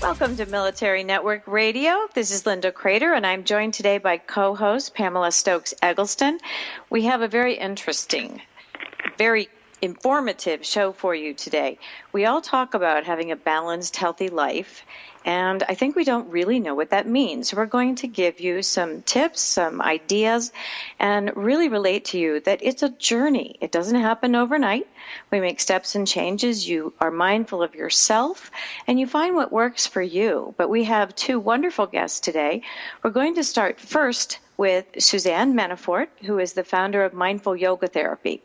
Welcome 0.00 0.36
to 0.36 0.46
Military 0.46 1.02
Network 1.02 1.42
Radio. 1.48 2.06
This 2.14 2.30
is 2.30 2.46
Linda 2.46 2.70
Kreter, 2.70 3.16
and 3.16 3.26
I'm 3.26 3.42
joined 3.42 3.74
today 3.74 3.98
by 3.98 4.18
co 4.18 4.54
host 4.54 4.94
Pamela 4.94 5.32
Stokes 5.32 5.74
Eggleston. 5.82 6.38
We 6.88 7.02
have 7.06 7.20
a 7.20 7.26
very 7.26 7.54
interesting, 7.54 8.40
very 9.18 9.48
informative 9.80 10.64
show 10.64 10.92
for 10.92 11.14
you 11.14 11.34
today. 11.34 11.78
We 12.12 12.26
all 12.26 12.40
talk 12.40 12.74
about 12.74 13.04
having 13.04 13.30
a 13.30 13.36
balanced, 13.36 13.96
healthy 13.96 14.28
life, 14.28 14.84
and 15.24 15.62
I 15.68 15.74
think 15.74 15.94
we 15.94 16.04
don't 16.04 16.30
really 16.30 16.58
know 16.58 16.74
what 16.74 16.90
that 16.90 17.06
means. 17.06 17.50
So 17.50 17.56
We're 17.56 17.66
going 17.66 17.96
to 17.96 18.06
give 18.06 18.40
you 18.40 18.62
some 18.62 19.02
tips, 19.02 19.42
some 19.42 19.82
ideas, 19.82 20.52
and 20.98 21.36
really 21.36 21.68
relate 21.68 22.06
to 22.06 22.18
you 22.18 22.40
that 22.40 22.60
it's 22.62 22.82
a 22.82 22.88
journey. 22.88 23.56
It 23.60 23.72
doesn't 23.72 24.00
happen 24.00 24.34
overnight. 24.34 24.86
We 25.30 25.40
make 25.40 25.60
steps 25.60 25.94
and 25.94 26.06
changes. 26.06 26.68
You 26.68 26.94
are 27.00 27.10
mindful 27.10 27.62
of 27.62 27.74
yourself 27.74 28.50
and 28.86 28.98
you 28.98 29.06
find 29.06 29.34
what 29.34 29.52
works 29.52 29.86
for 29.86 30.02
you. 30.02 30.54
But 30.56 30.70
we 30.70 30.84
have 30.84 31.14
two 31.14 31.38
wonderful 31.38 31.86
guests 31.86 32.20
today. 32.20 32.62
We're 33.02 33.10
going 33.10 33.34
to 33.34 33.44
start 33.44 33.80
first 33.80 34.38
with 34.56 34.86
Suzanne 34.98 35.54
Manafort, 35.54 36.08
who 36.22 36.38
is 36.38 36.54
the 36.54 36.64
founder 36.64 37.04
of 37.04 37.12
Mindful 37.12 37.54
Yoga 37.54 37.86
Therapy. 37.86 38.42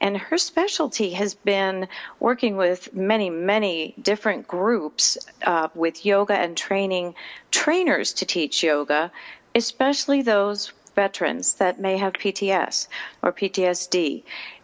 And 0.00 0.16
her 0.16 0.38
specialty 0.38 1.10
has 1.10 1.34
been 1.34 1.88
working 2.18 2.56
with 2.56 2.94
many, 2.94 3.30
many 3.30 3.94
different 4.00 4.48
groups 4.48 5.18
uh, 5.42 5.68
with 5.74 6.06
yoga 6.06 6.34
and 6.34 6.56
training 6.56 7.14
trainers 7.50 8.14
to 8.14 8.26
teach 8.26 8.62
yoga, 8.62 9.12
especially 9.54 10.22
those 10.22 10.72
veterans 10.94 11.54
that 11.54 11.80
may 11.80 11.98
have 11.98 12.14
PTS 12.14 12.88
or 13.22 13.32
PTSD 13.32 14.22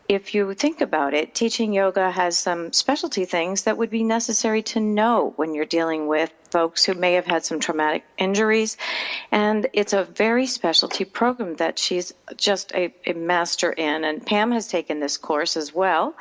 if 0.09 0.35
you 0.35 0.55
think 0.55 0.81
about 0.81 1.15
it, 1.15 1.35
teaching 1.35 1.73
yoga 1.73 2.11
has 2.11 2.39
some 2.39 2.73
specialty 2.73 3.25
things 3.25 3.65
that 3.65 3.77
would 3.77 3.91
be 3.91 4.05
necessary 4.05 4.63
to 4.63 4.81
know 4.81 5.33
when 5.37 5.55
you're 5.55 5.65
dealing 5.65 6.07
with 6.07 6.33
folks 6.57 6.87
who 6.87 6.95
may 6.95 7.13
have 7.13 7.27
had 7.27 7.45
some 7.45 7.61
traumatic 7.61 8.03
injuries. 8.17 8.79
And 9.31 9.67
it's 9.75 9.93
a 9.93 10.05
very 10.05 10.47
specialty 10.47 11.05
program 11.05 11.57
that 11.57 11.79
she's 11.79 12.15
just 12.35 12.73
a, 12.73 12.95
a 13.05 13.13
master 13.13 13.71
in. 13.71 14.05
And 14.05 14.25
Pam 14.25 14.53
has 14.53 14.67
taken 14.67 14.99
this 14.99 15.19
course 15.19 15.59
as 15.59 15.75
well. 15.75 16.15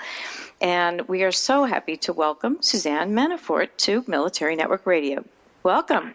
And 0.59 1.07
we 1.07 1.23
are 1.23 1.31
so 1.31 1.63
happy 1.63 1.95
to 2.05 2.11
welcome 2.11 2.57
Suzanne 2.59 3.13
Manafort 3.13 3.69
to 3.85 4.03
Military 4.07 4.57
Network 4.57 4.85
Radio. 4.85 5.23
Welcome. 5.63 6.13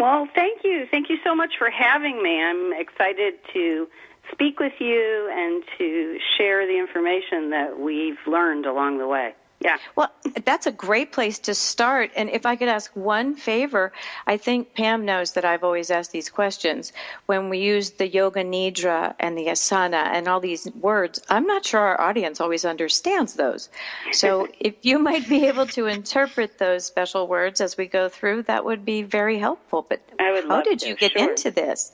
Well, 0.00 0.26
thank 0.34 0.64
you. 0.64 0.88
Thank 0.90 1.08
you 1.08 1.18
so 1.22 1.36
much 1.36 1.52
for 1.56 1.70
having 1.70 2.20
me. 2.20 2.42
I'm 2.42 2.72
excited 2.72 3.34
to 3.52 3.86
speak 4.32 4.58
with 4.58 4.72
you 4.80 5.30
and 5.32 5.62
to 5.78 6.18
share 6.36 6.66
the 6.66 6.76
information 6.76 7.50
that 7.50 7.78
we've 7.78 8.18
learned 8.26 8.66
along 8.66 8.98
the 8.98 9.06
way. 9.06 9.32
Yeah. 9.62 9.76
Well, 9.94 10.10
that's 10.44 10.66
a 10.66 10.72
great 10.72 11.12
place 11.12 11.40
to 11.40 11.54
start. 11.54 12.12
And 12.16 12.30
if 12.30 12.46
I 12.46 12.56
could 12.56 12.68
ask 12.68 12.90
one 12.96 13.34
favor, 13.34 13.92
I 14.26 14.38
think 14.38 14.72
Pam 14.72 15.04
knows 15.04 15.32
that 15.32 15.44
I've 15.44 15.64
always 15.64 15.90
asked 15.90 16.12
these 16.12 16.30
questions. 16.30 16.94
When 17.26 17.50
we 17.50 17.58
use 17.58 17.90
the 17.90 18.08
yoga 18.08 18.42
nidra 18.42 19.14
and 19.20 19.36
the 19.36 19.46
asana 19.46 20.06
and 20.06 20.28
all 20.28 20.40
these 20.40 20.66
words, 20.80 21.20
I'm 21.28 21.46
not 21.46 21.66
sure 21.66 21.80
our 21.80 22.00
audience 22.00 22.40
always 22.40 22.64
understands 22.64 23.34
those. 23.34 23.68
So 24.12 24.48
if 24.60 24.76
you 24.80 24.98
might 24.98 25.28
be 25.28 25.46
able 25.46 25.66
to 25.66 25.86
interpret 25.86 26.56
those 26.56 26.86
special 26.86 27.28
words 27.28 27.60
as 27.60 27.76
we 27.76 27.86
go 27.86 28.08
through, 28.08 28.44
that 28.44 28.64
would 28.64 28.86
be 28.86 29.02
very 29.02 29.38
helpful. 29.38 29.84
But 29.86 30.00
how 30.18 30.62
did 30.62 30.78
to, 30.80 30.88
you 30.88 30.94
get 30.94 31.12
sure. 31.12 31.30
into 31.30 31.50
this? 31.50 31.92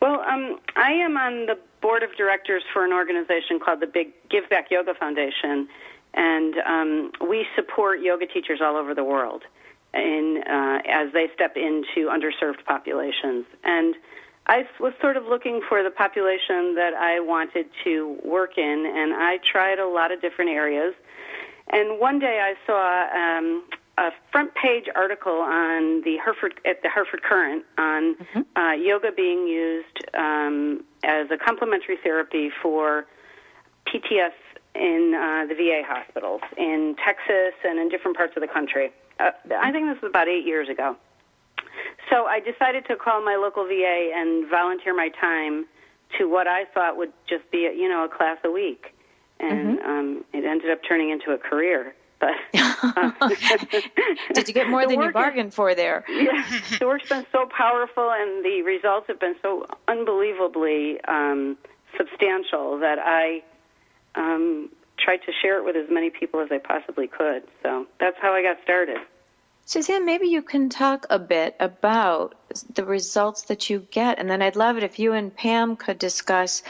Well, 0.00 0.20
um, 0.20 0.60
I 0.76 0.92
am 0.92 1.16
on 1.16 1.46
the 1.46 1.58
board 1.80 2.04
of 2.04 2.14
directors 2.16 2.62
for 2.72 2.84
an 2.84 2.92
organization 2.92 3.58
called 3.58 3.80
the 3.80 3.86
Big 3.86 4.12
Give 4.28 4.48
Back 4.48 4.70
Yoga 4.70 4.94
Foundation, 4.94 5.68
and 6.18 6.54
um, 6.66 7.12
we 7.28 7.46
support 7.54 8.00
yoga 8.00 8.26
teachers 8.26 8.60
all 8.60 8.76
over 8.76 8.92
the 8.92 9.04
world 9.04 9.44
in, 9.94 10.42
uh, 10.50 10.78
as 10.86 11.12
they 11.12 11.28
step 11.32 11.56
into 11.56 12.10
underserved 12.10 12.64
populations. 12.66 13.46
And 13.62 13.94
I 14.48 14.64
was 14.80 14.92
sort 15.00 15.16
of 15.16 15.26
looking 15.26 15.62
for 15.68 15.84
the 15.84 15.90
population 15.90 16.74
that 16.74 16.92
I 16.98 17.20
wanted 17.20 17.66
to 17.84 18.18
work 18.24 18.58
in, 18.58 18.92
and 18.96 19.14
I 19.14 19.38
tried 19.50 19.78
a 19.78 19.86
lot 19.86 20.10
of 20.10 20.20
different 20.20 20.50
areas. 20.50 20.92
And 21.68 22.00
one 22.00 22.18
day 22.18 22.40
I 22.42 22.54
saw 22.66 23.38
um, 23.38 23.64
a 23.98 24.10
front 24.32 24.54
page 24.56 24.86
article 24.96 25.40
on 25.40 26.02
the 26.02 26.16
Hartford 26.16 26.54
at 26.64 26.82
the 26.82 26.88
Hartford 26.88 27.22
Courant 27.22 27.64
on 27.76 28.16
mm-hmm. 28.16 28.40
uh, 28.56 28.72
yoga 28.72 29.12
being 29.12 29.46
used 29.46 30.04
um, 30.14 30.82
as 31.04 31.30
a 31.30 31.36
complementary 31.36 31.98
therapy 32.02 32.50
for 32.60 33.06
PTS 33.86 34.32
in 34.78 35.14
uh, 35.14 35.46
the 35.46 35.54
VA 35.54 35.82
hospitals 35.86 36.40
in 36.56 36.96
Texas 37.04 37.54
and 37.64 37.78
in 37.78 37.88
different 37.88 38.16
parts 38.16 38.34
of 38.36 38.40
the 38.40 38.48
country. 38.48 38.92
Uh, 39.18 39.30
I 39.58 39.72
think 39.72 39.86
this 39.86 40.00
was 40.00 40.10
about 40.10 40.28
eight 40.28 40.46
years 40.46 40.68
ago. 40.68 40.96
So 42.10 42.26
I 42.26 42.40
decided 42.40 42.86
to 42.86 42.96
call 42.96 43.22
my 43.22 43.36
local 43.36 43.64
VA 43.66 44.12
and 44.14 44.48
volunteer 44.48 44.94
my 44.94 45.10
time 45.20 45.66
to 46.16 46.28
what 46.28 46.46
I 46.46 46.64
thought 46.72 46.96
would 46.96 47.12
just 47.28 47.50
be, 47.50 47.66
a, 47.66 47.72
you 47.72 47.88
know, 47.88 48.04
a 48.04 48.08
class 48.08 48.38
a 48.44 48.50
week, 48.50 48.94
and 49.40 49.78
mm-hmm. 49.78 49.90
um, 49.90 50.24
it 50.32 50.44
ended 50.44 50.70
up 50.70 50.80
turning 50.88 51.10
into 51.10 51.32
a 51.32 51.38
career. 51.38 51.94
But 52.20 52.30
uh, 52.54 53.12
did 54.34 54.48
you 54.48 54.54
get 54.54 54.68
more 54.68 54.86
than 54.88 55.02
you 55.02 55.12
bargained 55.12 55.54
for 55.54 55.74
there? 55.74 56.04
Yeah, 56.08 56.42
the 56.78 56.86
work's 56.86 57.08
been 57.08 57.26
so 57.30 57.46
powerful, 57.46 58.10
and 58.10 58.44
the 58.44 58.62
results 58.62 59.06
have 59.08 59.20
been 59.20 59.36
so 59.42 59.66
unbelievably 59.86 61.00
um, 61.06 61.58
substantial 61.96 62.78
that 62.80 62.98
I 62.98 63.42
um, 64.14 64.70
tried 64.98 65.18
to 65.18 65.32
share 65.40 65.58
it 65.58 65.64
with 65.64 65.76
as 65.76 65.88
many 65.90 66.10
people 66.10 66.40
as 66.40 66.48
I 66.50 66.58
possibly 66.58 67.06
could. 67.06 67.42
So 67.62 67.86
that's 68.00 68.16
how 68.20 68.32
I 68.32 68.42
got 68.42 68.58
started. 68.62 68.98
Suzanne, 69.64 70.06
maybe 70.06 70.28
you 70.28 70.40
can 70.40 70.70
talk 70.70 71.04
a 71.10 71.18
bit 71.18 71.54
about 71.60 72.34
the 72.74 72.84
results 72.84 73.42
that 73.42 73.68
you 73.68 73.86
get, 73.90 74.18
and 74.18 74.30
then 74.30 74.40
I'd 74.40 74.56
love 74.56 74.78
it 74.78 74.82
if 74.82 74.98
you 74.98 75.12
and 75.12 75.34
Pam 75.34 75.76
could 75.76 75.98
discuss 75.98 76.62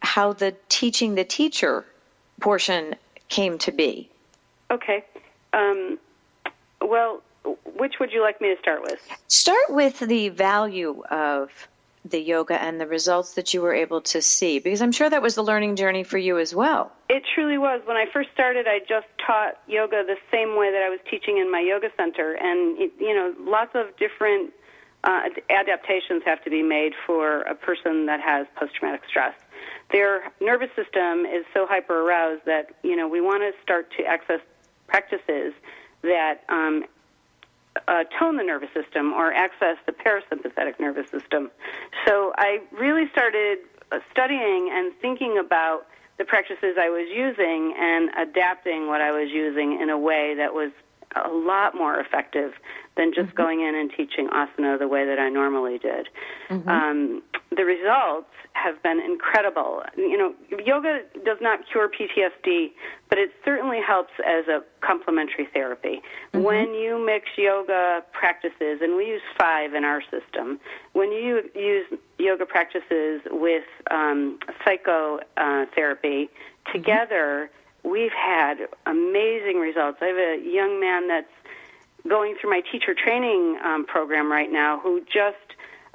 how 0.00 0.32
the 0.32 0.54
teaching 0.68 1.16
the 1.16 1.24
teacher 1.24 1.84
portion 2.40 2.94
came 3.28 3.58
to 3.58 3.72
be. 3.72 4.08
Okay. 4.70 5.04
Um, 5.52 5.98
well, 6.80 7.22
which 7.76 7.94
would 7.98 8.12
you 8.12 8.22
like 8.22 8.40
me 8.40 8.54
to 8.54 8.60
start 8.60 8.82
with? 8.82 9.00
Start 9.26 9.70
with 9.70 9.98
the 9.98 10.28
value 10.28 11.02
of 11.10 11.50
the 12.10 12.20
yoga 12.20 12.60
and 12.60 12.80
the 12.80 12.86
results 12.86 13.34
that 13.34 13.54
you 13.54 13.62
were 13.62 13.74
able 13.74 14.00
to 14.02 14.22
see 14.22 14.58
because 14.58 14.82
I'm 14.82 14.92
sure 14.92 15.08
that 15.08 15.22
was 15.22 15.34
the 15.34 15.42
learning 15.42 15.76
journey 15.76 16.04
for 16.04 16.18
you 16.18 16.38
as 16.38 16.54
well. 16.54 16.92
It 17.08 17.22
truly 17.34 17.58
was. 17.58 17.80
When 17.84 17.96
I 17.96 18.06
first 18.12 18.30
started, 18.32 18.66
I 18.66 18.80
just 18.80 19.06
taught 19.24 19.60
yoga 19.66 20.04
the 20.06 20.16
same 20.30 20.56
way 20.56 20.70
that 20.70 20.82
I 20.82 20.88
was 20.88 21.00
teaching 21.10 21.38
in 21.38 21.50
my 21.50 21.60
yoga 21.60 21.88
center 21.96 22.34
and 22.34 22.78
you 22.78 23.14
know, 23.14 23.34
lots 23.40 23.72
of 23.74 23.96
different 23.96 24.52
uh, 25.04 25.28
adaptations 25.50 26.22
have 26.24 26.42
to 26.44 26.50
be 26.50 26.62
made 26.62 26.92
for 27.06 27.42
a 27.42 27.54
person 27.54 28.06
that 28.06 28.20
has 28.20 28.46
post 28.56 28.74
traumatic 28.74 29.02
stress 29.08 29.34
their 29.90 30.32
nervous 30.40 30.70
system 30.76 31.24
is 31.24 31.44
so 31.54 31.66
hyper 31.66 32.06
aroused 32.06 32.44
that 32.44 32.74
you 32.82 32.96
know 32.96 33.08
we 33.08 33.20
want 33.20 33.42
to 33.42 33.62
start 33.62 33.90
to 33.96 34.04
access 34.04 34.40
practices 34.86 35.52
that 36.02 36.42
um, 36.48 36.84
uh, 37.86 38.04
tone 38.18 38.36
the 38.36 38.42
nervous 38.42 38.70
system 38.74 39.12
or 39.12 39.32
access 39.32 39.76
the 39.86 39.92
parasympathetic 39.92 40.80
nervous 40.80 41.10
system. 41.10 41.50
So 42.06 42.32
I 42.36 42.60
really 42.72 43.08
started 43.10 43.58
uh, 43.92 43.98
studying 44.10 44.70
and 44.72 44.92
thinking 45.00 45.38
about 45.38 45.86
the 46.18 46.24
practices 46.24 46.76
I 46.80 46.90
was 46.90 47.06
using 47.14 47.74
and 47.78 48.10
adapting 48.18 48.88
what 48.88 49.00
I 49.00 49.12
was 49.12 49.30
using 49.30 49.80
in 49.80 49.88
a 49.88 49.98
way 49.98 50.34
that 50.36 50.52
was 50.52 50.72
a 51.16 51.28
lot 51.28 51.74
more 51.74 51.98
effective 52.00 52.52
than 52.96 53.12
just 53.14 53.28
mm-hmm. 53.28 53.36
going 53.36 53.60
in 53.60 53.74
and 53.74 53.90
teaching 53.96 54.28
asana 54.28 54.78
the 54.78 54.88
way 54.88 55.06
that 55.06 55.18
I 55.18 55.28
normally 55.28 55.78
did. 55.78 56.08
Mm-hmm. 56.50 56.68
Um, 56.68 57.22
the 57.56 57.64
results 57.64 58.28
have 58.52 58.82
been 58.82 59.00
incredible. 59.00 59.82
You 59.96 60.18
know, 60.18 60.34
yoga 60.64 61.00
does 61.24 61.38
not 61.40 61.60
cure 61.70 61.88
PTSD, 61.88 62.72
but 63.08 63.18
it 63.18 63.30
certainly 63.44 63.78
helps 63.84 64.12
as 64.26 64.48
a 64.48 64.62
complementary 64.80 65.48
therapy. 65.52 66.02
Mm-hmm. 66.34 66.42
When 66.42 66.74
you 66.74 67.04
mix 67.04 67.26
yoga 67.36 68.02
practices, 68.12 68.80
and 68.82 68.96
we 68.96 69.06
use 69.06 69.22
five 69.38 69.74
in 69.74 69.84
our 69.84 70.02
system, 70.02 70.60
when 70.92 71.12
you 71.12 71.42
use 71.54 71.86
yoga 72.18 72.44
practices 72.44 73.22
with 73.30 73.64
um, 73.90 74.38
psychotherapy 74.64 76.28
uh, 76.28 76.72
together, 76.72 77.50
we've 77.82 78.12
had 78.12 78.68
amazing 78.86 79.58
results. 79.58 79.98
I 80.00 80.06
have 80.06 80.16
a 80.16 80.42
young 80.44 80.80
man 80.80 81.08
that's 81.08 81.26
going 82.06 82.36
through 82.40 82.50
my 82.50 82.62
teacher 82.72 82.94
training 82.94 83.58
um, 83.64 83.84
program 83.84 84.30
right 84.30 84.50
now 84.50 84.80
who 84.80 85.00
just 85.00 85.36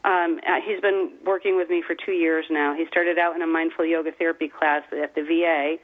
um, 0.03 0.39
uh, 0.45 0.59
he's 0.65 0.81
been 0.81 1.11
working 1.25 1.55
with 1.55 1.69
me 1.69 1.81
for 1.85 1.95
two 1.95 2.11
years 2.11 2.45
now. 2.49 2.75
He 2.75 2.85
started 2.87 3.17
out 3.17 3.35
in 3.35 3.41
a 3.41 3.47
mindful 3.47 3.85
yoga 3.85 4.11
therapy 4.11 4.49
class 4.49 4.83
at 4.91 5.15
the 5.15 5.21
VA, 5.21 5.77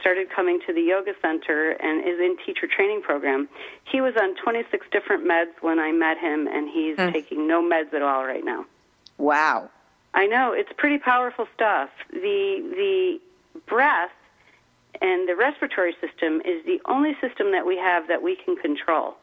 started 0.00 0.28
coming 0.34 0.60
to 0.66 0.72
the 0.72 0.80
yoga 0.80 1.12
center, 1.20 1.72
and 1.72 2.00
is 2.00 2.18
in 2.18 2.36
teacher 2.44 2.66
training 2.66 3.02
program. 3.02 3.48
He 3.84 4.00
was 4.00 4.14
on 4.20 4.34
26 4.42 4.86
different 4.90 5.28
meds 5.28 5.52
when 5.60 5.78
I 5.78 5.92
met 5.92 6.16
him, 6.16 6.46
and 6.46 6.70
he's 6.70 6.96
mm. 6.96 7.12
taking 7.12 7.46
no 7.46 7.62
meds 7.62 7.92
at 7.92 8.00
all 8.00 8.24
right 8.24 8.44
now. 8.44 8.64
Wow. 9.18 9.70
I 10.14 10.26
know 10.26 10.52
it's 10.52 10.72
pretty 10.78 10.98
powerful 10.98 11.46
stuff. 11.54 11.90
The 12.10 12.62
the 12.72 13.20
breath 13.66 14.10
and 15.00 15.28
the 15.28 15.36
respiratory 15.36 15.94
system 16.00 16.40
is 16.44 16.64
the 16.64 16.80
only 16.86 17.12
system 17.20 17.52
that 17.52 17.66
we 17.66 17.76
have 17.76 18.08
that 18.08 18.22
we 18.22 18.36
can 18.36 18.56
control. 18.56 19.14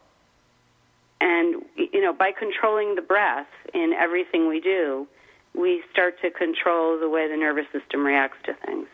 And, 1.22 1.64
you 1.78 2.02
know, 2.02 2.14
by 2.14 2.31
controlling 2.31 2.96
the 2.96 3.02
breath 3.02 3.48
in 3.74 3.94
everything 3.94 4.48
we 4.48 4.60
do, 4.60 5.08
we 5.56 5.84
start 5.92 6.20
to 6.22 6.31
control 6.31 7.00
the 7.00 7.08
way 7.08 7.30
the 7.30 7.38
nervous 7.38 7.66
system 7.72 8.06
reacts 8.06 8.38
to 8.46 8.54
things. 8.66 8.88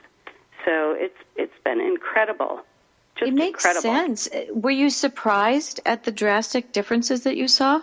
So 0.65 0.91
it's 0.97 1.17
it's 1.35 1.53
been 1.63 1.79
incredible. 1.79 2.61
Just 3.17 3.31
it 3.31 3.33
makes 3.33 3.65
incredible. 3.65 3.95
sense. 3.95 4.27
Uh, 4.27 4.53
were 4.53 4.71
you 4.71 4.89
surprised 4.89 5.79
at 5.85 6.03
the 6.03 6.11
drastic 6.11 6.71
differences 6.71 7.23
that 7.23 7.37
you 7.37 7.47
saw? 7.47 7.81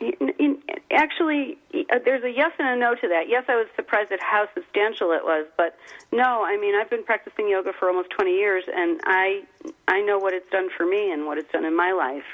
In, 0.00 0.28
in, 0.38 0.62
actually, 0.92 1.58
uh, 1.74 1.98
there's 2.04 2.22
a 2.22 2.30
yes 2.30 2.52
and 2.58 2.68
a 2.68 2.76
no 2.76 2.94
to 2.94 3.08
that. 3.08 3.28
Yes, 3.28 3.44
I 3.48 3.56
was 3.56 3.66
surprised 3.74 4.12
at 4.12 4.20
how 4.20 4.46
substantial 4.54 5.12
it 5.12 5.24
was, 5.24 5.46
but 5.56 5.76
no, 6.12 6.44
I 6.44 6.56
mean, 6.56 6.74
I've 6.74 6.88
been 6.88 7.02
practicing 7.02 7.48
yoga 7.48 7.72
for 7.72 7.88
almost 7.88 8.10
20 8.10 8.30
years, 8.32 8.64
and 8.72 9.00
I 9.04 9.42
I 9.88 10.00
know 10.02 10.18
what 10.18 10.34
it's 10.34 10.48
done 10.50 10.68
for 10.76 10.86
me 10.86 11.10
and 11.10 11.26
what 11.26 11.38
it's 11.38 11.50
done 11.50 11.64
in 11.64 11.76
my 11.76 11.92
life. 11.92 12.24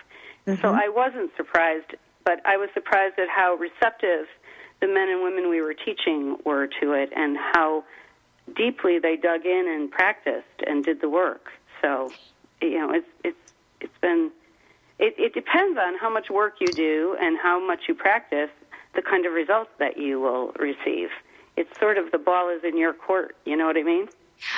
Mm-hmm. 0.46 0.61
So 0.61 0.69
I 0.69 0.88
wasn't 0.88 1.31
surprised, 1.37 1.94
but 2.25 2.40
I 2.44 2.56
was 2.58 2.69
surprised 2.75 3.19
at 3.19 3.28
how 3.28 3.55
receptive 3.55 4.26
the 4.81 4.87
men 4.87 5.08
and 5.08 5.22
women 5.22 5.49
we 5.49 5.62
were 5.62 5.75
teaching 5.75 6.37
were 6.44 6.66
to 6.81 6.93
it 6.93 7.11
and 7.16 7.38
how 7.38 7.84
deeply 8.55 8.99
they 8.99 9.16
dug 9.16 9.46
in 9.46 9.66
and 9.69 9.90
practiced 9.90 10.62
and 10.66 10.84
did 10.84 11.00
the 11.00 11.08
work. 11.08 11.49
So, 11.81 12.12
you 12.61 12.78
know, 12.78 12.93
it's 12.93 13.08
it's 13.22 13.52
it's 13.81 13.99
been 14.00 14.31
it, 15.05 15.15
it 15.19 15.35
depends 15.35 15.79
on 15.79 15.97
how 15.99 16.09
much 16.09 16.31
work 16.31 16.55
you 16.61 16.73
do 16.73 17.17
and 17.21 17.37
how 17.39 17.65
much 17.65 17.83
you 17.89 17.95
practice, 17.95 18.49
the 18.95 19.03
kind 19.03 19.27
of 19.27 19.33
results 19.33 19.71
that 19.79 19.99
you 19.99 20.19
will 20.19 20.53
receive. 20.59 21.11
It's 21.56 21.79
sort 21.79 21.99
of 21.99 22.11
the 22.11 22.19
ball 22.19 22.49
is 22.49 22.65
in 22.65 22.79
your 22.79 22.95
court. 22.95 23.37
You 23.45 23.56
know 23.56 23.67
what 23.67 23.77
I 23.77 23.83
mean? 23.83 24.09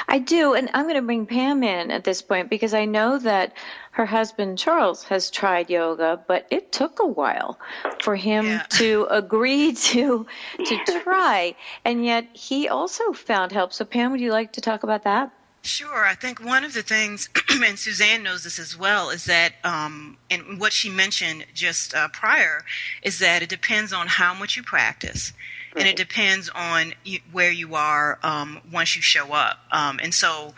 I 0.09 0.19
do, 0.19 0.55
and 0.55 0.71
I'm 0.73 0.85
going 0.85 0.97
to 0.97 1.03
bring 1.03 1.27
Pam 1.27 1.63
in 1.63 1.91
at 1.91 2.05
this 2.05 2.23
point 2.23 2.49
because 2.49 2.75
I 2.75 2.87
know 2.87 3.19
that 3.19 3.53
her 3.91 4.07
husband 4.07 4.59
Charles 4.59 5.05
has 5.05 5.31
tried 5.31 5.69
yoga, 5.69 6.21
but 6.27 6.47
it 6.51 6.73
took 6.73 6.99
a 7.01 7.07
while 7.07 7.59
for 8.03 8.17
him 8.17 8.47
yeah. 8.47 8.63
to 8.71 9.07
agree 9.11 9.73
to 9.73 10.27
to 10.65 11.01
try, 11.03 11.55
and 11.85 12.05
yet 12.05 12.27
he 12.33 12.69
also 12.69 13.13
found 13.13 13.53
help. 13.53 13.73
So, 13.73 13.85
Pam, 13.85 14.13
would 14.13 14.21
you 14.21 14.33
like 14.33 14.53
to 14.53 14.61
talk 14.61 14.83
about 14.83 15.05
that? 15.05 15.31
Sure. 15.67 16.05
I 16.05 16.15
think 16.15 16.43
one 16.43 16.65
of 16.65 16.75
the 16.75 16.83
things, 16.83 17.29
and 17.51 17.79
Suzanne 17.79 18.23
knows 18.23 18.45
this 18.45 18.59
as 18.59 18.77
well, 18.77 19.11
is 19.11 19.25
that, 19.25 19.55
um, 19.65 20.17
and 20.31 20.61
what 20.61 20.73
she 20.73 20.89
mentioned 20.89 21.45
just 21.55 21.95
uh, 21.95 22.09
prior, 22.09 22.65
is 23.03 23.19
that 23.19 23.43
it 23.43 23.49
depends 23.49 23.93
on 23.93 24.07
how 24.07 24.33
much 24.33 24.57
you 24.57 24.63
practice 24.63 25.33
and 25.77 25.87
it 25.87 25.97
depends 25.97 26.49
on 26.55 26.95
where 27.33 27.51
you 27.51 27.75
are 27.75 28.19
um, 28.23 28.61
once 28.73 28.97
you 28.97 29.03
show 29.03 29.33
up. 29.33 29.59
Um, 29.71 30.01
and 30.03 30.15
so, 30.15 30.55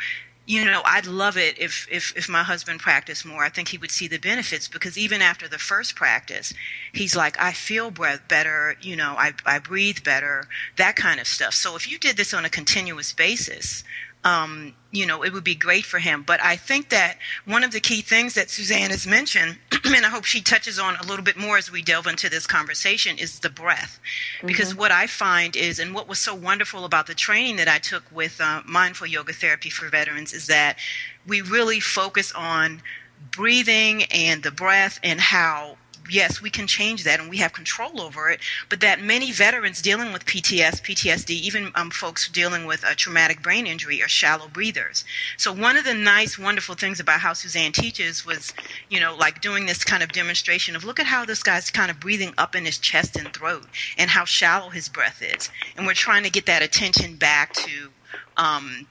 you 0.46 0.64
know, 0.64 0.80
I'd 0.84 1.06
love 1.06 1.36
it 1.36 1.58
if, 1.58 1.86
if 1.90 2.16
if 2.16 2.28
my 2.28 2.42
husband 2.42 2.80
practiced 2.80 3.26
more. 3.26 3.44
I 3.44 3.50
think 3.50 3.68
he 3.68 3.78
would 3.78 3.90
see 3.90 4.08
the 4.08 4.18
benefits 4.18 4.68
because 4.68 4.96
even 4.96 5.20
after 5.20 5.46
the 5.46 5.58
first 5.58 5.94
practice, 5.94 6.54
he's 6.92 7.14
like, 7.14 7.38
I 7.38 7.52
feel 7.52 7.90
breath 7.90 8.22
better. 8.28 8.76
You 8.80 8.96
know, 8.96 9.14
I 9.18 9.34
I 9.44 9.58
breathe 9.58 10.04
better. 10.04 10.46
That 10.76 10.96
kind 10.96 11.20
of 11.20 11.26
stuff. 11.26 11.52
So 11.52 11.76
if 11.76 11.90
you 11.90 11.98
did 11.98 12.16
this 12.16 12.32
on 12.32 12.44
a 12.46 12.50
continuous 12.50 13.12
basis, 13.12 13.84
um, 14.28 14.74
you 14.90 15.06
know, 15.06 15.22
it 15.22 15.32
would 15.32 15.44
be 15.44 15.54
great 15.54 15.84
for 15.84 15.98
him. 15.98 16.22
But 16.22 16.42
I 16.42 16.56
think 16.56 16.90
that 16.90 17.18
one 17.44 17.64
of 17.64 17.72
the 17.72 17.80
key 17.80 18.00
things 18.00 18.34
that 18.34 18.50
Suzanne 18.50 18.90
has 18.90 19.06
mentioned, 19.06 19.58
and 19.84 20.04
I 20.04 20.08
hope 20.08 20.24
she 20.24 20.40
touches 20.40 20.78
on 20.78 20.96
a 20.96 21.04
little 21.04 21.24
bit 21.24 21.36
more 21.36 21.58
as 21.58 21.70
we 21.70 21.82
delve 21.82 22.06
into 22.06 22.28
this 22.28 22.46
conversation, 22.46 23.18
is 23.18 23.40
the 23.40 23.50
breath. 23.50 24.00
Because 24.44 24.70
mm-hmm. 24.70 24.80
what 24.80 24.92
I 24.92 25.06
find 25.06 25.56
is, 25.56 25.78
and 25.78 25.94
what 25.94 26.08
was 26.08 26.18
so 26.18 26.34
wonderful 26.34 26.84
about 26.84 27.06
the 27.06 27.14
training 27.14 27.56
that 27.56 27.68
I 27.68 27.78
took 27.78 28.04
with 28.12 28.40
uh, 28.40 28.62
Mindful 28.66 29.06
Yoga 29.06 29.32
Therapy 29.32 29.70
for 29.70 29.88
Veterans, 29.88 30.32
is 30.32 30.46
that 30.46 30.78
we 31.26 31.40
really 31.42 31.80
focus 31.80 32.32
on 32.32 32.82
breathing 33.30 34.04
and 34.04 34.42
the 34.42 34.50
breath 34.50 35.00
and 35.02 35.20
how 35.20 35.76
yes, 36.08 36.40
we 36.42 36.50
can 36.50 36.66
change 36.66 37.04
that 37.04 37.20
and 37.20 37.30
we 37.30 37.38
have 37.38 37.52
control 37.52 38.00
over 38.00 38.30
it. 38.30 38.40
But 38.68 38.80
that 38.80 39.00
many 39.00 39.32
veterans 39.32 39.82
dealing 39.82 40.12
with 40.12 40.24
PTS, 40.24 40.82
PTSD, 40.82 41.30
even 41.30 41.70
um, 41.74 41.90
folks 41.90 42.28
dealing 42.28 42.66
with 42.66 42.84
a 42.84 42.94
traumatic 42.94 43.42
brain 43.42 43.66
injury 43.66 44.02
are 44.02 44.08
shallow 44.08 44.48
breathers. 44.48 45.04
So 45.36 45.52
one 45.52 45.76
of 45.76 45.84
the 45.84 45.94
nice, 45.94 46.38
wonderful 46.38 46.74
things 46.74 47.00
about 47.00 47.20
how 47.20 47.32
Suzanne 47.32 47.72
teaches 47.72 48.24
was, 48.26 48.52
you 48.88 49.00
know, 49.00 49.14
like 49.16 49.40
doing 49.40 49.66
this 49.66 49.84
kind 49.84 50.02
of 50.02 50.12
demonstration 50.12 50.76
of 50.76 50.84
look 50.84 51.00
at 51.00 51.06
how 51.06 51.24
this 51.24 51.42
guy's 51.42 51.70
kind 51.70 51.90
of 51.90 52.00
breathing 52.00 52.34
up 52.38 52.54
in 52.54 52.64
his 52.64 52.78
chest 52.78 53.16
and 53.16 53.32
throat 53.32 53.66
and 53.96 54.10
how 54.10 54.24
shallow 54.24 54.70
his 54.70 54.88
breath 54.88 55.22
is. 55.22 55.50
And 55.76 55.86
we're 55.86 55.94
trying 55.94 56.24
to 56.24 56.30
get 56.30 56.46
that 56.46 56.62
attention 56.62 57.16
back 57.16 57.52
to, 57.54 57.90
um, 58.36 58.86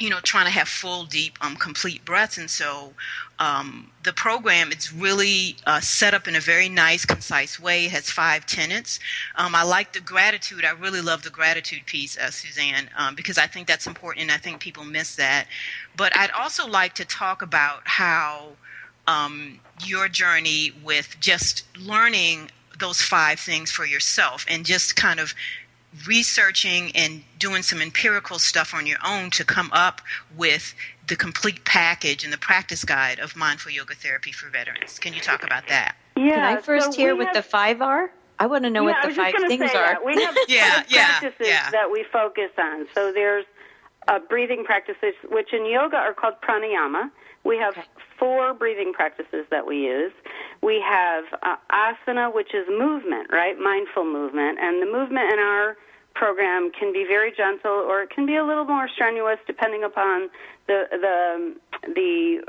you 0.00 0.10
know, 0.10 0.20
trying 0.20 0.46
to 0.46 0.50
have 0.50 0.68
full, 0.68 1.04
deep, 1.04 1.38
um, 1.40 1.56
complete 1.56 2.04
breaths. 2.04 2.36
And 2.36 2.50
so 2.50 2.92
um, 3.38 3.90
the 4.02 4.12
program 4.12 4.72
it's 4.72 4.92
really 4.92 5.56
uh, 5.66 5.80
set 5.80 6.14
up 6.14 6.26
in 6.26 6.36
a 6.36 6.40
very 6.40 6.68
nice, 6.68 7.04
concise 7.04 7.60
way. 7.60 7.86
It 7.86 7.92
has 7.92 8.10
five 8.10 8.46
tenets. 8.46 8.98
Um, 9.36 9.54
I 9.54 9.62
like 9.62 9.92
the 9.92 10.00
gratitude. 10.00 10.64
I 10.64 10.70
really 10.72 11.00
love 11.00 11.22
the 11.22 11.30
gratitude 11.30 11.86
piece, 11.86 12.18
uh, 12.18 12.30
Suzanne, 12.30 12.88
um, 12.96 13.14
because 13.14 13.38
I 13.38 13.46
think 13.46 13.66
that's 13.66 13.86
important, 13.86 14.22
and 14.22 14.32
I 14.32 14.38
think 14.38 14.60
people 14.60 14.84
miss 14.84 15.16
that. 15.16 15.46
But 15.96 16.16
I'd 16.16 16.30
also 16.32 16.66
like 16.66 16.94
to 16.94 17.04
talk 17.04 17.42
about 17.42 17.82
how 17.84 18.50
um, 19.06 19.60
your 19.84 20.08
journey 20.08 20.72
with 20.82 21.16
just 21.20 21.64
learning 21.78 22.50
those 22.78 23.00
five 23.00 23.38
things 23.38 23.70
for 23.70 23.86
yourself 23.86 24.44
and 24.48 24.64
just 24.64 24.96
kind 24.96 25.20
of 25.20 25.34
researching 26.06 26.90
and 26.94 27.22
doing 27.38 27.62
some 27.62 27.80
empirical 27.80 28.38
stuff 28.38 28.74
on 28.74 28.86
your 28.86 28.98
own 29.06 29.30
to 29.30 29.44
come 29.44 29.70
up 29.72 30.00
with 30.36 30.74
the 31.06 31.16
complete 31.16 31.64
package 31.64 32.24
and 32.24 32.32
the 32.32 32.38
practice 32.38 32.84
guide 32.84 33.18
of 33.18 33.36
mindful 33.36 33.70
yoga 33.70 33.94
therapy 33.94 34.32
for 34.32 34.48
veterans. 34.48 34.98
Can 34.98 35.14
you 35.14 35.20
talk 35.20 35.44
about 35.44 35.68
that? 35.68 35.96
Yeah. 36.16 36.34
Can 36.34 36.58
I 36.58 36.60
first 36.60 36.92
so 36.92 36.96
hear 36.96 37.14
what 37.14 37.26
have, 37.26 37.34
the 37.34 37.42
five 37.42 37.82
are? 37.82 38.10
I 38.38 38.46
want 38.46 38.64
to 38.64 38.70
know 38.70 38.86
yeah, 38.86 38.94
what 38.94 39.08
the 39.08 39.14
five 39.14 39.34
things 39.46 39.62
are. 39.62 39.68
That. 39.70 40.04
We 40.04 40.22
have 40.22 40.36
yeah, 40.48 40.74
five 40.74 40.86
yeah, 40.88 41.18
practices 41.18 41.46
yeah. 41.48 41.70
that 41.70 41.90
we 41.90 42.04
focus 42.12 42.50
on. 42.58 42.86
So 42.94 43.12
there's 43.12 43.44
uh, 44.08 44.18
breathing 44.28 44.64
practices, 44.64 45.14
which 45.30 45.52
in 45.52 45.66
yoga 45.66 45.96
are 45.96 46.14
called 46.14 46.34
pranayama. 46.42 47.10
We 47.44 47.58
have 47.58 47.76
okay. 47.76 47.86
four 48.18 48.54
breathing 48.54 48.92
practices 48.92 49.46
that 49.50 49.66
we 49.66 49.84
use. 49.84 50.12
We 50.62 50.80
have 50.80 51.24
uh, 51.42 51.56
asana, 51.70 52.34
which 52.34 52.54
is 52.54 52.66
movement, 52.68 53.28
right? 53.30 53.58
Mindful 53.58 54.04
movement. 54.04 54.58
And 54.58 54.80
the 54.80 54.86
movement 54.86 55.30
in 55.32 55.38
our 55.38 55.76
program 56.14 56.70
can 56.78 56.92
be 56.92 57.04
very 57.06 57.32
gentle 57.36 57.72
or 57.72 58.02
it 58.02 58.10
can 58.10 58.26
be 58.26 58.36
a 58.36 58.44
little 58.44 58.64
more 58.64 58.88
strenuous 58.88 59.38
depending 59.46 59.84
upon 59.84 60.30
the 60.66 60.84
the 60.90 61.54
the 61.94 62.40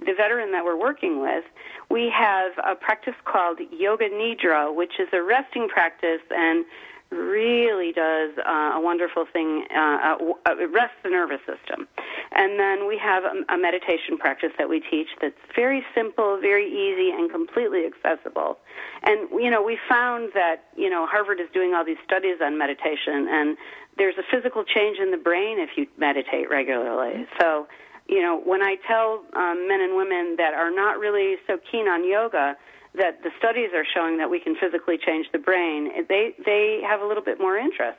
the 0.00 0.12
veteran 0.16 0.52
that 0.52 0.64
we're 0.64 0.78
working 0.78 1.20
with. 1.20 1.44
We 1.90 2.12
have 2.16 2.52
a 2.64 2.74
practice 2.74 3.14
called 3.24 3.58
Yoga 3.70 4.08
Nidra, 4.08 4.74
which 4.74 4.94
is 4.98 5.08
a 5.12 5.22
resting 5.22 5.68
practice 5.68 6.22
and 6.30 6.64
really 7.10 7.92
does 7.92 8.30
uh, 8.38 8.72
a 8.74 8.80
wonderful 8.80 9.26
thing. 9.32 9.66
Uh, 9.74 10.16
it 10.50 10.70
rests 10.72 10.96
the 11.02 11.10
nervous 11.10 11.40
system. 11.40 11.88
And 12.32 12.58
then 12.58 12.86
we 12.86 12.96
have 12.98 13.24
a, 13.24 13.54
a 13.54 13.58
meditation 13.58 14.16
practice 14.16 14.50
that 14.58 14.68
we 14.68 14.80
teach 14.80 15.08
that's 15.20 15.34
very 15.54 15.84
simple, 15.94 16.38
very 16.40 16.66
easy, 16.66 17.10
and 17.10 17.30
completely 17.30 17.84
accessible. 17.84 18.58
And, 19.02 19.28
you 19.32 19.50
know, 19.50 19.62
we 19.62 19.78
found 19.88 20.30
that, 20.34 20.66
you 20.76 20.88
know, 20.88 21.06
Harvard 21.06 21.40
is 21.40 21.48
doing 21.52 21.74
all 21.74 21.84
these 21.84 21.98
studies 22.04 22.36
on 22.40 22.56
meditation, 22.56 23.26
and 23.28 23.56
there's 23.98 24.16
a 24.16 24.22
physical 24.30 24.64
change 24.64 24.98
in 24.98 25.10
the 25.10 25.16
brain 25.16 25.58
if 25.58 25.70
you 25.76 25.86
meditate 25.98 26.48
regularly. 26.48 27.26
So, 27.40 27.66
you 28.08 28.22
know, 28.22 28.40
when 28.44 28.62
I 28.62 28.76
tell 28.86 29.24
um, 29.34 29.66
men 29.68 29.80
and 29.80 29.96
women 29.96 30.36
that 30.38 30.54
are 30.54 30.70
not 30.70 30.98
really 30.98 31.36
so 31.46 31.58
keen 31.70 31.88
on 31.88 32.08
yoga, 32.08 32.56
that 32.94 33.22
the 33.22 33.30
studies 33.38 33.70
are 33.74 33.84
showing 33.84 34.18
that 34.18 34.30
we 34.30 34.40
can 34.40 34.56
physically 34.56 34.98
change 34.98 35.26
the 35.32 35.38
brain, 35.38 35.90
they 36.08 36.34
they 36.44 36.80
have 36.86 37.00
a 37.00 37.06
little 37.06 37.22
bit 37.22 37.40
more 37.40 37.56
interest. 37.56 37.98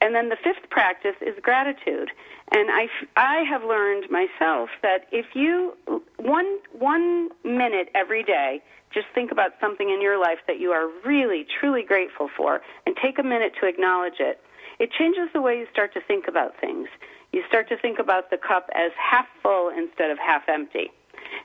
And 0.00 0.14
then 0.14 0.28
the 0.28 0.36
fifth 0.36 0.68
practice 0.70 1.16
is 1.20 1.34
gratitude. 1.42 2.10
And 2.52 2.70
I, 2.70 2.86
I 3.16 3.44
have 3.48 3.62
learned 3.64 4.10
myself 4.10 4.68
that 4.82 5.06
if 5.10 5.26
you 5.34 5.76
one 6.16 6.58
one 6.72 7.30
minute 7.44 7.88
every 7.94 8.22
day 8.22 8.62
just 8.92 9.06
think 9.14 9.32
about 9.32 9.52
something 9.60 9.90
in 9.90 10.00
your 10.00 10.18
life 10.18 10.38
that 10.46 10.60
you 10.60 10.70
are 10.70 10.88
really 11.04 11.46
truly 11.60 11.82
grateful 11.82 12.28
for 12.36 12.60
and 12.86 12.96
take 13.02 13.18
a 13.18 13.22
minute 13.22 13.52
to 13.60 13.66
acknowledge 13.66 14.20
it. 14.20 14.40
It 14.78 14.90
changes 14.92 15.28
the 15.32 15.40
way 15.40 15.58
you 15.58 15.66
start 15.72 15.92
to 15.94 16.00
think 16.00 16.28
about 16.28 16.52
things. 16.60 16.88
You 17.32 17.42
start 17.48 17.68
to 17.70 17.76
think 17.76 17.98
about 17.98 18.30
the 18.30 18.36
cup 18.36 18.68
as 18.74 18.92
half 18.96 19.26
full 19.42 19.70
instead 19.76 20.10
of 20.10 20.18
half 20.18 20.42
empty. 20.48 20.92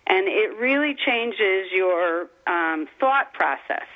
And 0.08 0.28
it 0.28 0.58
really 0.58 0.96
changes 0.96 1.72
your 1.74 2.30
um, 2.48 2.88
thought 3.00 3.34
process. 3.34 3.88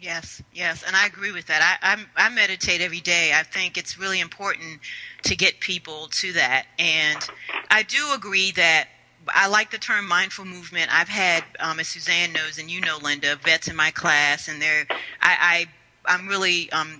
Yes, 0.00 0.42
yes, 0.52 0.82
and 0.84 0.96
I 0.96 1.06
agree 1.06 1.30
with 1.30 1.46
that. 1.46 1.78
I, 1.80 1.92
I, 1.92 2.26
I 2.26 2.28
meditate 2.30 2.80
every 2.80 2.98
day. 3.00 3.32
I 3.34 3.44
think 3.44 3.78
it's 3.78 3.96
really 3.96 4.18
important 4.18 4.80
to 5.22 5.36
get 5.36 5.60
people 5.60 6.08
to 6.10 6.32
that, 6.32 6.66
and 6.76 7.24
I 7.70 7.84
do 7.84 8.12
agree 8.12 8.50
that 8.52 8.88
I 9.28 9.46
like 9.46 9.70
the 9.70 9.78
term 9.78 10.08
mindful 10.08 10.44
movement. 10.44 10.92
I've 10.92 11.08
had, 11.08 11.44
um, 11.60 11.78
as 11.78 11.86
Suzanne 11.86 12.32
knows, 12.32 12.58
and 12.58 12.68
you 12.68 12.80
know, 12.80 12.98
Linda, 13.00 13.36
vets 13.36 13.68
in 13.68 13.76
my 13.76 13.92
class, 13.92 14.48
and 14.48 14.60
they're 14.60 14.86
I, 15.20 15.66
I 16.06 16.12
I'm 16.12 16.26
really 16.26 16.70
um, 16.72 16.98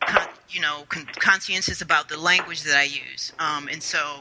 con- 0.00 0.28
you 0.48 0.60
know 0.60 0.84
con- 0.88 1.06
conscientious 1.20 1.82
about 1.82 2.08
the 2.08 2.18
language 2.18 2.64
that 2.64 2.76
I 2.76 2.82
use, 2.82 3.32
um, 3.38 3.68
and 3.68 3.80
so 3.80 4.20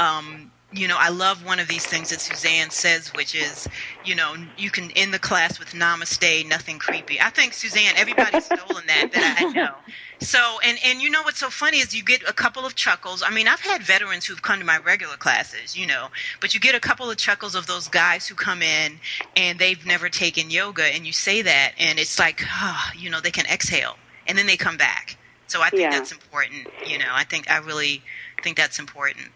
um, 0.00 0.50
you 0.72 0.88
know, 0.88 0.96
I 0.98 1.08
love 1.10 1.44
one 1.44 1.60
of 1.60 1.68
these 1.68 1.86
things 1.86 2.10
that 2.10 2.20
Suzanne 2.20 2.70
says, 2.70 3.14
which 3.14 3.34
is, 3.34 3.68
you 4.02 4.14
know, 4.14 4.34
you 4.56 4.70
can 4.70 4.90
end 4.92 5.14
the 5.14 5.18
class 5.18 5.58
with 5.58 5.70
namaste, 5.70 6.46
nothing 6.48 6.78
creepy. 6.78 7.20
I 7.20 7.30
think 7.30 7.54
Suzanne, 7.54 7.94
everybody's 7.96 8.44
stolen 8.46 8.86
that 8.88 9.06
that 9.12 9.22
I 9.38 9.44
know. 9.44 9.76
So, 10.20 10.58
and 10.64 10.78
and 10.84 11.00
you 11.00 11.08
know 11.10 11.22
what's 11.22 11.38
so 11.38 11.50
funny 11.50 11.78
is 11.78 11.94
you 11.94 12.02
get 12.02 12.28
a 12.28 12.32
couple 12.32 12.66
of 12.66 12.74
chuckles. 12.74 13.22
I 13.24 13.30
mean, 13.30 13.48
I've 13.48 13.60
had 13.60 13.82
veterans 13.82 14.26
who've 14.26 14.42
come 14.42 14.58
to 14.58 14.64
my 14.64 14.78
regular 14.78 15.16
classes, 15.16 15.76
you 15.76 15.86
know, 15.86 16.08
but 16.40 16.54
you 16.54 16.60
get 16.60 16.74
a 16.74 16.80
couple 16.80 17.10
of 17.10 17.16
chuckles 17.16 17.54
of 17.54 17.66
those 17.66 17.88
guys 17.88 18.26
who 18.26 18.34
come 18.34 18.62
in 18.62 19.00
and 19.36 19.58
they've 19.58 19.84
never 19.86 20.08
taken 20.08 20.50
yoga, 20.50 20.84
and 20.84 21.06
you 21.06 21.12
say 21.12 21.42
that, 21.42 21.72
and 21.78 21.98
it's 21.98 22.18
like, 22.18 22.42
oh, 22.44 22.90
you 22.96 23.10
know, 23.10 23.20
they 23.20 23.30
can 23.30 23.46
exhale, 23.46 23.98
and 24.26 24.36
then 24.36 24.46
they 24.46 24.56
come 24.56 24.76
back. 24.76 25.16
So 25.46 25.62
I 25.62 25.70
think 25.70 25.90
Yeah. 25.90 25.90
that's 25.90 26.12
important. 26.12 26.68
You 26.82 26.98
know, 26.98 27.10
I 27.12 27.24
think 27.24 27.48
I 27.50 27.58
really 27.58 28.02
think 28.42 28.56
that's 28.56 28.78
important. 28.80 29.28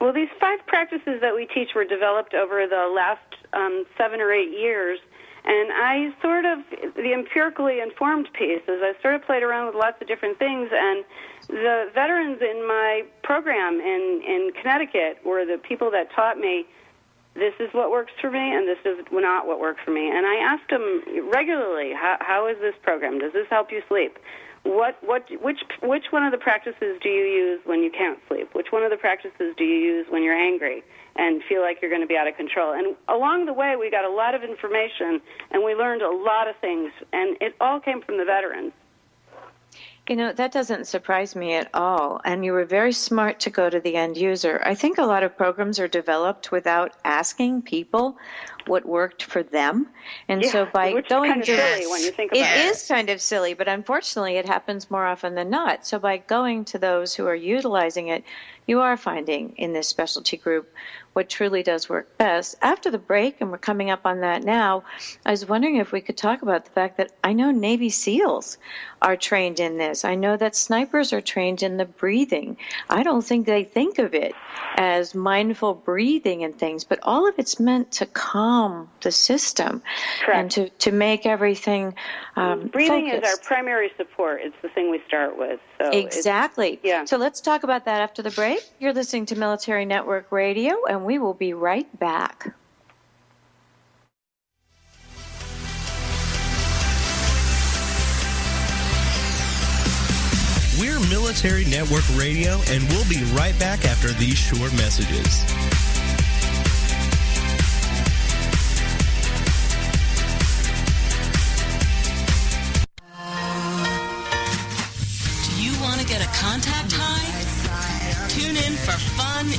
Well, 0.00 0.12
these 0.12 0.28
five 0.40 0.64
practices 0.66 1.20
that 1.20 1.34
we 1.34 1.46
teach 1.46 1.74
were 1.74 1.84
developed 1.84 2.34
over 2.34 2.66
the 2.66 2.92
last 2.94 3.34
um, 3.52 3.84
seven 3.96 4.20
or 4.20 4.32
eight 4.32 4.50
years. 4.50 4.98
And 5.44 5.72
I 5.72 6.14
sort 6.20 6.44
of, 6.44 6.58
the 6.94 7.12
empirically 7.12 7.80
informed 7.80 8.28
piece 8.32 8.62
is 8.68 8.80
I 8.82 8.92
sort 9.00 9.14
of 9.14 9.24
played 9.24 9.42
around 9.42 9.66
with 9.66 9.74
lots 9.74 10.00
of 10.00 10.06
different 10.06 10.38
things. 10.38 10.68
And 10.72 11.04
the 11.48 11.90
veterans 11.94 12.38
in 12.42 12.66
my 12.66 13.04
program 13.22 13.80
in, 13.80 14.22
in 14.26 14.52
Connecticut 14.60 15.18
were 15.24 15.44
the 15.44 15.58
people 15.58 15.90
that 15.92 16.12
taught 16.12 16.38
me 16.38 16.66
this 17.34 17.54
is 17.60 17.68
what 17.72 17.90
works 17.90 18.12
for 18.20 18.30
me 18.30 18.52
and 18.54 18.66
this 18.66 18.78
is 18.84 18.98
not 19.12 19.46
what 19.46 19.60
works 19.60 19.80
for 19.84 19.92
me. 19.92 20.10
And 20.10 20.26
I 20.26 20.36
asked 20.36 20.70
them 20.70 21.02
regularly, 21.32 21.92
how, 21.92 22.16
how 22.20 22.46
is 22.48 22.56
this 22.60 22.74
program? 22.82 23.18
Does 23.18 23.32
this 23.32 23.46
help 23.48 23.70
you 23.70 23.82
sleep? 23.88 24.18
What, 24.64 24.98
what, 25.02 25.24
which, 25.42 25.60
which 25.82 26.04
one 26.10 26.24
of 26.24 26.32
the 26.32 26.38
practices 26.38 26.98
do 27.02 27.08
you 27.08 27.24
use 27.24 27.60
when 27.64 27.82
you 27.82 27.90
can't 27.90 28.18
sleep? 28.28 28.54
Which 28.54 28.68
one 28.70 28.82
of 28.82 28.90
the 28.90 28.96
practices 28.96 29.54
do 29.56 29.64
you 29.64 29.76
use 29.76 30.06
when 30.10 30.22
you're 30.22 30.38
angry 30.38 30.82
and 31.16 31.42
feel 31.48 31.62
like 31.62 31.80
you're 31.80 31.90
going 31.90 32.02
to 32.02 32.06
be 32.06 32.16
out 32.16 32.28
of 32.28 32.36
control? 32.36 32.72
And 32.72 32.96
along 33.08 33.46
the 33.46 33.52
way, 33.52 33.76
we 33.76 33.90
got 33.90 34.04
a 34.04 34.10
lot 34.10 34.34
of 34.34 34.42
information 34.42 35.20
and 35.50 35.64
we 35.64 35.74
learned 35.74 36.02
a 36.02 36.10
lot 36.10 36.48
of 36.48 36.56
things, 36.56 36.92
and 37.12 37.36
it 37.40 37.54
all 37.60 37.80
came 37.80 38.02
from 38.02 38.18
the 38.18 38.24
veterans. 38.24 38.72
You 40.08 40.16
know, 40.16 40.32
that 40.32 40.52
doesn't 40.52 40.86
surprise 40.86 41.36
me 41.36 41.52
at 41.52 41.68
all. 41.74 42.22
And 42.24 42.42
you 42.42 42.52
were 42.52 42.64
very 42.64 42.92
smart 42.92 43.40
to 43.40 43.50
go 43.50 43.68
to 43.68 43.78
the 43.78 43.94
end 43.94 44.16
user. 44.16 44.62
I 44.64 44.74
think 44.74 44.96
a 44.96 45.04
lot 45.04 45.22
of 45.22 45.36
programs 45.36 45.78
are 45.78 45.88
developed 45.88 46.50
without 46.50 46.94
asking 47.04 47.62
people 47.62 48.16
what 48.68 48.86
worked 48.86 49.22
for 49.22 49.42
them. 49.42 49.88
And 50.28 50.44
so 50.44 50.66
by 50.66 50.92
which 50.92 51.08
going 51.08 51.30
kind 51.30 51.40
of 51.40 51.46
to 51.46 51.56
silly 51.56 51.86
when 51.86 52.02
you 52.02 52.10
think 52.10 52.32
It 52.32 52.38
it. 52.38 52.66
is 52.66 52.86
kind 52.86 53.10
of 53.10 53.20
silly, 53.20 53.54
but 53.54 53.68
unfortunately 53.68 54.36
it 54.36 54.46
happens 54.46 54.90
more 54.90 55.06
often 55.06 55.34
than 55.34 55.50
not. 55.50 55.86
So 55.86 55.98
by 55.98 56.18
going 56.18 56.64
to 56.66 56.78
those 56.78 57.14
who 57.14 57.26
are 57.26 57.34
utilizing 57.34 58.08
it, 58.08 58.24
you 58.68 58.80
are 58.82 58.96
finding 58.96 59.54
in 59.56 59.72
this 59.72 59.88
specialty 59.88 60.36
group 60.36 60.68
what 61.14 61.28
truly 61.28 61.64
does 61.64 61.88
work 61.88 62.16
best. 62.16 62.54
After 62.62 62.92
the 62.92 62.98
break, 62.98 63.40
and 63.40 63.50
we're 63.50 63.58
coming 63.58 63.90
up 63.90 64.02
on 64.04 64.20
that 64.20 64.44
now, 64.44 64.84
I 65.26 65.32
was 65.32 65.44
wondering 65.44 65.76
if 65.76 65.90
we 65.90 66.00
could 66.00 66.16
talk 66.16 66.42
about 66.42 66.64
the 66.64 66.70
fact 66.70 66.98
that 66.98 67.10
I 67.24 67.32
know 67.32 67.50
Navy 67.50 67.90
SEALs 67.90 68.56
are 69.02 69.16
trained 69.16 69.58
in 69.58 69.78
this. 69.78 70.04
I 70.04 70.14
know 70.14 70.36
that 70.36 70.54
snipers 70.54 71.12
are 71.12 71.20
trained 71.20 71.64
in 71.64 71.76
the 71.76 71.86
breathing. 71.86 72.56
I 72.88 73.02
don't 73.02 73.22
think 73.22 73.46
they 73.46 73.64
think 73.64 73.98
of 73.98 74.14
it 74.14 74.32
as 74.76 75.12
mindful 75.12 75.74
breathing 75.74 76.44
and 76.44 76.56
things, 76.56 76.84
but 76.84 77.00
all 77.02 77.28
of 77.28 77.34
it's 77.38 77.58
meant 77.58 77.90
to 77.92 78.06
calm 78.06 78.88
the 79.00 79.10
system 79.10 79.82
and 80.32 80.50
to, 80.52 80.68
to 80.68 80.92
make 80.92 81.26
everything 81.26 81.94
um, 82.36 82.68
Breathing 82.68 83.08
is 83.08 83.24
our 83.24 83.36
primary 83.38 83.90
support. 83.96 84.40
It's 84.44 84.54
the 84.62 84.68
thing 84.68 84.90
we 84.92 85.00
start 85.08 85.36
with. 85.36 85.58
So 85.78 85.90
Exactly. 85.90 86.78
yeah. 86.84 87.04
So 87.04 87.16
let's 87.16 87.40
talk 87.40 87.64
about 87.64 87.86
that 87.86 88.00
after 88.00 88.22
the 88.22 88.30
break. 88.30 88.57
You're 88.78 88.92
listening 88.92 89.26
to 89.26 89.36
Military 89.36 89.84
Network 89.84 90.30
Radio, 90.30 90.84
and 90.88 91.04
we 91.04 91.18
will 91.18 91.34
be 91.34 91.52
right 91.52 91.86
back. 91.98 92.54
We're 100.80 101.00
Military 101.10 101.64
Network 101.64 102.04
Radio, 102.16 102.60
and 102.68 102.88
we'll 102.88 103.08
be 103.08 103.22
right 103.34 103.58
back 103.58 103.84
after 103.84 104.08
these 104.12 104.38
short 104.38 104.72
messages. 104.74 105.42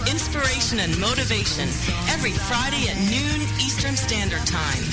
Inspiration, 0.07 0.79
and 0.79 0.93
motivation 0.99 1.67
every 2.13 2.31
Friday 2.31 2.87
at 2.87 2.97
noon 3.09 3.41
Eastern 3.57 3.97
Standard 3.97 4.45
Time. 4.45 4.83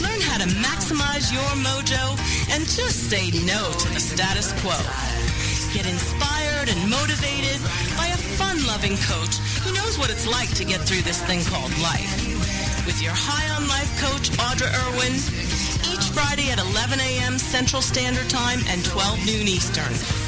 Learn 0.00 0.20
how 0.20 0.38
to 0.38 0.48
maximize 0.64 1.32
your 1.32 1.50
mojo 1.62 2.16
and 2.50 2.64
just 2.64 3.10
say 3.10 3.30
no 3.44 3.60
to 3.78 3.88
the 3.92 4.00
status 4.00 4.52
quo. 4.62 4.74
Get 5.74 5.86
inspired 5.86 6.68
and 6.70 6.90
motivated 6.90 7.60
by 7.96 8.06
a 8.08 8.18
fun-loving 8.38 8.96
coach 9.04 9.36
who 9.62 9.74
knows 9.74 9.98
what 9.98 10.10
it's 10.10 10.26
like 10.26 10.54
to 10.54 10.64
get 10.64 10.80
through 10.80 11.02
this 11.02 11.22
thing 11.24 11.44
called 11.44 11.72
life. 11.82 12.14
With 12.86 13.02
your 13.02 13.12
High 13.14 13.48
on 13.56 13.68
Life 13.68 13.92
coach, 14.00 14.30
Audra 14.38 14.70
Irwin, 14.88 15.14
each 15.92 16.10
Friday 16.10 16.50
at 16.50 16.58
11 16.58 17.00
a.m. 17.00 17.38
Central 17.38 17.82
Standard 17.82 18.28
Time 18.30 18.60
and 18.68 18.84
12 18.84 19.26
noon 19.26 19.48
Eastern. 19.48 20.23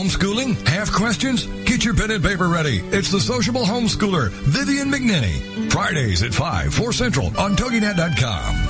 Homeschooling? 0.00 0.56
Have 0.66 0.90
questions? 0.90 1.44
Get 1.64 1.84
your 1.84 1.92
pen 1.92 2.10
and 2.10 2.24
paper 2.24 2.48
ready. 2.48 2.78
It's 2.90 3.10
the 3.10 3.20
sociable 3.20 3.64
homeschooler, 3.64 4.30
Vivian 4.30 4.90
McNinney. 4.90 5.70
Fridays 5.70 6.22
at 6.22 6.32
5, 6.32 6.72
4 6.72 6.92
Central 6.94 7.26
on 7.38 7.54
TogiNet.com. 7.54 8.69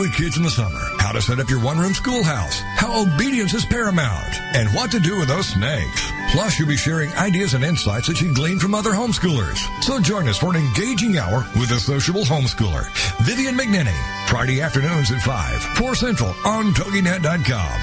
with 0.00 0.14
kids 0.14 0.36
in 0.38 0.42
the 0.42 0.50
summer? 0.50 0.80
How 0.98 1.12
to 1.12 1.20
set 1.20 1.40
up 1.40 1.50
your 1.50 1.62
one-room 1.62 1.92
schoolhouse? 1.92 2.60
How 2.76 3.02
obedience 3.02 3.52
is 3.52 3.66
paramount? 3.66 4.40
And 4.54 4.70
what 4.70 4.90
to 4.92 5.00
do 5.00 5.18
with 5.18 5.28
those 5.28 5.48
snakes? 5.48 6.10
Plus, 6.32 6.58
you'll 6.58 6.68
be 6.68 6.76
sharing 6.76 7.12
ideas 7.14 7.52
and 7.52 7.62
insights 7.62 8.06
that 8.08 8.20
you 8.20 8.32
gleaned 8.32 8.62
from 8.62 8.74
other 8.74 8.92
homeschoolers. 8.92 9.58
So 9.82 10.00
join 10.00 10.26
us 10.26 10.38
for 10.38 10.54
an 10.54 10.56
engaging 10.56 11.18
hour 11.18 11.46
with 11.58 11.70
a 11.72 11.78
sociable 11.78 12.22
homeschooler, 12.22 12.88
Vivian 13.24 13.56
McNinney, 13.56 13.96
Friday 14.28 14.62
afternoons 14.62 15.10
at 15.10 15.20
5, 15.20 15.62
4 15.76 15.94
Central 15.94 16.34
on 16.46 16.72
TogiNet.com. 16.72 17.80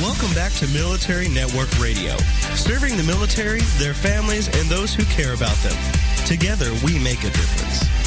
Welcome 0.00 0.34
back 0.34 0.52
to 0.52 0.68
Military 0.68 1.28
Network 1.28 1.76
Radio, 1.80 2.16
serving 2.54 2.96
the 2.96 3.04
military, 3.04 3.60
their 3.78 3.94
families, 3.94 4.46
and 4.46 4.68
those 4.68 4.94
who 4.94 5.04
care 5.06 5.34
about 5.34 5.56
them. 5.56 5.76
Together, 6.26 6.70
we 6.84 6.98
make 6.98 7.24
a 7.24 7.30
difference. 7.30 8.05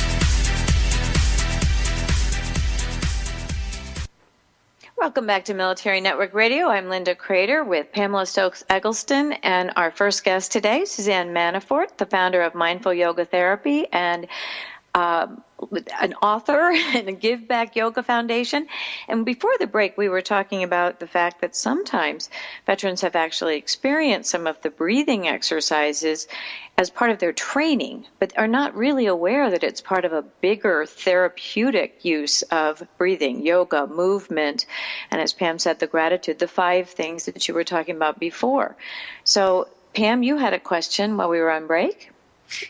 Welcome 5.09 5.25
back 5.25 5.45
to 5.45 5.55
Military 5.55 6.01
Network 6.01 6.35
Radio. 6.35 6.67
I'm 6.67 6.87
Linda 6.87 7.15
Kreter 7.15 7.65
with 7.65 7.91
Pamela 7.91 8.27
Stokes 8.27 8.63
Eggleston 8.69 9.33
and 9.41 9.71
our 9.75 9.89
first 9.89 10.23
guest 10.23 10.51
today, 10.51 10.85
Suzanne 10.85 11.33
Manafort, 11.33 11.97
the 11.97 12.05
founder 12.05 12.43
of 12.43 12.53
Mindful 12.53 12.93
Yoga 12.93 13.25
Therapy 13.25 13.87
and 13.91 14.27
uh, 14.93 15.25
an 15.99 16.13
author 16.15 16.69
in 16.95 17.07
a 17.07 17.13
Give 17.13 17.47
Back 17.47 17.75
Yoga 17.75 18.03
Foundation. 18.03 18.67
And 19.07 19.25
before 19.25 19.53
the 19.59 19.67
break, 19.67 19.97
we 19.97 20.09
were 20.09 20.21
talking 20.21 20.63
about 20.63 20.99
the 20.99 21.07
fact 21.07 21.41
that 21.41 21.55
sometimes 21.55 22.29
veterans 22.65 23.01
have 23.01 23.15
actually 23.15 23.57
experienced 23.57 24.29
some 24.29 24.47
of 24.47 24.61
the 24.61 24.69
breathing 24.69 25.27
exercises 25.27 26.27
as 26.77 26.89
part 26.89 27.11
of 27.11 27.19
their 27.19 27.33
training, 27.33 28.05
but 28.19 28.37
are 28.37 28.47
not 28.47 28.75
really 28.75 29.05
aware 29.05 29.51
that 29.51 29.63
it's 29.63 29.81
part 29.81 30.05
of 30.05 30.13
a 30.13 30.21
bigger 30.21 30.85
therapeutic 30.85 32.05
use 32.05 32.41
of 32.43 32.81
breathing, 32.97 33.45
yoga, 33.45 33.85
movement, 33.85 34.65
and 35.11 35.19
as 35.19 35.33
Pam 35.33 35.59
said, 35.59 35.79
the 35.79 35.87
gratitude, 35.87 36.39
the 36.39 36.47
five 36.47 36.89
things 36.89 37.25
that 37.25 37.47
you 37.47 37.53
were 37.53 37.65
talking 37.65 37.95
about 37.95 38.17
before. 38.17 38.77
So, 39.25 39.67
Pam, 39.93 40.23
you 40.23 40.37
had 40.37 40.53
a 40.53 40.59
question 40.59 41.17
while 41.17 41.29
we 41.29 41.39
were 41.39 41.51
on 41.51 41.67
break? 41.67 42.11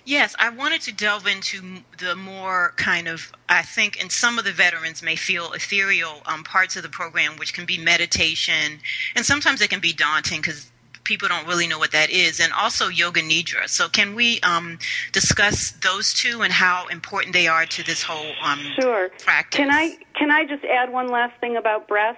Yes, 0.05 0.35
I 0.39 0.49
wanted 0.49 0.81
to 0.81 0.91
delve 0.91 1.27
into 1.27 1.81
the 1.97 2.15
more 2.15 2.73
kind 2.77 3.07
of, 3.07 3.31
I 3.47 3.61
think, 3.61 4.01
and 4.01 4.11
some 4.11 4.37
of 4.37 4.45
the 4.45 4.51
veterans 4.51 5.01
may 5.01 5.15
feel 5.15 5.51
ethereal 5.53 6.21
um, 6.25 6.43
parts 6.43 6.75
of 6.75 6.83
the 6.83 6.89
program, 6.89 7.37
which 7.37 7.53
can 7.53 7.65
be 7.65 7.77
meditation, 7.77 8.79
and 9.15 9.25
sometimes 9.25 9.61
it 9.61 9.69
can 9.69 9.79
be 9.79 9.93
daunting 9.93 10.41
because 10.41 10.71
people 11.03 11.27
don't 11.27 11.47
really 11.47 11.67
know 11.67 11.79
what 11.79 11.91
that 11.91 12.09
is, 12.09 12.39
and 12.39 12.53
also 12.53 12.87
yoga 12.87 13.21
nidra. 13.21 13.67
So, 13.67 13.89
can 13.89 14.15
we 14.15 14.39
um, 14.41 14.77
discuss 15.11 15.71
those 15.71 16.13
two 16.13 16.41
and 16.41 16.53
how 16.53 16.87
important 16.87 17.33
they 17.33 17.47
are 17.47 17.65
to 17.65 17.83
this 17.83 18.03
whole 18.03 18.31
um, 18.43 18.59
sure. 18.79 19.09
practice? 19.19 19.57
Can 19.57 19.71
I 19.71 19.97
can 20.13 20.31
I 20.31 20.45
just 20.45 20.63
add 20.65 20.91
one 20.91 21.07
last 21.07 21.39
thing 21.39 21.57
about 21.57 21.87
breath? 21.87 22.17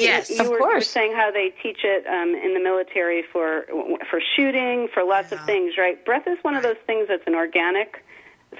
Yes, 0.00 0.30
you, 0.30 0.36
you 0.36 0.42
of 0.42 0.48
were, 0.48 0.58
course. 0.58 0.74
were 0.74 0.80
saying 0.82 1.12
how 1.14 1.30
they 1.30 1.52
teach 1.62 1.80
it 1.84 2.06
um, 2.06 2.34
in 2.34 2.54
the 2.54 2.60
military 2.60 3.22
for 3.32 3.64
for 4.10 4.20
shooting, 4.36 4.88
for 4.92 5.04
lots 5.04 5.32
Yeah. 5.32 5.38
of 5.40 5.46
things, 5.46 5.74
right? 5.78 6.02
Breath 6.04 6.26
is 6.26 6.38
one 6.42 6.54
of 6.54 6.62
those 6.62 6.76
things 6.86 7.08
that's 7.08 7.26
an 7.26 7.34
organic 7.34 8.04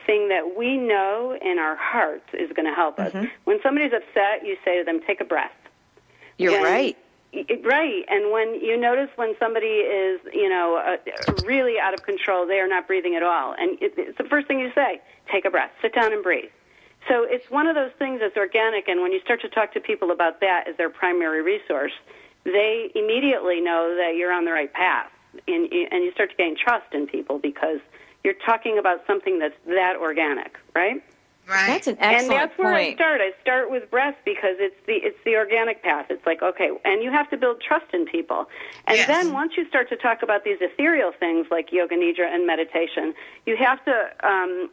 thing 0.04 0.28
that 0.28 0.56
we 0.56 0.76
know 0.76 1.36
in 1.40 1.58
our 1.58 1.76
hearts 1.76 2.26
is 2.32 2.50
going 2.52 2.66
to 2.66 2.74
help 2.74 2.96
Mm-hmm. 2.98 3.18
us. 3.18 3.26
When 3.44 3.58
somebody's 3.62 3.92
upset, 3.92 4.44
you 4.44 4.56
say 4.64 4.78
to 4.78 4.84
them, 4.84 5.00
"Take 5.06 5.20
a 5.20 5.24
breath." 5.24 5.52
You're 6.38 6.54
And- 6.56 6.64
right. 6.64 6.96
Right, 7.64 8.02
and 8.08 8.30
when 8.32 8.54
you 8.62 8.78
notice 8.78 9.10
when 9.16 9.34
somebody 9.38 9.66
is, 9.66 10.20
you 10.32 10.48
know, 10.48 10.76
uh, 10.76 10.96
really 11.44 11.78
out 11.78 11.92
of 11.92 12.02
control, 12.02 12.46
they 12.46 12.60
are 12.60 12.68
not 12.68 12.86
breathing 12.86 13.14
at 13.14 13.22
all, 13.22 13.52
and 13.58 13.72
it, 13.82 13.92
it's 13.98 14.16
the 14.16 14.24
first 14.24 14.46
thing 14.46 14.58
you 14.58 14.72
say: 14.74 15.02
take 15.30 15.44
a 15.44 15.50
breath, 15.50 15.70
sit 15.82 15.94
down, 15.94 16.14
and 16.14 16.22
breathe. 16.22 16.48
So 17.08 17.24
it's 17.28 17.48
one 17.50 17.66
of 17.66 17.74
those 17.74 17.92
things 17.98 18.20
that's 18.20 18.36
organic, 18.36 18.88
and 18.88 19.00
when 19.00 19.12
you 19.12 19.20
start 19.20 19.40
to 19.42 19.48
talk 19.48 19.72
to 19.74 19.80
people 19.80 20.10
about 20.10 20.40
that 20.40 20.68
as 20.68 20.76
their 20.76 20.90
primary 20.90 21.42
resource, 21.42 21.92
they 22.44 22.90
immediately 22.94 23.60
know 23.60 23.94
that 23.96 24.16
you're 24.16 24.32
on 24.32 24.44
the 24.44 24.52
right 24.52 24.72
path, 24.72 25.10
and, 25.46 25.70
and 25.72 26.04
you 26.04 26.10
start 26.12 26.30
to 26.30 26.36
gain 26.36 26.56
trust 26.56 26.86
in 26.92 27.06
people 27.06 27.38
because 27.38 27.78
you're 28.24 28.34
talking 28.44 28.78
about 28.78 29.02
something 29.06 29.38
that's 29.38 29.54
that 29.66 29.96
organic, 30.00 30.56
right? 30.74 31.02
right? 31.48 31.66
That's 31.66 31.86
an 31.86 31.96
excellent 32.00 32.22
and 32.22 32.30
that's 32.30 32.58
where 32.58 32.74
I 32.74 32.94
start. 32.94 33.20
I 33.20 33.30
start 33.40 33.70
with 33.70 33.90
breath 33.90 34.16
because 34.24 34.56
it's 34.58 34.74
the 34.86 34.94
it's 34.94 35.18
the 35.24 35.36
organic 35.36 35.82
path. 35.82 36.06
It's 36.10 36.24
like 36.26 36.42
okay, 36.42 36.70
and 36.84 37.02
you 37.02 37.10
have 37.12 37.30
to 37.30 37.36
build 37.36 37.60
trust 37.60 37.86
in 37.92 38.06
people. 38.06 38.46
And 38.86 38.98
Yes. 38.98 39.06
then 39.06 39.32
once 39.32 39.52
you 39.56 39.66
start 39.68 39.88
to 39.90 39.96
talk 39.96 40.22
about 40.22 40.44
these 40.44 40.58
ethereal 40.60 41.12
things 41.18 41.46
like 41.50 41.70
yoga 41.72 41.94
nidra 41.96 42.26
and 42.26 42.46
meditation, 42.46 43.14
you 43.46 43.56
have 43.56 43.84
to 43.84 44.10
um, 44.26 44.70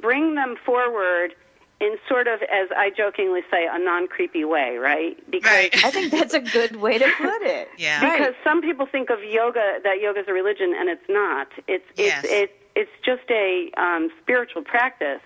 bring 0.00 0.34
them 0.34 0.54
forward 0.64 1.34
in 1.80 1.96
sort 2.08 2.28
of, 2.28 2.40
as 2.42 2.68
I 2.76 2.90
jokingly 2.96 3.40
say, 3.50 3.66
a 3.70 3.78
non 3.78 4.06
creepy 4.06 4.44
way, 4.44 4.76
right? 4.76 5.18
Because 5.30 5.50
right. 5.50 5.84
I 5.84 5.90
think 5.90 6.12
that's 6.12 6.34
a 6.34 6.40
good 6.40 6.76
way 6.76 6.98
to 6.98 7.08
put 7.18 7.42
it. 7.42 7.68
Yeah. 7.78 8.02
Right. 8.02 8.18
because 8.18 8.34
some 8.44 8.62
people 8.62 8.86
think 8.86 9.10
of 9.10 9.18
yoga 9.22 9.78
that 9.82 10.00
yoga 10.00 10.20
is 10.20 10.26
a 10.28 10.32
religion 10.32 10.74
and 10.78 10.88
it's 10.88 11.04
not. 11.08 11.48
It's 11.66 11.84
Yes. 11.96 12.24
it's 12.24 12.32
it's 12.32 12.52
it's 12.76 12.90
just 13.04 13.30
a 13.30 13.70
um, 13.76 14.10
spiritual 14.22 14.62
practice. 14.62 15.20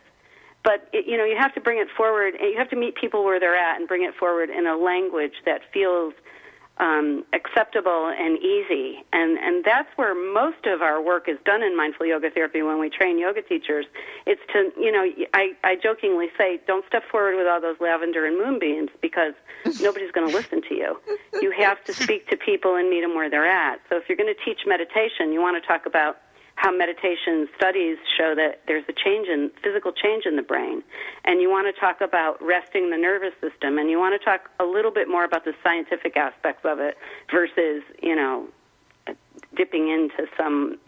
But 0.64 0.88
it, 0.92 1.06
you 1.06 1.16
know, 1.16 1.24
you 1.24 1.36
have 1.38 1.54
to 1.54 1.60
bring 1.60 1.78
it 1.78 1.88
forward. 1.96 2.34
and 2.34 2.50
You 2.50 2.58
have 2.58 2.68
to 2.70 2.76
meet 2.76 2.94
people 2.96 3.24
where 3.24 3.38
they're 3.38 3.56
at 3.56 3.78
and 3.78 3.86
bring 3.86 4.02
it 4.04 4.14
forward 4.14 4.50
in 4.50 4.66
a 4.66 4.76
language 4.76 5.34
that 5.46 5.60
feels 5.72 6.14
um, 6.78 7.24
acceptable 7.32 8.12
and 8.16 8.38
easy. 8.38 9.04
And 9.12 9.38
and 9.38 9.64
that's 9.64 9.88
where 9.96 10.14
most 10.14 10.66
of 10.66 10.82
our 10.82 11.02
work 11.02 11.28
is 11.28 11.38
done 11.44 11.62
in 11.62 11.76
mindful 11.76 12.06
yoga 12.06 12.30
therapy 12.30 12.62
when 12.62 12.78
we 12.78 12.88
train 12.90 13.18
yoga 13.18 13.42
teachers. 13.42 13.86
It's 14.26 14.40
to 14.52 14.70
you 14.80 14.92
know, 14.92 15.04
I 15.34 15.52
I 15.64 15.76
jokingly 15.76 16.28
say, 16.36 16.60
don't 16.66 16.84
step 16.86 17.02
forward 17.10 17.36
with 17.36 17.46
all 17.46 17.60
those 17.60 17.76
lavender 17.80 18.26
and 18.26 18.38
moonbeams 18.38 18.90
because 19.00 19.34
nobody's 19.80 20.12
going 20.12 20.28
to 20.28 20.34
listen 20.34 20.62
to 20.68 20.74
you. 20.74 21.00
You 21.40 21.52
have 21.52 21.82
to 21.84 21.92
speak 21.92 22.28
to 22.28 22.36
people 22.36 22.76
and 22.76 22.88
meet 22.88 23.00
them 23.00 23.14
where 23.14 23.28
they're 23.28 23.48
at. 23.48 23.80
So 23.88 23.96
if 23.96 24.08
you're 24.08 24.18
going 24.18 24.32
to 24.32 24.44
teach 24.44 24.60
meditation, 24.66 25.32
you 25.32 25.40
want 25.40 25.60
to 25.60 25.66
talk 25.66 25.86
about 25.86 26.18
how 26.58 26.72
meditation 26.76 27.48
studies 27.56 27.98
show 28.16 28.34
that 28.34 28.62
there's 28.66 28.82
a 28.88 28.92
change 28.92 29.28
in 29.28 29.48
physical 29.62 29.92
change 29.92 30.26
in 30.26 30.34
the 30.34 30.42
brain 30.42 30.82
and 31.24 31.40
you 31.40 31.48
want 31.48 31.72
to 31.72 31.80
talk 31.80 32.00
about 32.00 32.36
resting 32.42 32.90
the 32.90 32.96
nervous 32.96 33.32
system 33.40 33.78
and 33.78 33.88
you 33.88 33.96
want 33.96 34.20
to 34.20 34.24
talk 34.24 34.50
a 34.58 34.64
little 34.64 34.90
bit 34.90 35.08
more 35.08 35.24
about 35.24 35.44
the 35.44 35.54
scientific 35.62 36.16
aspects 36.16 36.62
of 36.64 36.80
it 36.80 36.96
versus 37.30 37.84
you 38.02 38.14
know 38.14 38.48
dipping 39.56 39.88
into 39.88 40.28
some 40.36 40.78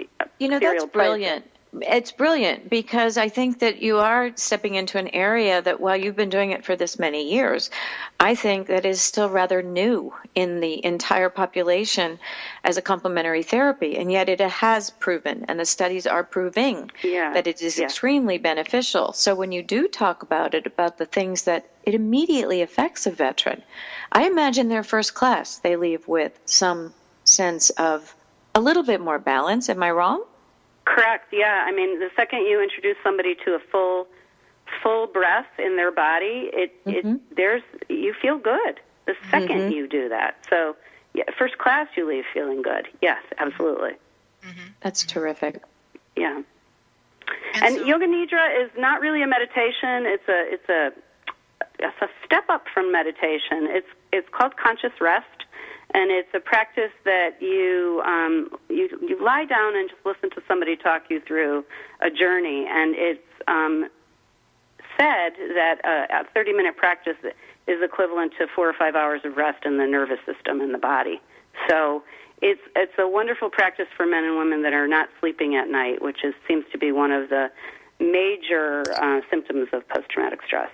You 0.40 0.48
know, 0.48 0.58
that's 0.58 0.84
brilliant. 0.86 1.48
It's 1.72 2.10
brilliant 2.10 2.68
because 2.68 3.16
I 3.16 3.28
think 3.28 3.60
that 3.60 3.80
you 3.80 3.98
are 3.98 4.32
stepping 4.34 4.74
into 4.74 4.98
an 4.98 5.06
area 5.08 5.62
that 5.62 5.78
while 5.78 5.96
you've 5.96 6.16
been 6.16 6.28
doing 6.28 6.50
it 6.50 6.64
for 6.64 6.74
this 6.74 6.98
many 6.98 7.32
years, 7.32 7.70
I 8.18 8.34
think 8.34 8.66
that 8.66 8.84
is 8.84 9.00
still 9.00 9.30
rather 9.30 9.62
new 9.62 10.12
in 10.34 10.58
the 10.58 10.84
entire 10.84 11.28
population 11.28 12.18
as 12.64 12.76
a 12.76 12.82
complementary 12.82 13.44
therapy. 13.44 13.96
And 13.98 14.10
yet 14.10 14.28
it 14.28 14.40
has 14.40 14.90
proven, 14.90 15.44
and 15.46 15.60
the 15.60 15.64
studies 15.64 16.08
are 16.08 16.24
proving, 16.24 16.90
Yeah, 17.04 17.34
that 17.34 17.46
it 17.46 17.62
is 17.62 17.78
yeah. 17.78 17.84
extremely 17.84 18.38
beneficial. 18.38 19.12
So 19.12 19.36
when 19.36 19.52
you 19.52 19.62
do 19.62 19.86
talk 19.86 20.24
about 20.24 20.54
it, 20.54 20.66
about 20.66 20.98
the 20.98 21.06
things 21.06 21.44
that 21.44 21.70
it 21.84 21.94
immediately 21.94 22.62
affects 22.62 23.06
a 23.06 23.12
veteran, 23.12 23.62
I 24.10 24.26
imagine 24.26 24.68
their 24.68 24.82
first 24.82 25.14
class, 25.14 25.58
they 25.58 25.76
leave 25.76 26.08
with 26.08 26.36
some 26.46 26.92
sense 27.22 27.70
of 27.70 28.12
a 28.56 28.60
little 28.60 28.82
bit 28.82 29.00
more 29.00 29.20
balance. 29.20 29.68
Am 29.68 29.82
I 29.84 29.92
wrong? 29.92 30.24
Correct. 30.94 31.26
Yeah. 31.32 31.64
I 31.66 31.72
mean, 31.72 31.98
the 32.00 32.10
second 32.16 32.40
you 32.46 32.60
introduce 32.60 32.96
somebody 33.04 33.34
to 33.44 33.54
a 33.54 33.58
full, 33.70 34.06
full 34.82 35.06
breath 35.06 35.46
in 35.58 35.76
their 35.76 35.92
body, 35.92 36.50
it, 36.52 36.84
Mm-hmm. 36.84 37.10
it 37.14 37.36
there's 37.36 37.62
you 37.88 38.14
feel 38.20 38.38
good 38.38 38.80
the 39.06 39.14
2nd 39.32 39.72
you 39.74 39.86
do 39.88 40.08
that. 40.08 40.36
So, 40.50 40.76
yeah, 41.14 41.24
first 41.38 41.58
class 41.58 41.86
you 41.96 42.08
leave 42.08 42.24
feeling 42.34 42.62
good. 42.62 42.86
Yes, 43.00 43.22
absolutely. 43.38 43.92
That's 44.80 45.04
terrific. 45.04 45.62
Yeah. 46.16 46.42
And 47.54 47.64
And 47.64 47.76
so- 47.76 47.84
yoga 47.84 48.06
nidra 48.06 48.64
is 48.64 48.70
not 48.78 49.00
really 49.00 49.22
a 49.22 49.26
meditation. 49.26 50.06
It's 50.06 50.28
a 50.28 50.40
it's 50.54 50.68
a 50.68 50.92
it's 51.78 52.02
a 52.02 52.08
step 52.24 52.44
up 52.48 52.64
from 52.74 52.90
meditation. 52.92 53.68
It's 53.78 53.86
it's 54.12 54.28
called 54.30 54.56
conscious 54.56 54.92
rest, 55.00 55.39
and 55.94 56.10
it's 56.10 56.28
a 56.34 56.40
practice 56.40 56.92
that 57.04 57.40
you 57.40 58.02
um, 58.04 58.50
you 58.68 58.88
you 59.02 59.22
lie 59.22 59.44
down 59.44 59.76
and 59.76 59.88
just 59.90 60.04
listen 60.04 60.30
to 60.30 60.42
somebody 60.46 60.76
talk 60.76 61.04
you 61.08 61.20
through 61.26 61.64
a 62.00 62.10
journey, 62.10 62.66
and 62.68 62.94
it's 62.96 63.20
um, 63.48 63.88
said 64.98 65.32
that 65.54 65.76
a, 65.84 66.20
a 66.20 66.24
30 66.34 66.52
minute 66.52 66.76
practice 66.76 67.16
is 67.66 67.82
equivalent 67.82 68.32
to 68.38 68.46
four 68.54 68.68
or 68.68 68.74
five 68.78 68.94
hours 68.94 69.20
of 69.24 69.36
rest 69.36 69.64
in 69.64 69.78
the 69.78 69.86
nervous 69.86 70.18
system 70.26 70.60
and 70.60 70.74
the 70.74 70.78
body. 70.78 71.20
So 71.68 72.02
it's 72.42 72.60
it's 72.76 72.92
a 72.98 73.08
wonderful 73.08 73.50
practice 73.50 73.86
for 73.96 74.06
men 74.06 74.24
and 74.24 74.36
women 74.36 74.62
that 74.62 74.72
are 74.72 74.88
not 74.88 75.08
sleeping 75.20 75.56
at 75.56 75.68
night, 75.68 76.02
which 76.02 76.24
is 76.24 76.34
seems 76.48 76.64
to 76.72 76.78
be 76.78 76.92
one 76.92 77.10
of 77.10 77.28
the 77.28 77.50
major 77.98 78.84
uh, 78.96 79.20
symptoms 79.28 79.68
of 79.72 79.86
post 79.88 80.08
traumatic 80.08 80.40
stress. 80.46 80.70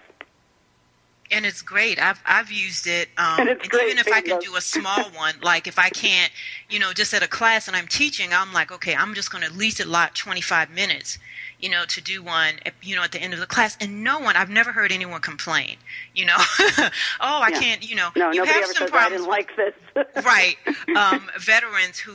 And 1.30 1.46
it's 1.46 1.62
great. 1.62 1.98
I've 2.00 2.22
I've 2.26 2.50
used 2.50 2.86
it, 2.86 3.08
um, 3.18 3.56
And 3.62 3.72
even 3.74 3.98
if 3.98 4.12
I 4.12 4.20
can 4.20 4.38
do 4.38 4.56
a 4.56 4.60
small 4.60 5.10
one, 5.14 5.34
like 5.42 5.66
if 5.66 5.78
I 5.78 5.90
can't, 5.90 6.32
you 6.68 6.78
know, 6.78 6.92
just 6.92 7.14
at 7.14 7.22
a 7.22 7.28
class 7.28 7.68
and 7.68 7.76
I'm 7.76 7.88
teaching, 7.88 8.32
I'm 8.32 8.52
like, 8.52 8.72
okay, 8.72 8.94
I'm 8.94 9.14
just 9.14 9.30
going 9.30 9.42
to 9.42 9.48
at 9.50 9.56
least 9.56 9.80
allot 9.80 10.14
25 10.14 10.70
minutes, 10.70 11.18
you 11.58 11.68
know, 11.70 11.84
to 11.86 12.00
do 12.00 12.22
one, 12.22 12.54
at- 12.66 12.74
you 12.82 12.96
know, 12.96 13.02
at 13.02 13.12
the 13.12 13.20
end 13.20 13.34
of 13.34 13.40
the 13.40 13.46
class, 13.46 13.76
and 13.80 14.04
no 14.04 14.18
one, 14.20 14.36
I've 14.36 14.50
never 14.50 14.72
heard 14.72 14.92
anyone 14.92 15.20
complain, 15.20 15.76
you 16.14 16.24
know, 16.26 16.36
oh, 16.58 16.90
I 17.20 17.50
Yeah. 17.50 17.58
can't, 17.60 17.88
you 17.88 17.96
know, 17.96 18.10
No, 18.16 18.30
you 18.30 18.40
nobody 18.40 18.60
have 18.60 18.64
ever 18.64 18.74
some 18.74 18.86
problems 18.86 19.20
didn't 19.20 19.28
like 19.28 19.56
this. 19.56 19.74
right 20.24 20.56
um, 20.94 21.30
veterans 21.38 21.98
who 21.98 22.14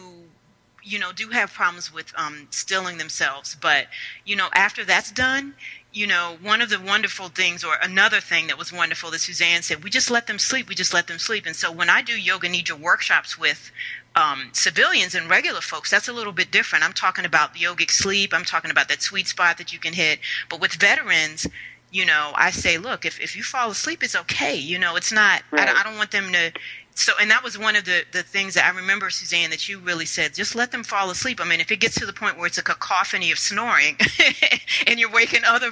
you 0.84 0.98
know 1.00 1.12
do 1.12 1.30
have 1.30 1.54
problems 1.54 1.94
with 1.94 2.12
um, 2.18 2.48
stilling 2.52 2.98
themselves 2.98 3.56
but 3.62 3.88
you 4.26 4.36
know 4.36 4.50
after 4.56 4.84
that's 4.84 5.12
done 5.12 5.54
you 5.94 6.08
know 6.08 6.38
one 6.42 6.62
of 6.62 6.70
the 6.70 6.80
wonderful 6.80 7.28
things 7.30 7.64
or 7.64 7.74
another 7.84 8.20
thing 8.22 8.48
that 8.48 8.58
was 8.58 8.72
wonderful 8.72 9.12
that 9.12 9.20
suzanne 9.20 9.62
said 9.62 9.84
we 9.84 9.90
just 9.90 10.10
let 10.12 10.28
them 10.28 10.40
sleep 10.40 10.70
we 10.70 10.76
just 10.76 10.94
let 10.94 11.08
them 11.08 11.20
sleep. 11.20 11.46
And 11.46 11.56
so 11.56 11.72
when 11.72 11.90
i 11.90 12.02
do 12.02 12.14
yoga 12.20 12.48
nidra 12.50 12.80
workshops 12.80 13.38
with 13.38 13.72
um, 14.16 14.50
civilians 14.52 15.16
and 15.16 15.30
regular 15.30 15.62
folks 15.62 15.90
that's 15.90 16.08
a 16.10 16.14
little 16.14 16.34
bit 16.34 16.52
different. 16.52 16.84
I'm 16.84 16.92
talking 16.94 17.24
about 17.26 17.56
yogic 17.56 17.92
sleep. 17.92 18.34
I'm 18.34 18.44
talking 18.44 18.70
about 18.70 18.90
that 18.90 19.02
sweet 19.02 19.28
spot 19.28 19.58
that 19.58 19.72
you 19.72 19.80
can 19.80 19.94
hit. 19.94 20.20
But 20.50 20.60
with 20.62 20.74
veterans 20.74 21.48
you 21.94 22.06
know 22.06 22.32
i 22.36 22.52
say 22.52 22.78
look 22.78 23.06
if, 23.06 23.20
if 23.20 23.36
you 23.36 23.44
fall 23.44 23.70
asleep 23.72 24.02
it's 24.04 24.16
okay. 24.16 24.56
You 24.56 24.80
know 24.80 24.96
it's 24.96 25.12
not 25.12 25.44
Right. 25.52 25.66
don't- 25.66 25.78
I 25.78 25.84
don't 25.84 25.98
want 25.98 26.12
them 26.12 26.32
to 26.34 26.52
so 26.94 27.14
and 27.20 27.32
that 27.32 27.44
was 27.44 27.58
one 27.58 27.76
of 27.76 27.86
the 27.86 28.04
the 28.12 28.24
things 28.24 28.54
that 28.56 28.66
I 28.66 28.78
remember 28.78 29.10
Suzanne 29.10 29.50
that 29.50 29.68
you 29.68 29.80
really 29.80 30.06
said 30.06 30.34
just 30.34 30.56
let 30.56 30.72
them 30.72 30.84
fall 30.84 31.10
asleep. 31.10 31.40
I 31.42 31.46
mean 31.46 31.60
if 31.60 31.72
it 31.72 31.80
gets 31.80 31.96
to 31.96 32.06
the 32.06 32.14
point 32.14 32.38
where 32.38 32.48
it's 32.48 32.58
a 32.58 32.64
cacophony 32.64 33.32
of 33.32 33.40
snoring 33.40 33.98
and 34.88 35.00
you're 35.00 35.12
waking 35.12 35.42
other 35.46 35.72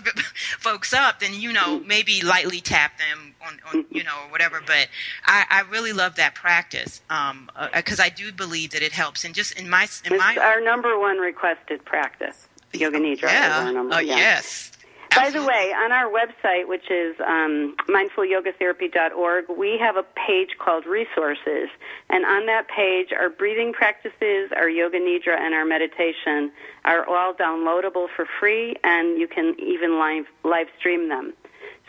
folks 0.59 0.93
up 0.93 1.19
then 1.19 1.33
you 1.33 1.51
know 1.51 1.79
maybe 1.81 2.21
lightly 2.21 2.61
tap 2.61 2.97
them 2.97 3.33
on, 3.45 3.59
on 3.71 3.85
you 3.91 4.03
know 4.03 4.15
or 4.25 4.31
whatever 4.31 4.61
but 4.65 4.87
I, 5.25 5.45
I 5.49 5.61
really 5.69 5.93
love 5.93 6.15
that 6.15 6.35
practice 6.35 7.01
um 7.09 7.49
because 7.75 7.99
uh, 7.99 8.03
I 8.03 8.09
do 8.09 8.31
believe 8.31 8.71
that 8.71 8.81
it 8.81 8.91
helps 8.91 9.23
and 9.25 9.35
just 9.35 9.59
in 9.59 9.69
my 9.69 9.83
in 10.05 10.13
it's 10.13 10.23
my 10.23 10.37
our 10.37 10.61
number 10.61 10.97
one 10.99 11.17
requested 11.17 11.83
practice. 11.85 12.47
Yoga 12.73 12.99
Nidra 12.99 13.23
yeah. 13.23 13.61
is 13.61 13.65
our 13.65 13.73
number. 13.73 13.95
Oh, 13.95 13.99
yeah. 13.99 14.17
yes. 14.17 14.71
By 15.15 15.31
the 15.31 15.43
way, 15.43 15.73
on 15.73 15.91
our 15.91 16.09
website, 16.09 16.67
which 16.67 16.89
is 16.89 17.15
um, 17.25 17.75
mindfulyogatherapy.org, 17.89 19.45
we 19.49 19.77
have 19.79 19.97
a 19.97 20.03
page 20.03 20.49
called 20.59 20.85
Resources. 20.85 21.69
And 22.09 22.25
on 22.25 22.45
that 22.45 22.67
page, 22.67 23.09
our 23.11 23.29
breathing 23.29 23.73
practices, 23.73 24.51
our 24.55 24.69
Yoga 24.69 24.99
Nidra, 24.99 25.37
and 25.37 25.53
our 25.53 25.65
meditation 25.65 26.51
are 26.85 27.07
all 27.07 27.33
downloadable 27.33 28.07
for 28.15 28.25
free, 28.39 28.75
and 28.83 29.19
you 29.19 29.27
can 29.27 29.55
even 29.59 29.99
live, 29.99 30.25
live 30.43 30.67
stream 30.77 31.09
them. 31.09 31.33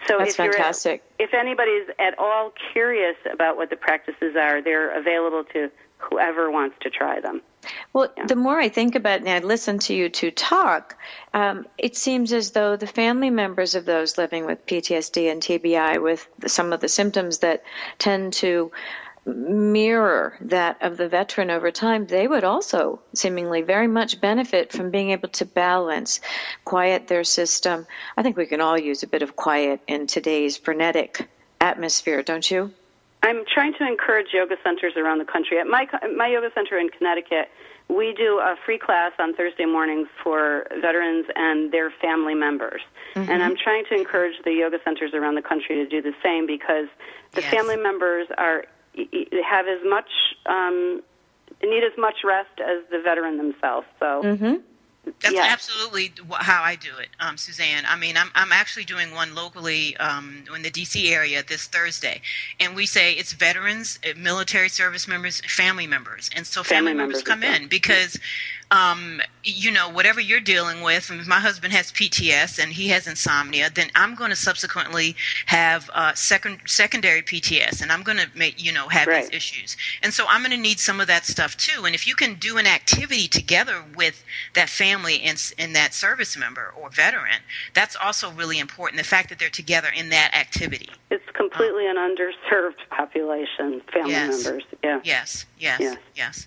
So 0.06 0.18
That's 0.18 0.32
if 0.32 0.38
you're 0.38 0.52
fantastic. 0.52 1.02
if 1.18 1.34
anybody's 1.34 1.88
at 1.98 2.18
all 2.18 2.52
curious 2.72 3.16
about 3.30 3.56
what 3.56 3.68
the 3.70 3.76
practices 3.76 4.34
are, 4.34 4.62
they're 4.62 4.98
available 4.98 5.44
to 5.52 5.70
whoever 5.98 6.50
wants 6.50 6.76
to 6.80 6.90
try 6.90 7.20
them. 7.20 7.42
Well, 7.92 8.12
the 8.26 8.36
more 8.36 8.58
I 8.58 8.68
think 8.68 8.94
about 8.94 9.20
it 9.20 9.26
and 9.26 9.44
I 9.44 9.46
listen 9.46 9.78
to 9.80 9.94
you 9.94 10.08
two 10.08 10.30
talk, 10.30 10.96
um, 11.34 11.66
it 11.76 11.96
seems 11.96 12.32
as 12.32 12.52
though 12.52 12.76
the 12.76 12.86
family 12.86 13.30
members 13.30 13.74
of 13.74 13.84
those 13.84 14.16
living 14.16 14.46
with 14.46 14.66
PTSD 14.66 15.30
and 15.30 15.42
TBI, 15.42 16.02
with 16.02 16.26
some 16.46 16.72
of 16.72 16.80
the 16.80 16.88
symptoms 16.88 17.38
that 17.38 17.62
tend 17.98 18.32
to 18.34 18.70
mirror 19.26 20.36
that 20.40 20.78
of 20.80 20.96
the 20.96 21.08
veteran 21.08 21.50
over 21.50 21.70
time, 21.70 22.06
they 22.06 22.26
would 22.26 22.44
also 22.44 23.00
seemingly 23.14 23.62
very 23.62 23.86
much 23.86 24.20
benefit 24.20 24.72
from 24.72 24.90
being 24.90 25.10
able 25.10 25.28
to 25.28 25.44
balance, 25.44 26.20
quiet 26.64 27.08
their 27.08 27.24
system. 27.24 27.86
I 28.16 28.22
think 28.22 28.36
we 28.36 28.46
can 28.46 28.60
all 28.60 28.78
use 28.78 29.02
a 29.02 29.08
bit 29.08 29.22
of 29.22 29.36
quiet 29.36 29.80
in 29.86 30.06
today's 30.06 30.56
frenetic 30.56 31.28
atmosphere, 31.60 32.22
don't 32.22 32.50
you? 32.50 32.72
I'm 33.22 33.44
trying 33.52 33.74
to 33.74 33.86
encourage 33.86 34.28
yoga 34.32 34.56
centers 34.64 34.94
around 34.96 35.18
the 35.18 35.24
country. 35.24 35.58
At 35.58 35.66
my 35.66 35.86
my 36.16 36.26
yoga 36.28 36.50
center 36.54 36.78
in 36.78 36.88
Connecticut, 36.88 37.50
we 37.88 38.14
do 38.16 38.38
a 38.38 38.56
free 38.64 38.78
class 38.78 39.12
on 39.18 39.34
Thursday 39.34 39.66
mornings 39.66 40.08
for 40.22 40.66
veterans 40.80 41.26
and 41.36 41.70
their 41.72 41.90
family 42.00 42.34
members. 42.34 42.80
Mm-hmm. 43.14 43.30
And 43.30 43.42
I'm 43.42 43.56
trying 43.62 43.84
to 43.90 43.94
encourage 43.94 44.36
the 44.44 44.52
yoga 44.52 44.78
centers 44.84 45.12
around 45.12 45.34
the 45.34 45.42
country 45.42 45.76
to 45.76 45.86
do 45.86 46.00
the 46.00 46.14
same 46.22 46.46
because 46.46 46.86
the 47.32 47.42
Yes. 47.42 47.50
family 47.50 47.76
members 47.76 48.26
are 48.38 48.64
have 49.48 49.66
as 49.68 49.80
much 49.84 50.10
um, 50.46 51.02
need 51.62 51.84
as 51.84 51.96
much 51.98 52.16
rest 52.24 52.60
as 52.60 52.82
the 52.90 53.00
veteran 53.00 53.36
themselves. 53.36 53.86
So 53.98 54.22
Mm-hmm. 54.24 54.54
That's 55.22 55.34
Yes. 55.34 55.52
absolutely 55.52 56.12
how 56.38 56.62
I 56.62 56.76
do 56.76 56.90
it, 56.98 57.08
um, 57.20 57.36
Suzanne. 57.36 57.84
I 57.88 57.96
mean, 57.96 58.16
I'm 58.16 58.30
I'm 58.34 58.52
actually 58.52 58.84
doing 58.84 59.14
one 59.14 59.34
locally 59.34 59.96
um, 59.98 60.44
in 60.54 60.62
the 60.62 60.70
D.C. 60.70 61.12
area 61.12 61.42
this 61.42 61.66
Thursday, 61.66 62.22
and 62.60 62.74
we 62.76 62.86
say 62.86 63.12
it's 63.14 63.32
veterans, 63.32 63.98
military 64.16 64.68
service 64.70 65.08
members, 65.08 65.40
family 65.48 65.86
members, 65.86 66.30
and 66.34 66.46
so 66.46 66.62
family, 66.62 66.92
Family 66.92 66.94
members, 66.94 67.16
members 67.16 67.22
come 67.24 67.42
in 67.42 67.68
because. 67.68 68.18
Um, 68.70 69.20
you 69.42 69.72
know, 69.72 69.88
whatever 69.88 70.20
you're 70.20 70.38
dealing 70.40 70.82
with, 70.82 71.10
if 71.10 71.26
my 71.26 71.40
husband 71.40 71.72
has 71.72 71.90
PTS 71.90 72.62
and 72.62 72.72
he 72.72 72.88
has 72.88 73.06
insomnia, 73.08 73.68
then 73.74 73.90
I'm 73.96 74.14
going 74.14 74.30
to 74.30 74.36
subsequently 74.36 75.16
have 75.46 75.90
uh, 75.92 76.14
second 76.14 76.60
secondary 76.66 77.22
PTS, 77.22 77.82
and 77.82 77.90
I'm 77.90 78.02
going 78.02 78.18
to 78.18 78.28
make 78.36 78.62
you 78.62 78.72
know 78.72 78.86
have 78.88 79.08
Right. 79.08 79.24
these 79.24 79.34
issues, 79.34 79.76
and 80.02 80.12
so 80.14 80.24
I'm 80.28 80.42
going 80.42 80.52
to 80.52 80.56
need 80.56 80.78
some 80.78 81.00
of 81.00 81.08
that 81.08 81.24
stuff 81.24 81.56
too. 81.56 81.84
And 81.84 81.94
if 81.96 82.06
you 82.06 82.14
can 82.14 82.34
do 82.34 82.58
an 82.58 82.66
activity 82.66 83.26
together 83.26 83.82
with 83.96 84.22
that 84.54 84.68
family 84.68 85.20
and 85.22 85.74
that 85.74 85.92
service 85.94 86.36
member 86.36 86.72
or 86.76 86.90
veteran, 86.90 87.40
that's 87.74 87.96
also 87.96 88.30
really 88.30 88.58
important. 88.60 88.98
The 88.98 89.04
fact 89.08 89.30
that 89.30 89.38
they're 89.40 89.48
together 89.50 89.88
in 89.96 90.10
that 90.10 90.30
activity. 90.34 90.90
it's 91.10 91.24
completely 91.34 91.86
an 91.88 91.96
underserved 91.96 92.76
population, 92.90 93.80
family 93.92 94.10
Yes. 94.12 94.44
members. 94.44 94.62
Yeah. 94.84 95.00
Yes, 95.02 95.46
yes, 95.58 95.80
Yes. 95.80 95.96
yes. 96.14 96.46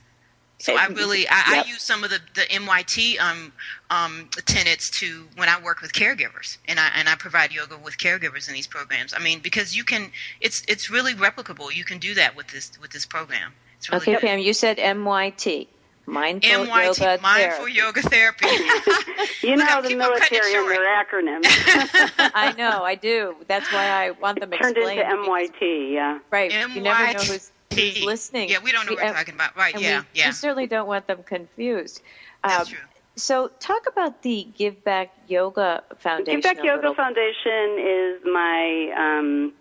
So 0.63 0.77
I 0.77 0.85
really 0.87 1.27
I, 1.27 1.43
Yep. 1.55 1.65
I 1.65 1.67
use 1.67 1.81
some 1.81 2.05
of 2.05 2.09
the 2.09 2.19
the 2.35 2.41
MYT 2.43 3.19
um 3.19 3.51
um 3.89 4.29
tenets 4.45 4.89
to 4.91 5.25
when 5.35 5.49
I 5.49 5.59
work 5.61 5.81
with 5.81 5.91
caregivers 5.91 6.57
and 6.69 6.79
I 6.79 6.89
and 6.95 7.09
I 7.09 7.15
provide 7.15 7.51
yoga 7.51 7.77
with 7.77 7.97
caregivers 7.97 8.47
in 8.47 8.53
these 8.53 8.67
programs. 8.67 9.13
I 9.13 9.19
mean 9.19 9.39
because 9.41 9.75
you 9.75 9.83
can 9.83 10.09
it's 10.39 10.63
it's 10.69 10.89
really 10.89 11.13
replicable. 11.15 11.75
You 11.75 11.83
can 11.83 11.99
do 11.99 12.13
that 12.15 12.37
with 12.37 12.47
this 12.47 12.71
with 12.81 12.91
this 12.91 13.05
program. 13.05 13.51
It's 13.77 13.89
really 13.91 14.03
Okay, 14.03 14.13
good. 14.13 14.21
Pam, 14.21 14.39
you 14.39 14.53
said 14.53 14.77
MYT. 14.77 15.67
Mindful 16.05 16.49
MYT 16.65 16.99
Yoga 16.99 17.19
mindful 17.21 17.65
Therapy. 17.65 17.73
yoga 17.73 18.01
therapy. 18.01 18.47
You 19.43 19.57
know 19.57 19.81
the 19.81 19.89
keep 19.89 20.01
on 20.01 20.17
cutting 20.17 20.37
it 20.37 20.43
military 20.43 20.55
and 20.55 20.71
their 20.71 21.03
acronyms 21.03 22.11
I 22.33 22.53
know, 22.57 22.83
I 22.83 22.95
do. 22.95 23.35
That's 23.47 23.69
why 23.71 23.87
I 23.87 24.11
want 24.11 24.39
them 24.39 24.51
turned 24.51 24.77
explained. 24.77 25.01
into 25.01 25.15
MYT. 25.29 25.93
Yeah. 25.93 26.19
Right. 26.31 26.51
You 26.51 26.81
never 26.81 27.05
know 27.13 27.19
who's, 27.19 27.51
who's 27.75 28.03
listening. 28.03 28.49
Yeah, 28.49 28.59
we 28.63 28.71
don't 28.71 28.85
know 28.85 28.93
what 28.93 29.03
we're 29.03 29.13
talking 29.13 29.35
about. 29.35 29.55
Right, 29.55 29.73
and 29.73 29.83
yeah, 29.83 29.99
we, 30.01 30.05
yeah. 30.19 30.27
we 30.27 30.31
certainly 30.33 30.67
don't 30.67 30.87
want 30.87 31.07
them 31.07 31.23
confused. 31.23 32.01
That's 32.43 32.69
Um, 32.69 32.75
true. 32.75 32.85
So, 33.15 33.47
talk 33.59 33.87
about 33.87 34.23
the 34.23 34.47
Give 34.57 34.83
Back 34.83 35.13
Yoga 35.27 35.83
Foundation. 35.99 36.41
Give 36.41 36.43
Back 36.43 36.63
Yoga 36.63 36.89
little. 36.89 36.95
Foundation 36.95 37.77
is 37.77 38.21
my 38.25 38.91
um, 38.97 39.53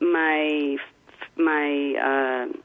my 0.00 0.76
my 1.36 1.94
uh, 2.48 2.58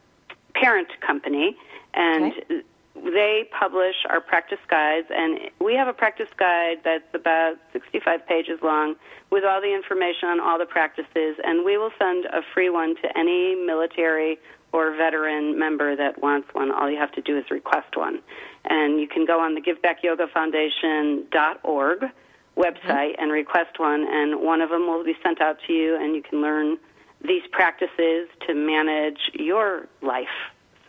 parent 0.56 0.88
company, 1.02 1.58
and 1.94 2.34
Okay. 2.34 2.62
They 3.04 3.50
publish 3.58 3.96
our 4.10 4.22
practice 4.22 4.60
guides. 4.68 5.08
And 5.10 5.50
we 5.60 5.74
have 5.76 5.88
a 5.88 5.94
practice 5.94 6.30
guide 6.38 6.78
that's 6.84 7.12
about 7.14 7.56
65 7.74 8.26
pages 8.28 8.60
long 8.62 8.96
with 9.30 9.44
all 9.44 9.60
the 9.62 9.74
information 9.74 10.30
on 10.30 10.40
all 10.40 10.58
the 10.58 10.66
practices. 10.66 11.38
And 11.44 11.66
we 11.66 11.78
will 11.78 11.92
send 11.98 12.26
a 12.26 12.42
free 12.54 12.70
one 12.70 12.96
to 12.98 13.18
any 13.18 13.56
military 13.56 14.38
or 14.72 14.96
veteran 14.96 15.58
member 15.58 15.96
that 15.96 16.22
wants 16.22 16.54
one. 16.54 16.72
All 16.72 16.88
you 16.90 16.98
have 16.98 17.12
to 17.14 17.22
do 17.22 17.36
is 17.38 17.50
request 17.50 17.96
one. 17.96 18.22
And 18.66 19.00
you 19.00 19.08
can 19.08 19.26
go 19.26 19.40
on 19.40 19.56
the 19.56 19.62
givebackyogafoundation.org 19.62 22.12
website 22.60 23.16
and 23.18 23.32
request 23.32 23.80
one, 23.80 24.06
and 24.08 24.42
one 24.42 24.62
of 24.62 24.70
them 24.70 24.86
will 24.86 25.04
be 25.04 25.16
sent 25.24 25.42
out 25.42 25.58
to 25.66 25.74
you, 25.74 25.96
and 25.96 26.14
you 26.14 26.22
can 26.22 26.42
learn 26.42 26.78
these 27.26 27.42
practices 27.52 28.28
to 28.46 28.54
manage 28.54 29.32
your 29.34 29.88
life. 30.02 30.28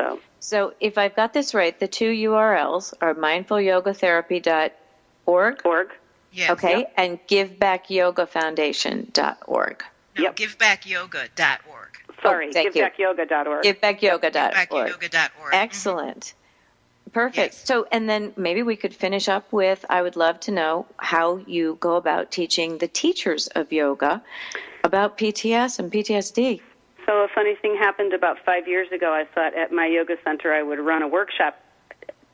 So, 0.01 0.19
So, 0.41 0.73
if 0.81 0.97
I've 0.99 1.15
got 1.15 1.33
this 1.35 1.53
right, 1.55 1.79
the 1.79 1.87
two 1.89 2.11
URLs 2.11 2.95
are 3.03 3.15
mindfulyogatherapy.org, 3.15 5.61
org. 5.65 5.89
Yeah. 6.33 6.53
okay, 6.53 6.87
and 6.97 7.19
givebackyogafoundation.org. 7.27 9.85
No, 10.19 10.23
Yep. 10.25 10.37
givebackyoga.org. 10.37 11.89
Sorry, 12.23 12.49
Oh, 12.49 12.53
thank 12.53 12.75
you. 12.75 12.83
givebackyoga.org. 12.83 13.65
Givebackyoga.org. 13.65 14.55
Givebackyoga.org. 14.55 15.13
Mm-hmm. 15.13 15.55
Excellent. 15.55 16.35
Perfect. 17.13 17.55
Yes. 17.55 17.65
So, 17.67 17.87
and 17.91 18.09
then 18.09 18.33
maybe 18.37 18.63
we 18.63 18.77
could 18.77 18.95
finish 18.95 19.29
up 19.29 19.53
with 19.53 19.85
I 19.91 20.01
would 20.03 20.15
love 20.17 20.39
to 20.41 20.53
know 20.53 20.87
how 20.97 21.37
you 21.39 21.77
go 21.81 21.97
about 21.97 22.31
teaching 22.31 22.79
the 22.79 22.87
teachers 22.89 23.49
of 23.49 23.73
yoga 23.73 24.23
about 24.85 25.19
PTS 25.19 25.79
and 25.81 25.91
PTSD. 25.93 26.61
So 27.07 27.23
a 27.23 27.29
funny 27.35 27.55
thing 27.61 27.77
happened 27.77 28.13
about 28.13 28.39
five 28.45 28.69
years 28.69 28.89
ago. 28.93 29.13
I 29.13 29.25
thought 29.35 29.57
at 29.57 29.73
my 29.73 29.87
yoga 29.87 30.15
center 30.25 30.53
I 30.53 30.63
would 30.63 30.79
run 30.79 31.03
a 31.03 31.09
workshop, 31.09 31.57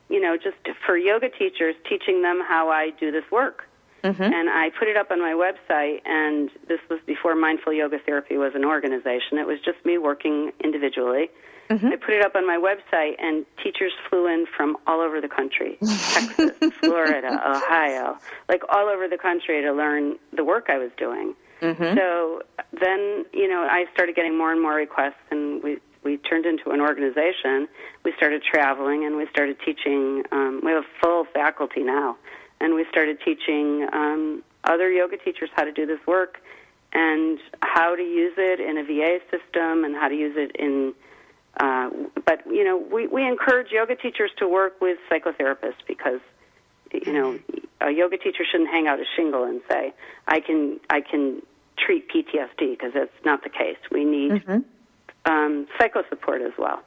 you 0.09 0.21
know, 0.21 0.37
just 0.37 0.57
for 0.85 0.97
yoga 0.97 1.29
teachers, 1.29 1.75
teaching 1.89 2.21
them 2.21 2.41
how 2.47 2.69
I 2.69 2.91
do 2.99 3.11
this 3.11 3.23
work. 3.31 3.63
Mm-hmm. 4.03 4.21
And 4.21 4.49
I 4.49 4.69
put 4.77 4.87
it 4.87 4.95
up 4.95 5.11
on 5.11 5.19
my 5.19 5.33
website, 5.33 6.01
and 6.05 6.49
this 6.67 6.79
was 6.89 6.99
before 7.05 7.35
Mindful 7.35 7.73
Yoga 7.73 7.97
Therapy 8.05 8.37
was 8.37 8.53
an 8.55 8.63
organization. 8.63 9.37
It 9.37 9.47
was 9.47 9.59
just 9.65 9.83
me 9.85 9.97
working 9.97 10.51
individually. 10.63 11.29
Mm-hmm. 11.69 11.87
I 11.87 11.95
put 11.97 12.13
it 12.13 12.23
up 12.23 12.35
on 12.35 12.47
my 12.47 12.57
website, 12.57 13.15
and 13.19 13.45
teachers 13.61 13.91
flew 14.09 14.27
in 14.27 14.45
from 14.55 14.77
all 14.87 15.01
over 15.01 15.19
the 15.19 15.27
country 15.27 15.77
Texas, 15.85 16.51
Florida, 16.79 17.27
Ohio, 17.27 18.17
like 18.47 18.61
all 18.69 18.87
over 18.87 19.07
the 19.07 19.17
country 19.17 19.61
to 19.61 19.73
learn 19.73 20.17
the 20.31 20.43
work 20.43 20.67
I 20.69 20.77
was 20.77 20.91
doing. 20.97 21.35
Mm-hmm. 21.61 21.97
So 21.97 22.41
then, 22.79 23.25
you 23.33 23.47
know, 23.47 23.67
I 23.69 23.85
started 23.93 24.15
getting 24.15 24.37
more 24.37 24.51
and 24.51 24.61
more 24.61 24.75
requests, 24.75 25.15
and 25.31 25.63
we 25.63 25.77
we 26.03 26.17
turned 26.17 26.45
into 26.45 26.69
an 26.69 26.79
organization. 26.79 27.67
We 28.03 28.13
started 28.15 28.43
traveling, 28.43 29.05
and 29.05 29.17
we 29.17 29.27
started 29.27 29.57
teaching. 29.65 30.23
Um, 30.31 30.61
we 30.63 30.71
have 30.71 30.83
a 30.83 30.87
full 31.01 31.25
faculty 31.33 31.83
now, 31.83 32.17
and 32.61 32.75
we 32.75 32.85
started 32.89 33.19
teaching 33.25 33.87
um, 33.91 34.43
other 34.63 34.91
yoga 34.91 35.17
teachers 35.17 35.49
how 35.53 35.63
to 35.63 35.71
do 35.71 35.85
this 35.85 35.99
work, 36.05 36.37
and 36.93 37.39
how 37.61 37.95
to 37.95 38.03
use 38.03 38.33
it 38.37 38.59
in 38.59 38.77
a 38.77 38.83
VA 38.83 39.19
system, 39.31 39.83
and 39.83 39.95
how 39.95 40.07
to 40.07 40.15
use 40.15 40.35
it 40.37 40.55
in. 40.55 40.93
Uh, 41.59 41.89
but 42.25 42.45
you 42.45 42.63
know, 42.63 42.77
we 42.77 43.07
we 43.07 43.27
encourage 43.27 43.71
yoga 43.71 43.95
teachers 43.95 44.31
to 44.37 44.47
work 44.47 44.79
with 44.79 44.99
psychotherapists 45.09 45.81
because 45.87 46.19
you 46.93 47.13
know, 47.13 47.39
a 47.81 47.91
yoga 47.91 48.17
teacher 48.17 48.43
shouldn't 48.49 48.69
hang 48.69 48.87
out 48.87 48.99
a 48.99 49.05
shingle 49.15 49.43
and 49.43 49.61
say, 49.69 49.93
"I 50.27 50.39
can 50.39 50.79
I 50.89 51.01
can 51.01 51.41
treat 51.77 52.09
PTSD" 52.09 52.71
because 52.71 52.93
that's 52.93 53.11
not 53.25 53.43
the 53.43 53.49
case. 53.49 53.77
We 53.91 54.03
need 54.05 54.31
Mm-hmm. 54.31 55.31
um, 55.31 55.67
psycho 55.77 56.03
support 56.09 56.41
as 56.41 56.53
well. 56.57 56.81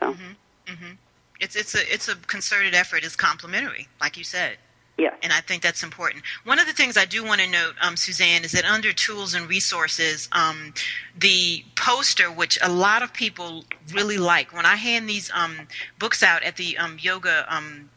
So. 0.00 0.12
Mm-hmm. 0.12 0.72
Mm-hmm. 0.72 0.92
It's 1.40 1.56
it's 1.56 1.74
a 1.74 1.92
it's 1.92 2.08
a 2.08 2.14
concerted 2.16 2.74
effort. 2.74 3.04
It's 3.04 3.16
complementary, 3.16 3.88
like 4.00 4.16
you 4.16 4.24
said. 4.24 4.56
Yeah. 4.96 5.14
And 5.24 5.32
I 5.32 5.40
think 5.40 5.60
that's 5.62 5.82
important. 5.82 6.22
One 6.44 6.60
of 6.60 6.66
the 6.68 6.72
things 6.72 6.96
I 6.96 7.04
do 7.04 7.24
want 7.24 7.40
to 7.40 7.48
note, 7.50 7.74
um, 7.82 7.96
Suzanne, 7.96 8.44
is 8.44 8.52
that 8.52 8.64
under 8.64 8.92
tools 8.92 9.34
and 9.34 9.48
resources, 9.48 10.28
um, 10.30 10.72
the 11.18 11.64
poster, 11.74 12.30
which 12.30 12.58
a 12.62 12.70
lot 12.70 13.02
of 13.02 13.12
people 13.12 13.64
really 13.92 14.18
like, 14.18 14.52
when 14.54 14.66
I 14.66 14.76
hand 14.76 15.08
these 15.08 15.32
um, 15.34 15.66
books 15.98 16.22
out 16.22 16.44
at 16.44 16.56
the 16.56 16.78
um, 16.78 16.96
yoga 17.00 17.44
um, 17.52 17.90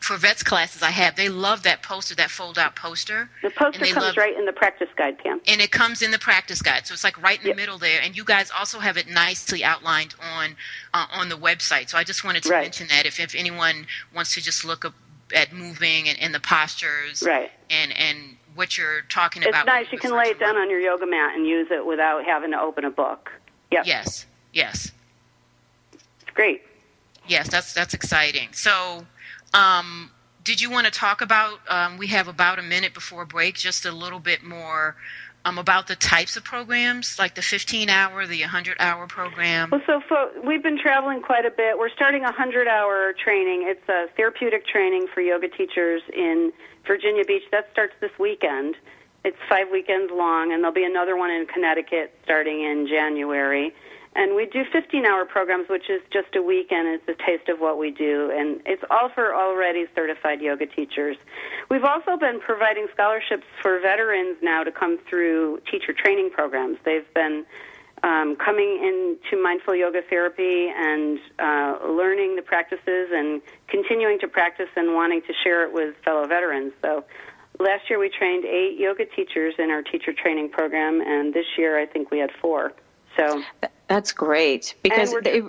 for 0.00 0.16
vets 0.16 0.42
classes 0.42 0.82
I 0.82 0.90
have, 0.90 1.14
they 1.16 1.28
love 1.28 1.62
that 1.64 1.82
poster, 1.82 2.14
that 2.16 2.30
fold 2.30 2.58
out 2.58 2.74
poster. 2.74 3.28
The 3.42 3.50
poster 3.50 3.84
comes 3.84 3.96
love, 3.96 4.16
right 4.16 4.36
in 4.36 4.46
the 4.46 4.52
practice 4.52 4.88
guide, 4.96 5.18
Pam. 5.18 5.40
And 5.46 5.60
it 5.60 5.70
comes 5.70 6.00
in 6.02 6.10
the 6.10 6.18
practice 6.18 6.62
guide, 6.62 6.86
so 6.86 6.94
it's 6.94 7.04
like 7.04 7.20
right 7.22 7.40
in 7.40 7.50
the 7.50 7.54
middle 7.54 7.78
there. 7.78 8.00
And 8.02 8.16
you 8.16 8.24
guys 8.24 8.50
also 8.58 8.78
have 8.78 8.96
it 8.96 9.08
nicely 9.08 9.62
outlined 9.62 10.14
on 10.34 10.56
uh, 10.94 11.06
on 11.12 11.28
the 11.28 11.36
website. 11.36 11.90
So 11.90 11.98
I 11.98 12.04
just 12.04 12.24
wanted 12.24 12.42
to 12.44 12.48
right. 12.48 12.62
mention 12.62 12.88
that 12.88 13.04
if, 13.04 13.20
if 13.20 13.34
anyone 13.34 13.86
wants 14.14 14.34
to 14.34 14.40
just 14.40 14.64
look 14.64 14.84
up 14.86 14.94
at 15.34 15.52
moving 15.52 16.08
and, 16.08 16.18
and 16.18 16.34
the 16.34 16.40
postures, 16.40 17.22
right, 17.22 17.50
and 17.68 17.92
and 17.92 18.36
what 18.54 18.78
you're 18.78 19.02
talking 19.10 19.42
it's 19.42 19.50
about. 19.50 19.60
It's 19.60 19.66
nice. 19.66 19.92
You 19.92 19.98
can 19.98 20.16
lay 20.16 20.30
it 20.30 20.40
down 20.40 20.56
on 20.56 20.70
your 20.70 20.80
yoga 20.80 21.06
mat 21.06 21.36
and 21.36 21.46
use 21.46 21.68
it 21.70 21.84
without 21.84 22.24
having 22.24 22.50
to 22.52 22.60
open 22.60 22.84
a 22.84 22.90
book. 22.90 23.30
Yep. 23.70 23.86
Yes. 23.86 24.26
Yes. 24.52 24.92
It's 25.92 26.30
great. 26.34 26.62
Yes, 27.28 27.48
that's 27.48 27.74
that's 27.74 27.94
exciting. 27.94 28.48
So, 28.52 29.06
um, 29.54 30.10
did 30.44 30.60
you 30.60 30.70
want 30.70 30.86
to 30.86 30.90
talk 30.92 31.20
about? 31.20 31.60
Um, 31.68 31.98
we 31.98 32.08
have 32.08 32.28
about 32.28 32.58
a 32.58 32.62
minute 32.62 32.94
before 32.94 33.24
break. 33.24 33.54
Just 33.56 33.84
a 33.84 33.92
little 33.92 34.18
bit 34.18 34.42
more 34.42 34.96
um, 35.44 35.58
about 35.58 35.86
the 35.86 35.96
types 35.96 36.36
of 36.36 36.44
programs, 36.44 37.18
like 37.18 37.34
the 37.34 37.42
15 37.42 37.88
hour, 37.88 38.26
the 38.26 38.40
100 38.40 38.76
hour 38.78 39.06
program? 39.06 39.70
Well, 39.70 39.80
so 39.86 40.00
for, 40.06 40.30
we've 40.44 40.62
been 40.62 40.78
traveling 40.78 41.22
quite 41.22 41.46
a 41.46 41.50
bit. 41.50 41.78
We're 41.78 41.90
starting 41.90 42.22
a 42.22 42.32
100 42.32 42.68
hour 42.68 43.14
training. 43.22 43.64
It's 43.66 43.88
a 43.88 44.06
therapeutic 44.16 44.66
training 44.66 45.06
for 45.12 45.20
yoga 45.20 45.48
teachers 45.48 46.02
in 46.12 46.52
Virginia 46.86 47.24
Beach. 47.24 47.42
That 47.50 47.68
starts 47.72 47.94
this 48.00 48.10
weekend. 48.18 48.76
It's 49.24 49.36
five 49.48 49.66
weekends 49.70 50.12
long, 50.14 50.52
and 50.52 50.62
there'll 50.62 50.74
be 50.74 50.84
another 50.84 51.16
one 51.16 51.30
in 51.30 51.46
Connecticut 51.46 52.14
starting 52.24 52.62
in 52.62 52.86
January. 52.86 53.74
And 54.16 54.34
we 54.34 54.46
do 54.46 54.64
15 54.72 55.06
hour 55.06 55.24
programs, 55.24 55.68
which 55.68 55.88
is 55.88 56.02
just 56.12 56.34
a 56.34 56.42
week 56.42 56.72
and 56.72 56.88
it's 56.88 57.08
a 57.08 57.14
taste 57.24 57.48
of 57.48 57.60
what 57.60 57.78
we 57.78 57.92
do. 57.92 58.30
And 58.36 58.60
it's 58.66 58.82
all 58.90 59.08
for 59.08 59.34
already 59.34 59.86
certified 59.94 60.40
yoga 60.40 60.66
teachers. 60.66 61.16
We've 61.68 61.84
also 61.84 62.16
been 62.16 62.40
providing 62.40 62.88
scholarships 62.92 63.44
for 63.62 63.78
veterans 63.80 64.38
now 64.42 64.64
to 64.64 64.72
come 64.72 64.98
through 65.08 65.60
teacher 65.70 65.92
training 65.92 66.30
programs. 66.30 66.78
They've 66.84 67.12
been 67.14 67.46
um, 68.02 68.34
coming 68.36 68.82
into 68.82 69.40
mindful 69.40 69.76
yoga 69.76 70.00
therapy 70.08 70.68
and 70.74 71.18
uh, 71.38 71.78
learning 71.88 72.34
the 72.34 72.42
practices 72.42 73.10
and 73.12 73.40
continuing 73.68 74.18
to 74.20 74.28
practice 74.28 74.70
and 74.74 74.94
wanting 74.94 75.22
to 75.22 75.32
share 75.44 75.64
it 75.64 75.72
with 75.72 75.94
fellow 76.04 76.26
veterans. 76.26 76.72
So 76.82 77.04
last 77.60 77.88
year 77.88 77.98
we 77.98 78.08
trained 78.08 78.44
eight 78.44 78.78
yoga 78.78 79.04
teachers 79.04 79.54
in 79.58 79.70
our 79.70 79.82
teacher 79.82 80.12
training 80.12 80.50
program, 80.50 81.00
and 81.00 81.32
this 81.32 81.46
year 81.58 81.78
I 81.78 81.86
think 81.86 82.10
we 82.10 82.18
had 82.18 82.30
four. 82.40 82.72
So 83.16 83.42
that's 83.90 84.12
great 84.12 84.76
because 84.84 85.12
they, 85.24 85.42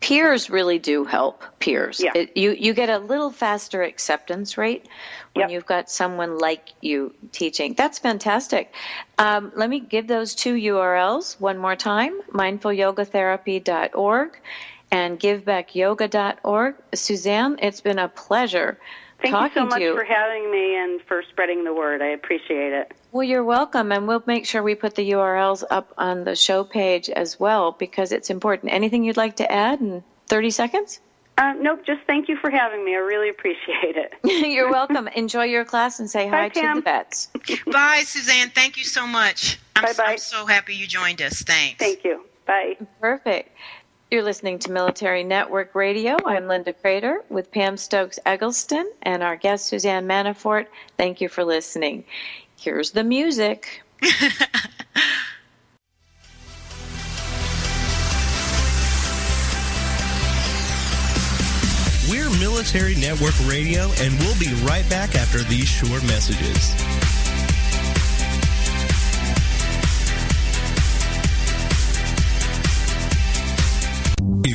peers 0.00 0.48
really 0.48 0.78
do 0.78 1.04
help 1.04 1.44
peers. 1.58 2.00
Yeah. 2.02 2.12
It, 2.14 2.34
you 2.34 2.52
you 2.52 2.72
get 2.72 2.88
a 2.88 2.96
little 2.96 3.30
faster 3.30 3.82
acceptance 3.82 4.56
rate 4.56 4.86
when 5.34 5.42
yep. 5.42 5.50
you've 5.50 5.66
got 5.66 5.90
someone 5.90 6.38
like 6.38 6.70
you 6.80 7.12
teaching. 7.32 7.74
That's 7.74 7.98
fantastic. 7.98 8.72
Um, 9.18 9.52
let 9.54 9.68
me 9.68 9.78
give 9.78 10.08
those 10.08 10.34
two 10.34 10.54
URLs 10.54 11.38
one 11.38 11.58
more 11.58 11.76
time: 11.76 12.18
mindfulyogatherapy.org 12.30 14.38
and 14.90 15.20
givebackyoga.org. 15.20 16.74
Suzanne, 16.94 17.58
it's 17.60 17.82
been 17.82 17.98
a 17.98 18.08
pleasure 18.08 18.78
Thank 19.22 19.32
talking 19.32 19.62
you 19.62 19.70
so 19.70 19.74
much 19.74 19.80
you. 19.80 19.94
for 19.94 20.04
having 20.04 20.50
me 20.50 20.76
and 20.76 21.00
for 21.02 21.22
spreading 21.30 21.64
the 21.64 21.72
word. 21.72 22.02
I 22.02 22.08
appreciate 22.08 22.72
it. 22.72 22.92
Well, 23.12 23.22
you're 23.22 23.44
welcome, 23.44 23.92
and 23.92 24.08
we'll 24.08 24.22
make 24.26 24.46
sure 24.46 24.62
we 24.62 24.74
put 24.74 24.94
the 24.94 25.12
URLs 25.12 25.62
up 25.70 25.94
on 25.96 26.24
the 26.24 26.34
show 26.34 26.64
page 26.64 27.08
as 27.08 27.38
well 27.38 27.72
because 27.72 28.10
it's 28.10 28.30
important. 28.30 28.72
Anything 28.72 29.04
you'd 29.04 29.16
like 29.16 29.36
to 29.36 29.50
add 29.50 29.80
in 29.80 30.02
30 30.26 30.50
seconds? 30.50 31.00
Uh, 31.38 31.54
nope, 31.58 31.80
just 31.86 32.02
thank 32.06 32.28
you 32.28 32.36
for 32.36 32.50
having 32.50 32.84
me. 32.84 32.94
I 32.94 32.98
really 32.98 33.28
appreciate 33.28 33.96
it. 33.96 34.12
You're 34.24 34.70
welcome. 34.70 35.08
Enjoy 35.08 35.44
your 35.44 35.64
class 35.64 35.98
and 35.98 36.10
say 36.10 36.28
hi 36.28 36.48
Bye, 36.48 36.60
to 36.60 36.74
the 36.74 36.80
vets. 36.82 37.30
Bye, 37.66 38.02
Suzanne. 38.04 38.50
Thank 38.50 38.76
you 38.76 38.84
so 38.84 39.06
much. 39.06 39.58
I'm, 39.74 39.84
Bye-bye. 39.84 40.04
I'm 40.04 40.18
so 40.18 40.46
happy 40.46 40.74
you 40.74 40.86
joined 40.86 41.22
us. 41.22 41.42
Thanks. 41.42 41.78
Thank 41.78 42.04
you. 42.04 42.24
Bye. 42.46 42.76
Perfect. 43.00 43.56
You're 44.12 44.22
listening 44.22 44.58
to 44.58 44.70
Military 44.70 45.24
Network 45.24 45.74
Radio. 45.74 46.18
I'm 46.26 46.46
Linda 46.46 46.74
Kreter 46.74 47.20
with 47.30 47.50
Pam 47.50 47.78
Stokes 47.78 48.18
Eggleston 48.26 48.92
and 49.00 49.22
our 49.22 49.36
guest 49.36 49.68
Suzanne 49.68 50.06
Manafort. 50.06 50.66
Thank 50.98 51.22
you 51.22 51.30
for 51.30 51.44
listening. 51.44 52.04
Here's 52.58 52.90
the 52.90 53.04
music. 53.04 53.82
We're 62.10 62.28
Military 62.38 62.96
Network 62.96 63.32
Radio, 63.48 63.90
and 63.96 64.12
we'll 64.18 64.38
be 64.38 64.52
right 64.66 64.84
back 64.90 65.14
after 65.14 65.38
these 65.38 65.68
short 65.68 66.02
messages. 66.02 67.11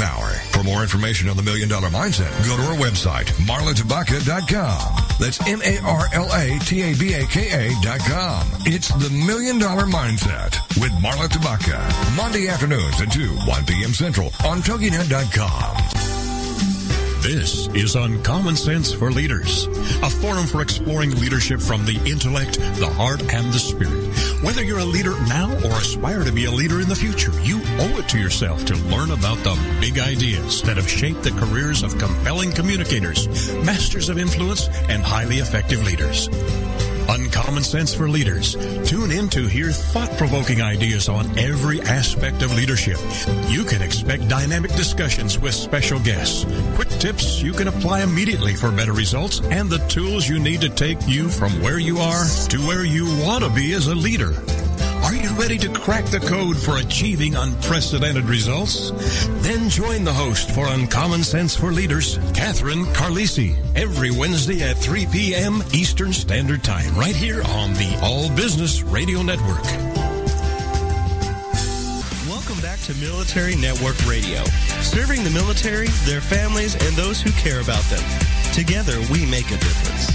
For 0.00 0.64
more 0.64 0.80
information 0.82 1.28
on 1.28 1.36
the 1.36 1.42
Million 1.42 1.68
Dollar 1.68 1.88
Mindset, 1.88 2.30
go 2.46 2.56
to 2.56 2.62
our 2.62 2.74
website, 2.76 3.26
marlatabaka.com. 3.44 5.16
That's 5.20 5.46
M-A-R-L-A-T-A-B-A-K-A 5.46 6.62
dot 7.82 8.00
com. 8.00 8.46
It's 8.64 8.88
the 8.88 9.10
Million 9.10 9.58
Dollar 9.58 9.84
Mindset 9.84 10.58
with 10.80 10.92
Marla 11.02 11.28
Tabaka. 11.28 12.16
Monday 12.16 12.48
afternoons 12.48 12.98
at 13.00 13.12
2, 13.12 13.28
1 13.46 13.66
p.m. 13.66 13.92
Central 13.92 14.32
on 14.46 14.62
TogiNet.com. 14.62 15.76
This 17.22 17.68
is 17.68 17.96
Uncommon 17.96 18.56
Sense 18.56 18.94
for 18.94 19.10
Leaders, 19.12 19.66
a 20.02 20.08
forum 20.08 20.46
for 20.46 20.62
exploring 20.62 21.14
leadership 21.20 21.60
from 21.60 21.84
the 21.84 22.00
intellect, 22.10 22.54
the 22.78 22.88
heart, 22.88 23.20
and 23.34 23.52
the 23.52 23.58
spirit. 23.58 24.08
Whether 24.42 24.64
you're 24.64 24.78
a 24.78 24.84
leader 24.86 25.10
now 25.26 25.52
or 25.66 25.72
aspire 25.72 26.24
to 26.24 26.32
be 26.32 26.46
a 26.46 26.50
leader 26.50 26.80
in 26.80 26.88
the 26.88 26.96
future, 26.96 27.30
you 27.42 27.60
owe 27.78 27.98
it 27.98 28.08
to 28.08 28.18
yourself 28.18 28.64
to 28.64 28.74
learn 28.74 29.10
about 29.10 29.36
the 29.44 29.54
big 29.82 29.98
ideas 29.98 30.62
that 30.62 30.78
have 30.78 30.88
shaped 30.88 31.22
the 31.22 31.30
careers 31.32 31.82
of 31.82 31.98
compelling 31.98 32.50
communicators, 32.50 33.52
masters 33.56 34.08
of 34.08 34.16
influence, 34.16 34.68
and 34.88 35.02
highly 35.02 35.40
effective 35.40 35.84
leaders. 35.84 36.30
Uncommon 37.10 37.64
Sense 37.64 37.92
for 37.92 38.08
Leaders. 38.08 38.54
Tune 38.88 39.10
in 39.10 39.28
to 39.30 39.48
hear 39.48 39.72
thought-provoking 39.72 40.62
ideas 40.62 41.08
on 41.08 41.36
every 41.36 41.80
aspect 41.82 42.42
of 42.42 42.54
leadership. 42.54 42.98
You 43.48 43.64
can 43.64 43.82
expect 43.82 44.28
dynamic 44.28 44.70
discussions 44.74 45.36
with 45.36 45.54
special 45.54 45.98
guests, 45.98 46.44
quick 46.76 46.88
tips 47.00 47.42
you 47.42 47.52
can 47.52 47.66
apply 47.66 48.02
immediately 48.02 48.54
for 48.54 48.70
better 48.70 48.92
results, 48.92 49.40
and 49.40 49.68
the 49.68 49.84
tools 49.88 50.28
you 50.28 50.38
need 50.38 50.60
to 50.60 50.68
take 50.68 50.98
you 51.08 51.28
from 51.28 51.60
where 51.60 51.80
you 51.80 51.98
are 51.98 52.26
to 52.48 52.58
where 52.66 52.84
you 52.84 53.06
want 53.24 53.42
to 53.42 53.50
be 53.50 53.72
as 53.72 53.88
a 53.88 53.94
leader. 53.94 54.32
You 55.20 55.28
ready 55.34 55.58
to 55.58 55.68
crack 55.68 56.06
the 56.06 56.18
code 56.18 56.56
for 56.56 56.78
achieving 56.78 57.34
unprecedented 57.34 58.24
results? 58.24 58.90
Then 59.42 59.68
join 59.68 60.02
the 60.04 60.14
host 60.14 60.50
for 60.52 60.66
Uncommon 60.66 61.24
Sense 61.24 61.54
for 61.54 61.72
Leaders, 61.72 62.18
Catherine 62.32 62.86
Carlisi, 62.86 63.54
every 63.76 64.10
Wednesday 64.10 64.62
at 64.62 64.78
3 64.78 65.04
p.m. 65.12 65.62
Eastern 65.74 66.14
Standard 66.14 66.64
Time, 66.64 66.94
right 66.94 67.14
here 67.14 67.42
on 67.42 67.74
the 67.74 67.98
All 68.02 68.34
Business 68.34 68.82
Radio 68.82 69.20
Network. 69.20 69.62
Welcome 72.26 72.62
back 72.62 72.80
to 72.80 72.94
Military 72.94 73.56
Network 73.56 74.02
Radio, 74.06 74.42
serving 74.80 75.22
the 75.22 75.30
military, 75.30 75.88
their 76.06 76.22
families, 76.22 76.74
and 76.74 76.96
those 76.96 77.20
who 77.20 77.30
care 77.32 77.60
about 77.60 77.84
them. 77.84 78.02
Together, 78.54 78.98
we 79.12 79.26
make 79.26 79.48
a 79.48 79.58
difference. 79.58 80.09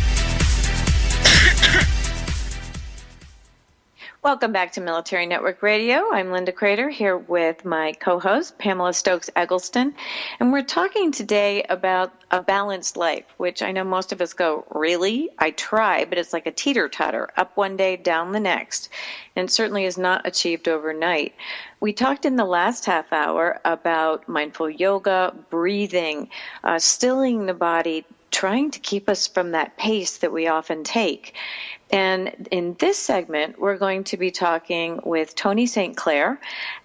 Welcome 4.25 4.53
back 4.53 4.71
to 4.71 4.81
Military 4.81 5.27
Network 5.27 5.61
Radio. 5.61 6.11
I'm 6.11 6.31
Linda 6.31 6.51
Kreter 6.51 6.91
here 6.91 7.15
with 7.15 7.63
my 7.63 7.91
co 7.91 8.17
host, 8.17 8.57
Pamela 8.57 8.91
Stokes 8.91 9.29
Eggleston. 9.35 9.93
And 10.39 10.51
we're 10.51 10.63
talking 10.63 11.11
today 11.11 11.61
about 11.69 12.11
a 12.31 12.41
balanced 12.41 12.97
life, 12.97 13.25
which 13.37 13.61
I 13.61 13.71
know 13.71 13.83
most 13.83 14.11
of 14.11 14.21
us 14.21 14.33
go, 14.33 14.65
Really? 14.71 15.29
I 15.37 15.51
try, 15.51 16.05
but 16.05 16.17
it's 16.17 16.33
like 16.33 16.47
a 16.47 16.51
teeter 16.51 16.89
totter, 16.89 17.29
up 17.37 17.55
one 17.55 17.77
day, 17.77 17.97
down 17.97 18.31
the 18.31 18.39
next. 18.39 18.89
And 19.35 19.51
certainly 19.51 19.85
is 19.85 19.95
not 19.95 20.25
achieved 20.25 20.67
overnight. 20.67 21.35
We 21.79 21.93
talked 21.93 22.25
in 22.25 22.35
the 22.35 22.45
last 22.45 22.85
half 22.85 23.13
hour 23.13 23.61
about 23.63 24.27
mindful 24.27 24.71
yoga, 24.71 25.35
breathing, 25.51 26.29
uh, 26.63 26.79
stilling 26.79 27.45
the 27.45 27.53
body, 27.53 28.07
trying 28.31 28.71
to 28.71 28.79
keep 28.79 29.07
us 29.07 29.27
from 29.27 29.51
that 29.51 29.77
pace 29.77 30.17
that 30.17 30.33
we 30.33 30.47
often 30.47 30.83
take. 30.83 31.35
And 31.91 32.47
in 32.51 32.75
this 32.79 32.97
segment, 32.97 33.59
we're 33.59 33.77
going 33.77 34.03
to 34.05 34.17
be 34.17 34.31
talking 34.31 34.99
with 35.03 35.35
Toni 35.35 35.65
St. 35.67 35.95
Clair 35.95 36.39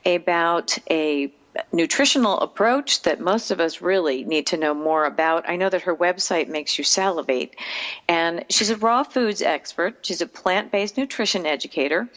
about 0.05 0.77
a 0.91 1.33
nutritional 1.73 2.39
approach 2.41 3.03
that 3.03 3.21
most 3.21 3.51
of 3.51 3.61
us 3.61 3.81
really 3.81 4.25
need 4.25 4.47
to 4.47 4.57
know 4.57 4.75
more 4.75 5.05
about. 5.05 5.49
I 5.49 5.57
know 5.57 5.69
that 5.69 5.83
her 5.83 5.97
website 5.97 6.49
makes 6.49 6.79
you 6.79 6.85
salivate. 6.85 7.57
And 8.09 8.45
she's 8.49 8.71
a 8.71 8.77
raw 8.77 9.03
foods 9.03 9.43
expert, 9.43 9.99
she's 10.03 10.21
a 10.21 10.27
plant 10.27 10.71
based 10.71 10.97
nutrition 10.97 11.47
educator, 11.47 12.09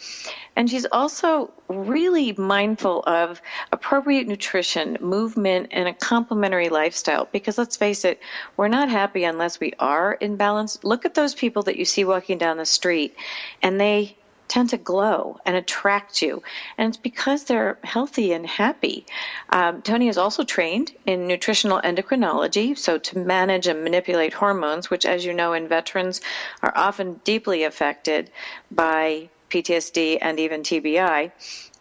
and 0.56 0.70
she's 0.70 0.86
also 0.86 1.52
really 1.68 2.32
mindful 2.32 3.02
of 3.06 3.40
appropriate 3.84 4.26
nutrition, 4.26 4.96
movement, 5.02 5.68
and 5.70 5.86
a 5.86 5.92
complementary 5.92 6.70
lifestyle. 6.70 7.28
Because 7.30 7.58
let's 7.58 7.76
face 7.76 8.06
it, 8.06 8.18
we're 8.56 8.68
not 8.68 8.88
happy 8.88 9.24
unless 9.24 9.60
we 9.60 9.74
are 9.78 10.14
in 10.14 10.36
balance. 10.36 10.82
Look 10.82 11.04
at 11.04 11.12
those 11.12 11.34
people 11.34 11.64
that 11.64 11.76
you 11.76 11.84
see 11.84 12.02
walking 12.02 12.38
down 12.38 12.56
the 12.56 12.64
street, 12.64 13.14
and 13.62 13.78
they 13.78 14.16
tend 14.48 14.70
to 14.70 14.78
glow 14.78 15.38
and 15.44 15.54
attract 15.54 16.22
you. 16.22 16.42
And 16.78 16.88
it's 16.88 16.96
because 16.96 17.44
they're 17.44 17.78
healthy 17.84 18.32
and 18.32 18.46
happy. 18.46 19.04
Um, 19.50 19.82
Toni 19.82 20.08
is 20.08 20.16
also 20.16 20.44
trained 20.44 20.92
in 21.04 21.26
nutritional 21.26 21.82
endocrinology, 21.82 22.78
so 22.78 22.96
to 22.96 23.18
manage 23.18 23.66
and 23.66 23.84
manipulate 23.84 24.32
hormones, 24.32 24.88
which, 24.88 25.04
as 25.04 25.26
you 25.26 25.34
know, 25.34 25.52
in 25.52 25.68
veterans 25.68 26.22
are 26.62 26.72
often 26.74 27.20
deeply 27.24 27.64
affected 27.64 28.30
by 28.70 29.28
PTSD 29.50 30.18
and 30.22 30.40
even 30.40 30.62
TBI. 30.62 31.30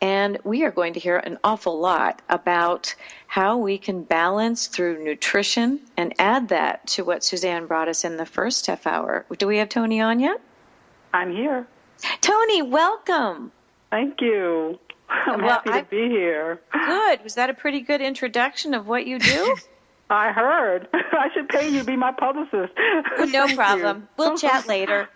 And 0.04 0.38
we 0.44 0.66
are 0.66 0.72
going 0.72 0.96
to 0.96 1.00
hear 1.00 1.16
an 1.16 1.38
awful 1.46 1.80
lot 1.80 2.22
about 2.28 2.94
how 3.26 3.60
we 3.60 3.78
can 3.78 4.04
balance 4.04 4.68
through 4.68 5.02
nutrition 5.02 5.80
and 5.96 6.14
add 6.20 6.50
that 6.50 6.86
to 6.88 7.06
what 7.06 7.24
Suzanne 7.24 7.68
brought 7.68 7.88
us 7.88 8.04
in 8.04 8.18
the 8.18 8.26
first 8.26 8.68
half 8.68 8.86
hour. 8.86 9.26
Do 9.38 9.48
we 9.48 9.60
have 9.60 9.70
Toni 9.70 10.02
on 10.02 10.20
yet? 10.20 10.42
I'm 11.14 11.34
here. 11.34 11.66
Toni, 12.20 12.64
welcome. 12.64 13.54
Thank 13.92 14.20
you. 14.20 14.78
I'm 15.08 15.40
well, 15.40 15.52
happy 15.52 15.70
to 15.70 15.76
I, 15.78 15.82
be 15.84 16.10
here. 16.10 16.60
Good. 16.74 17.24
Was 17.24 17.36
that 17.36 17.50
a 17.50 17.54
pretty 17.54 17.80
good 17.80 18.02
introduction 18.02 18.74
of 18.74 18.86
what 18.86 19.08
you 19.08 19.20
do? 19.20 19.56
I 20.10 20.34
heard. 20.34 20.90
I 20.94 21.30
should 21.34 21.48
pay 21.48 21.70
you 21.70 21.80
to 21.80 21.86
be 21.86 21.96
my 21.96 22.12
publicist. 22.12 22.74
no 23.32 23.56
problem. 23.56 24.10
We'll 24.18 24.38
chat 24.38 24.68
later. 24.68 25.08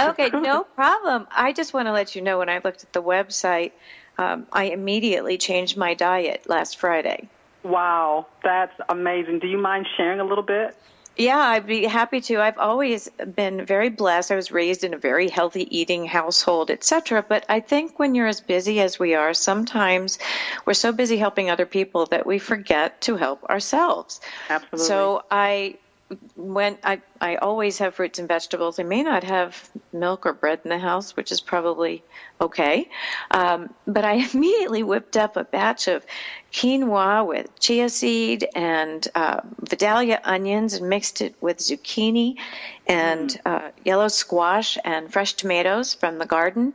Okay, 0.00 0.30
no 0.30 0.64
problem. 0.64 1.28
I 1.30 1.52
just 1.52 1.72
want 1.72 1.86
to 1.86 1.92
let 1.92 2.16
you 2.16 2.22
know 2.22 2.38
when 2.38 2.48
I 2.48 2.60
looked 2.64 2.82
at 2.82 2.92
the 2.92 3.02
website, 3.02 3.70
um, 4.18 4.46
I 4.52 4.64
immediately 4.64 5.38
changed 5.38 5.76
my 5.76 5.94
diet 5.94 6.48
last 6.48 6.78
Friday. 6.78 7.28
Wow, 7.62 8.26
that's 8.42 8.74
amazing. 8.88 9.38
Do 9.38 9.46
you 9.46 9.58
mind 9.58 9.86
sharing 9.96 10.20
a 10.20 10.24
little 10.24 10.44
bit? 10.44 10.76
Yeah, 11.16 11.38
I'd 11.38 11.66
be 11.66 11.84
happy 11.84 12.22
to. 12.22 12.40
I've 12.40 12.58
always 12.58 13.08
been 13.08 13.66
very 13.66 13.90
blessed. 13.90 14.32
I 14.32 14.36
was 14.36 14.50
raised 14.50 14.82
in 14.82 14.94
a 14.94 14.98
very 14.98 15.28
healthy 15.28 15.66
eating 15.78 16.06
household, 16.06 16.70
etc. 16.70 17.22
But 17.26 17.44
I 17.50 17.60
think 17.60 17.98
when 17.98 18.14
you're 18.14 18.26
as 18.26 18.40
busy 18.40 18.80
as 18.80 18.98
we 18.98 19.14
are, 19.14 19.34
sometimes 19.34 20.18
we're 20.64 20.72
so 20.72 20.90
busy 20.90 21.18
helping 21.18 21.50
other 21.50 21.66
people 21.66 22.06
that 22.06 22.24
we 22.24 22.38
forget 22.38 23.02
to 23.02 23.16
help 23.16 23.44
ourselves. 23.44 24.20
Absolutely. 24.48 24.86
So 24.86 25.22
I 25.30 25.76
when 26.36 26.78
I 26.82 27.00
I 27.20 27.36
always 27.36 27.78
have 27.78 27.94
fruits 27.94 28.18
and 28.18 28.28
vegetables. 28.28 28.78
I 28.78 28.82
may 28.82 29.02
not 29.02 29.24
have 29.24 29.70
milk 29.92 30.26
or 30.26 30.32
bread 30.32 30.60
in 30.64 30.70
the 30.70 30.78
house, 30.78 31.16
which 31.16 31.32
is 31.32 31.40
probably 31.40 32.02
okay. 32.40 32.88
Um, 33.30 33.72
but 33.86 34.04
I 34.04 34.12
immediately 34.34 34.82
whipped 34.82 35.16
up 35.16 35.36
a 35.36 35.44
batch 35.44 35.88
of 35.88 36.04
quinoa 36.52 37.26
with 37.26 37.58
chia 37.60 37.88
seed 37.88 38.46
and 38.54 39.06
uh, 39.14 39.40
Vidalia 39.60 40.20
onions 40.24 40.74
and 40.74 40.88
mixed 40.88 41.20
it 41.20 41.34
with 41.40 41.58
zucchini 41.58 42.36
and 42.86 43.30
mm. 43.30 43.40
uh, 43.46 43.70
yellow 43.84 44.08
squash 44.08 44.76
and 44.84 45.12
fresh 45.12 45.34
tomatoes 45.34 45.94
from 45.94 46.18
the 46.18 46.26
garden, 46.26 46.74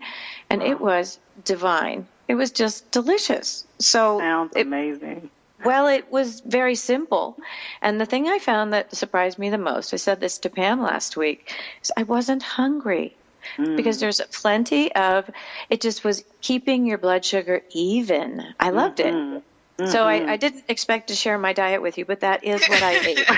and 0.49 0.61
wow. 0.61 0.67
it 0.67 0.79
was 0.79 1.19
divine. 1.43 2.07
It 2.27 2.35
was 2.35 2.51
just 2.51 2.89
delicious. 2.91 3.65
So 3.79 4.19
sounds 4.19 4.53
it, 4.55 4.67
amazing. 4.67 5.29
Well, 5.63 5.87
it 5.87 6.11
was 6.11 6.41
very 6.41 6.75
simple. 6.75 7.37
And 7.81 7.99
the 7.99 8.05
thing 8.05 8.27
I 8.27 8.39
found 8.39 8.73
that 8.73 8.95
surprised 8.95 9.39
me 9.39 9.49
the 9.49 9.57
most, 9.57 9.93
I 9.93 9.97
said 9.97 10.19
this 10.19 10.37
to 10.39 10.49
Pam 10.49 10.81
last 10.81 11.17
week, 11.17 11.53
is 11.81 11.91
I 11.97 12.03
wasn't 12.03 12.43
hungry. 12.43 13.15
Mm. 13.57 13.77
Because 13.77 13.99
there's 13.99 14.19
plenty 14.33 14.93
of, 14.93 15.29
it 15.69 15.79
just 15.79 16.03
was 16.03 16.25
keeping 16.41 16.85
your 16.85 16.97
blood 16.97 17.23
sugar 17.23 17.61
even. 17.71 18.53
I 18.59 18.71
loved 18.71 18.97
mm-hmm. 18.97 19.37
it. 19.37 19.43
Mm-hmm. 19.77 19.91
So 19.91 20.05
I, 20.05 20.31
I, 20.31 20.37
didn't 20.37 20.63
expect 20.69 21.09
to 21.09 21.15
share 21.15 21.37
my 21.37 21.53
diet 21.53 21.83
with 21.83 21.99
you, 21.99 22.05
but 22.05 22.21
that 22.21 22.43
is 22.43 22.67
what 22.67 22.81
I 22.81 22.93
ate. 22.93 23.17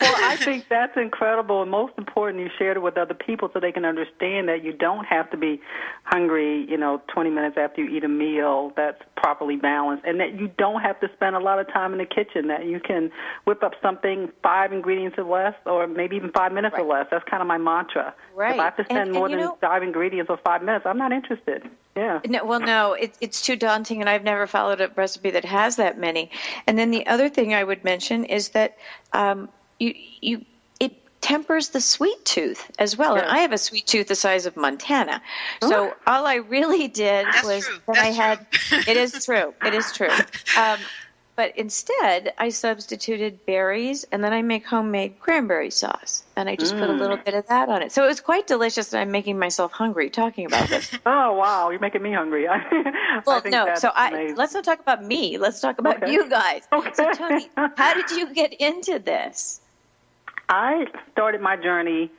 well, 0.00 0.14
I 0.22 0.36
think 0.40 0.66
that's 0.68 0.96
incredible, 0.96 1.62
and 1.62 1.70
most 1.70 1.94
important, 1.98 2.44
you 2.44 2.50
shared 2.58 2.76
it 2.76 2.80
with 2.80 2.96
other 2.96 3.14
people 3.14 3.50
so 3.52 3.58
they 3.58 3.72
can 3.72 3.84
understand 3.84 4.48
that 4.48 4.62
you 4.62 4.72
don't 4.72 5.04
have 5.04 5.28
to 5.32 5.36
be 5.36 5.60
hungry, 6.04 6.64
you 6.70 6.76
know, 6.76 7.02
20 7.12 7.28
minutes 7.30 7.56
after 7.58 7.82
you 7.82 7.96
eat 7.96 8.04
a 8.04 8.08
meal 8.08 8.72
that's 8.76 9.02
properly 9.16 9.56
balanced, 9.56 10.04
and 10.06 10.20
that 10.20 10.38
you 10.38 10.46
don't 10.58 10.80
have 10.80 11.00
to 11.00 11.10
spend 11.12 11.34
a 11.34 11.40
lot 11.40 11.58
of 11.58 11.66
time 11.72 11.90
in 11.90 11.98
the 11.98 12.06
kitchen. 12.06 12.46
That 12.46 12.66
you 12.66 12.78
can 12.78 13.10
whip 13.46 13.64
up 13.64 13.72
something 13.82 14.30
five 14.44 14.72
ingredients 14.72 15.18
or 15.18 15.24
less, 15.24 15.54
or 15.66 15.88
maybe 15.88 16.14
even 16.14 16.30
five 16.30 16.52
minutes 16.52 16.74
right. 16.74 16.84
or 16.84 16.88
less. 16.88 17.06
That's 17.10 17.28
kind 17.28 17.40
of 17.40 17.48
my 17.48 17.58
mantra. 17.58 18.14
Right. 18.36 18.54
If 18.54 18.60
I 18.60 18.64
have 18.64 18.76
to 18.76 18.84
spend 18.84 19.00
and, 19.00 19.12
more 19.12 19.26
and, 19.26 19.34
than 19.34 19.40
know, 19.40 19.58
five 19.60 19.82
ingredients 19.82 20.30
or 20.30 20.38
five 20.44 20.62
minutes, 20.62 20.86
I'm 20.86 20.98
not 20.98 21.10
interested. 21.10 21.68
Yeah. 21.98 22.20
No, 22.28 22.44
well, 22.44 22.60
no, 22.60 22.92
it, 22.92 23.16
it's 23.20 23.42
too 23.42 23.56
daunting, 23.56 24.00
and 24.00 24.08
I've 24.08 24.22
never 24.22 24.46
followed 24.46 24.80
a 24.80 24.88
recipe 24.94 25.30
that 25.30 25.44
has 25.44 25.76
that 25.76 25.98
many. 25.98 26.30
And 26.68 26.78
then 26.78 26.92
the 26.92 27.04
other 27.08 27.28
thing 27.28 27.54
I 27.54 27.64
would 27.64 27.82
mention 27.82 28.24
is 28.24 28.50
that 28.50 28.76
um, 29.12 29.48
you 29.80 29.94
you 30.20 30.44
it 30.78 30.92
tempers 31.20 31.70
the 31.70 31.80
sweet 31.80 32.24
tooth 32.24 32.70
as 32.78 32.96
well. 32.96 33.16
Yeah. 33.16 33.22
And 33.22 33.30
I 33.32 33.38
have 33.38 33.52
a 33.52 33.58
sweet 33.58 33.88
tooth 33.88 34.06
the 34.06 34.14
size 34.14 34.46
of 34.46 34.56
Montana, 34.56 35.20
so 35.60 35.92
all 36.06 36.24
I 36.24 36.36
really 36.36 36.86
did 36.86 37.26
That's 37.26 37.44
was 37.44 37.66
true. 37.66 37.78
that 37.88 37.94
That's 37.94 38.06
I 38.06 38.10
had. 38.12 38.46
it 38.86 38.96
is 38.96 39.24
true. 39.24 39.52
It 39.64 39.74
is 39.74 39.90
true. 39.90 40.14
Um, 40.56 40.78
but 41.38 41.56
instead, 41.56 42.34
I 42.36 42.48
substituted 42.48 43.46
berries, 43.46 44.02
and 44.10 44.24
then 44.24 44.32
I 44.32 44.42
make 44.42 44.66
homemade 44.66 45.20
cranberry 45.20 45.70
sauce, 45.70 46.24
and 46.34 46.48
I 46.48 46.56
just 46.56 46.74
mm. 46.74 46.80
put 46.80 46.90
a 46.90 46.92
little 46.92 47.16
bit 47.16 47.34
of 47.34 47.46
that 47.46 47.68
on 47.68 47.80
it. 47.80 47.92
So 47.92 48.02
it 48.02 48.08
was 48.08 48.20
quite 48.20 48.48
delicious, 48.48 48.92
and 48.92 49.00
I'm 49.00 49.12
making 49.12 49.38
myself 49.38 49.70
hungry 49.70 50.10
talking 50.10 50.46
about 50.46 50.68
this. 50.68 50.90
oh 51.06 51.34
wow, 51.34 51.70
you're 51.70 51.78
making 51.78 52.02
me 52.02 52.12
hungry. 52.12 52.48
well, 53.24 53.40
no, 53.46 53.72
so 53.76 53.92
I 53.94 54.34
let's 54.36 54.52
not 54.52 54.64
talk 54.64 54.80
about 54.80 55.04
me. 55.04 55.38
Let's 55.38 55.60
talk 55.60 55.78
about 55.78 56.02
okay. 56.02 56.12
you 56.12 56.28
guys. 56.28 56.66
Okay. 56.72 56.90
So 56.94 57.12
Toni, 57.12 57.48
how 57.76 57.94
did 57.94 58.10
you 58.10 58.34
get 58.34 58.54
into 58.54 58.98
this? 58.98 59.60
I 60.48 60.86
started 61.12 61.40
my 61.40 61.54
journey 61.54 62.10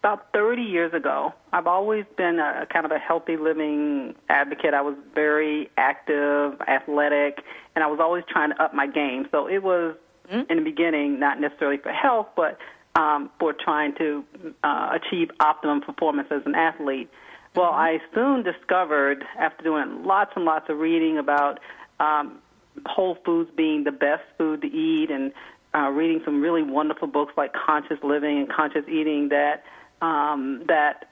about 0.00 0.34
30 0.34 0.60
years 0.60 0.92
ago. 0.92 1.32
I've 1.50 1.66
always 1.66 2.04
been 2.18 2.38
a 2.38 2.66
kind 2.70 2.84
of 2.84 2.92
a 2.92 2.98
healthy 2.98 3.38
living 3.38 4.14
advocate. 4.28 4.74
I 4.74 4.82
was 4.82 4.96
very 5.14 5.70
active, 5.78 6.60
athletic, 6.68 7.42
and 7.74 7.84
I 7.84 7.86
was 7.86 8.00
always 8.00 8.24
trying 8.28 8.50
to 8.50 8.62
up 8.62 8.74
my 8.74 8.86
game. 8.86 9.26
So 9.30 9.46
it 9.46 9.62
was 9.62 9.96
mm-hmm. 10.30 10.50
in 10.50 10.58
the 10.58 10.64
beginning 10.64 11.18
not 11.18 11.40
necessarily 11.40 11.78
for 11.78 11.92
health, 11.92 12.28
but 12.36 12.58
um, 12.94 13.30
for 13.38 13.52
trying 13.52 13.94
to 13.96 14.24
uh, 14.62 14.96
achieve 14.98 15.30
optimum 15.40 15.80
performance 15.80 16.28
as 16.30 16.42
an 16.46 16.54
athlete. 16.54 17.10
Well, 17.54 17.72
mm-hmm. 17.72 17.80
I 17.80 17.98
soon 18.14 18.42
discovered, 18.42 19.24
after 19.38 19.64
doing 19.64 20.04
lots 20.04 20.32
and 20.36 20.44
lots 20.44 20.68
of 20.68 20.78
reading 20.78 21.18
about 21.18 21.60
um, 22.00 22.38
whole 22.86 23.18
foods 23.24 23.50
being 23.56 23.84
the 23.84 23.92
best 23.92 24.22
food 24.38 24.62
to 24.62 24.68
eat, 24.68 25.10
and 25.10 25.32
uh, 25.74 25.90
reading 25.90 26.20
some 26.24 26.40
really 26.40 26.62
wonderful 26.62 27.08
books 27.08 27.32
like 27.36 27.52
Conscious 27.52 27.98
Living 28.02 28.38
and 28.38 28.48
Conscious 28.48 28.84
Eating, 28.88 29.30
that 29.30 29.64
um, 30.00 30.64
that 30.68 31.08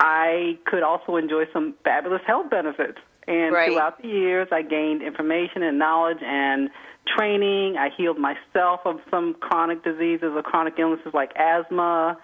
I 0.00 0.58
could 0.66 0.82
also 0.82 1.16
enjoy 1.16 1.44
some 1.52 1.74
fabulous 1.84 2.22
health 2.26 2.50
benefits. 2.50 2.98
And 3.26 3.52
right. 3.54 3.68
throughout 3.70 4.00
the 4.02 4.08
years, 4.08 4.48
I 4.52 4.62
gained 4.62 5.02
information 5.02 5.62
and 5.62 5.78
knowledge 5.78 6.22
and 6.22 6.70
training. 7.06 7.76
I 7.76 7.90
healed 7.96 8.18
myself 8.18 8.80
of 8.84 9.00
some 9.10 9.34
chronic 9.40 9.82
diseases 9.84 10.32
or 10.34 10.42
chronic 10.42 10.74
illnesses 10.78 11.12
like 11.14 11.32
asthma 11.36 12.18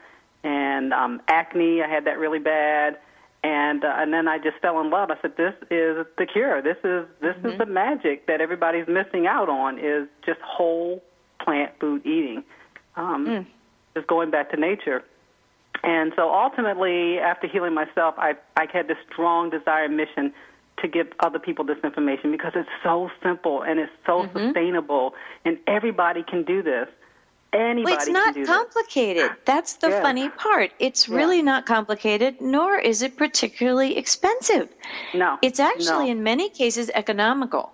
and 0.45 0.93
um, 0.93 1.21
acne. 1.29 1.83
I 1.83 1.89
had 1.89 2.05
that 2.07 2.19
really 2.19 2.39
bad. 2.39 2.99
and 3.43 3.85
uh, 3.85 3.95
and 3.97 4.13
then 4.13 4.29
I 4.29 4.37
just 4.39 4.59
fell 4.61 4.81
in 4.81 4.91
love. 4.91 5.11
I 5.11 5.17
said, 5.23 5.37
"This 5.37 5.55
is 5.71 6.05
the 6.19 6.27
cure. 6.31 6.61
This 6.63 6.77
is 6.85 7.07
this 7.21 7.35
Mm-hmm. 7.37 7.47
is 7.49 7.59
the 7.59 7.67
magic 7.67 8.27
that 8.27 8.41
everybody's 8.43 8.87
missing 8.87 9.27
out 9.27 9.49
on. 9.49 9.79
Is 9.79 10.07
just 10.27 10.41
whole 10.43 11.03
plant 11.43 11.73
food 11.81 12.05
eating, 12.05 12.45
um, 12.97 13.27
Mm. 13.27 13.47
just 13.95 14.07
going 14.07 14.31
back 14.31 14.51
to 14.51 14.59
nature." 14.59 15.03
And 15.83 16.13
so 16.17 16.31
ultimately, 16.35 17.19
after 17.19 17.47
healing 17.47 17.73
myself, 17.73 18.15
I 18.19 18.37
I 18.57 18.67
had 18.71 18.89
this 18.89 18.99
strong 19.11 19.49
desire 19.49 19.85
and 19.85 19.97
mission 19.97 20.35
to 20.83 20.89
give 20.89 21.09
other 21.21 21.39
people 21.39 21.65
this 21.65 21.79
information 21.85 22.31
because 22.33 22.53
it's 22.55 22.69
so 22.83 23.11
simple 23.23 23.63
and 23.63 23.79
it's 23.81 23.93
so 24.07 24.25
Mm-hmm. 24.25 24.47
sustainable, 24.47 25.15
and 25.45 25.59
everybody 25.67 26.23
can 26.23 26.45
do 26.45 26.63
this. 26.63 26.89
Anybody 27.53 27.85
Well, 27.85 27.95
it's 27.95 28.05
can 28.05 28.13
not 28.13 28.35
do 28.35 28.41
this. 28.41 28.49
complicated. 28.49 29.37
That's 29.45 29.75
the 29.75 29.91
Yeah. 29.91 30.03
funny 30.03 30.29
part. 30.29 30.71
It's 30.79 31.09
Yeah. 31.09 31.17
really 31.17 31.43
not 31.43 31.67
complicated, 31.67 32.41
nor 32.41 32.79
is 32.79 33.03
it 33.03 33.17
particularly 33.17 33.97
expensive. 33.99 34.69
No, 35.13 35.39
It's 35.43 35.59
actually, 35.59 36.07
no. 36.07 36.13
in 36.13 36.23
many 36.23 36.49
cases, 36.51 36.91
economical. 36.95 37.73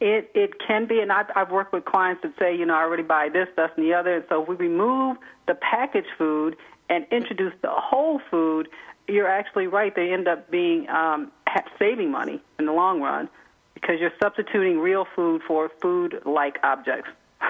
It 0.00 0.30
it 0.34 0.60
can 0.60 0.86
be, 0.86 1.00
and 1.00 1.10
I've, 1.10 1.30
I've 1.34 1.50
worked 1.50 1.72
with 1.72 1.84
clients 1.86 2.22
that 2.22 2.32
say, 2.38 2.54
you 2.54 2.66
know, 2.66 2.74
I 2.74 2.82
already 2.82 3.02
buy 3.02 3.28
this, 3.30 3.48
this, 3.56 3.70
and 3.76 3.84
the 3.84 3.94
other. 3.94 4.14
And 4.16 4.24
so 4.28 4.42
if 4.42 4.48
we 4.48 4.54
remove 4.54 5.16
the 5.48 5.54
packaged 5.54 6.12
food 6.18 6.56
and 6.88 7.06
introduce 7.10 7.54
the 7.62 7.70
whole 7.70 8.20
food, 8.30 8.68
you're 9.08 9.28
actually 9.28 9.66
right. 9.66 9.94
They 9.94 10.12
end 10.12 10.28
up 10.28 10.50
being 10.50 10.88
um, 10.88 11.30
ha- 11.46 11.64
saving 11.78 12.10
money 12.10 12.40
in 12.58 12.66
the 12.66 12.72
long 12.72 13.00
run 13.00 13.28
because 13.74 14.00
you're 14.00 14.12
substituting 14.22 14.78
real 14.80 15.06
food 15.14 15.42
for 15.46 15.70
food-like 15.80 16.58
objects. 16.62 17.10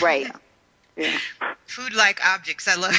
Right. 0.00 0.30
Yeah. 0.96 1.18
Food 1.66 1.94
like 1.94 2.20
objects. 2.24 2.68
I 2.68 2.76
love 2.76 2.94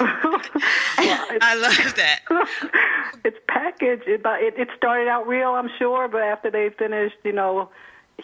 Well, 0.00 0.40
I 1.42 1.54
love 1.54 1.94
that. 1.96 2.20
it's 3.24 3.36
packaged. 3.46 4.04
It, 4.06 4.22
it 4.24 4.54
it 4.56 4.68
started 4.74 5.06
out 5.08 5.26
real, 5.26 5.50
I'm 5.50 5.68
sure, 5.78 6.08
but 6.08 6.22
after 6.22 6.50
they 6.50 6.70
finished, 6.70 7.16
you 7.24 7.32
know, 7.32 7.68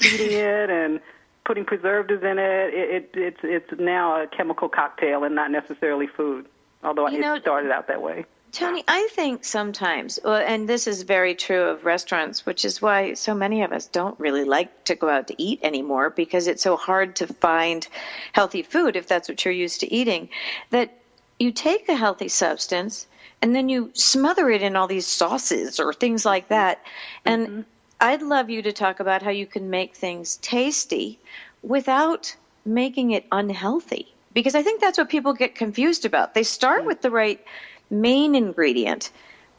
heating 0.00 0.32
it 0.32 0.70
and 0.70 0.98
putting 1.44 1.66
preservatives 1.66 2.22
in 2.22 2.38
it, 2.38 2.72
it, 2.74 2.90
it 2.90 3.10
it's 3.14 3.40
it's 3.42 3.78
now 3.80 4.22
a 4.22 4.26
chemical 4.26 4.70
cocktail 4.70 5.22
and 5.24 5.34
not 5.34 5.50
necessarily 5.50 6.06
food. 6.06 6.46
Although 6.82 7.08
You 7.08 7.18
it 7.18 7.20
know- 7.20 7.38
started 7.38 7.70
out 7.70 7.88
that 7.88 8.00
way. 8.00 8.24
Toni, 8.52 8.82
I 8.88 9.08
think 9.12 9.44
sometimes, 9.44 10.18
and 10.18 10.68
this 10.68 10.86
is 10.86 11.02
very 11.02 11.34
true 11.34 11.64
of 11.64 11.84
restaurants, 11.84 12.46
which 12.46 12.64
is 12.64 12.80
why 12.80 13.12
so 13.14 13.34
many 13.34 13.62
of 13.62 13.72
us 13.72 13.86
don't 13.86 14.18
really 14.18 14.44
like 14.44 14.84
to 14.84 14.94
go 14.94 15.08
out 15.08 15.28
to 15.28 15.42
eat 15.42 15.60
anymore 15.62 16.10
because 16.10 16.46
it's 16.46 16.62
so 16.62 16.76
hard 16.76 17.16
to 17.16 17.26
find 17.26 17.86
healthy 18.32 18.62
food 18.62 18.96
if 18.96 19.06
that's 19.06 19.28
what 19.28 19.44
you're 19.44 19.52
used 19.52 19.80
to 19.80 19.92
eating. 19.92 20.30
That 20.70 20.94
you 21.38 21.52
take 21.52 21.88
a 21.88 21.96
healthy 21.96 22.28
substance 22.28 23.06
and 23.42 23.54
then 23.54 23.68
you 23.68 23.90
smother 23.92 24.50
it 24.50 24.62
in 24.62 24.76
all 24.76 24.86
these 24.86 25.06
sauces 25.06 25.78
or 25.78 25.92
things 25.92 26.24
like 26.24 26.44
mm-hmm. 26.44 26.54
that. 26.54 26.82
And 27.24 27.46
mm-hmm. 27.46 27.60
I'd 28.00 28.22
love 28.22 28.50
you 28.50 28.62
to 28.62 28.72
talk 28.72 29.00
about 29.00 29.22
how 29.22 29.30
you 29.30 29.46
can 29.46 29.70
make 29.70 29.94
things 29.94 30.36
tasty 30.38 31.18
without 31.62 32.34
making 32.64 33.10
it 33.10 33.26
unhealthy. 33.32 34.12
Because 34.32 34.54
I 34.54 34.62
think 34.62 34.80
that's 34.80 34.98
what 34.98 35.08
people 35.08 35.32
get 35.32 35.54
confused 35.54 36.04
about. 36.04 36.34
They 36.34 36.42
start 36.42 36.82
mm. 36.82 36.86
with 36.86 37.00
the 37.00 37.10
right 37.10 37.42
main 37.90 38.34
ingredient, 38.34 39.10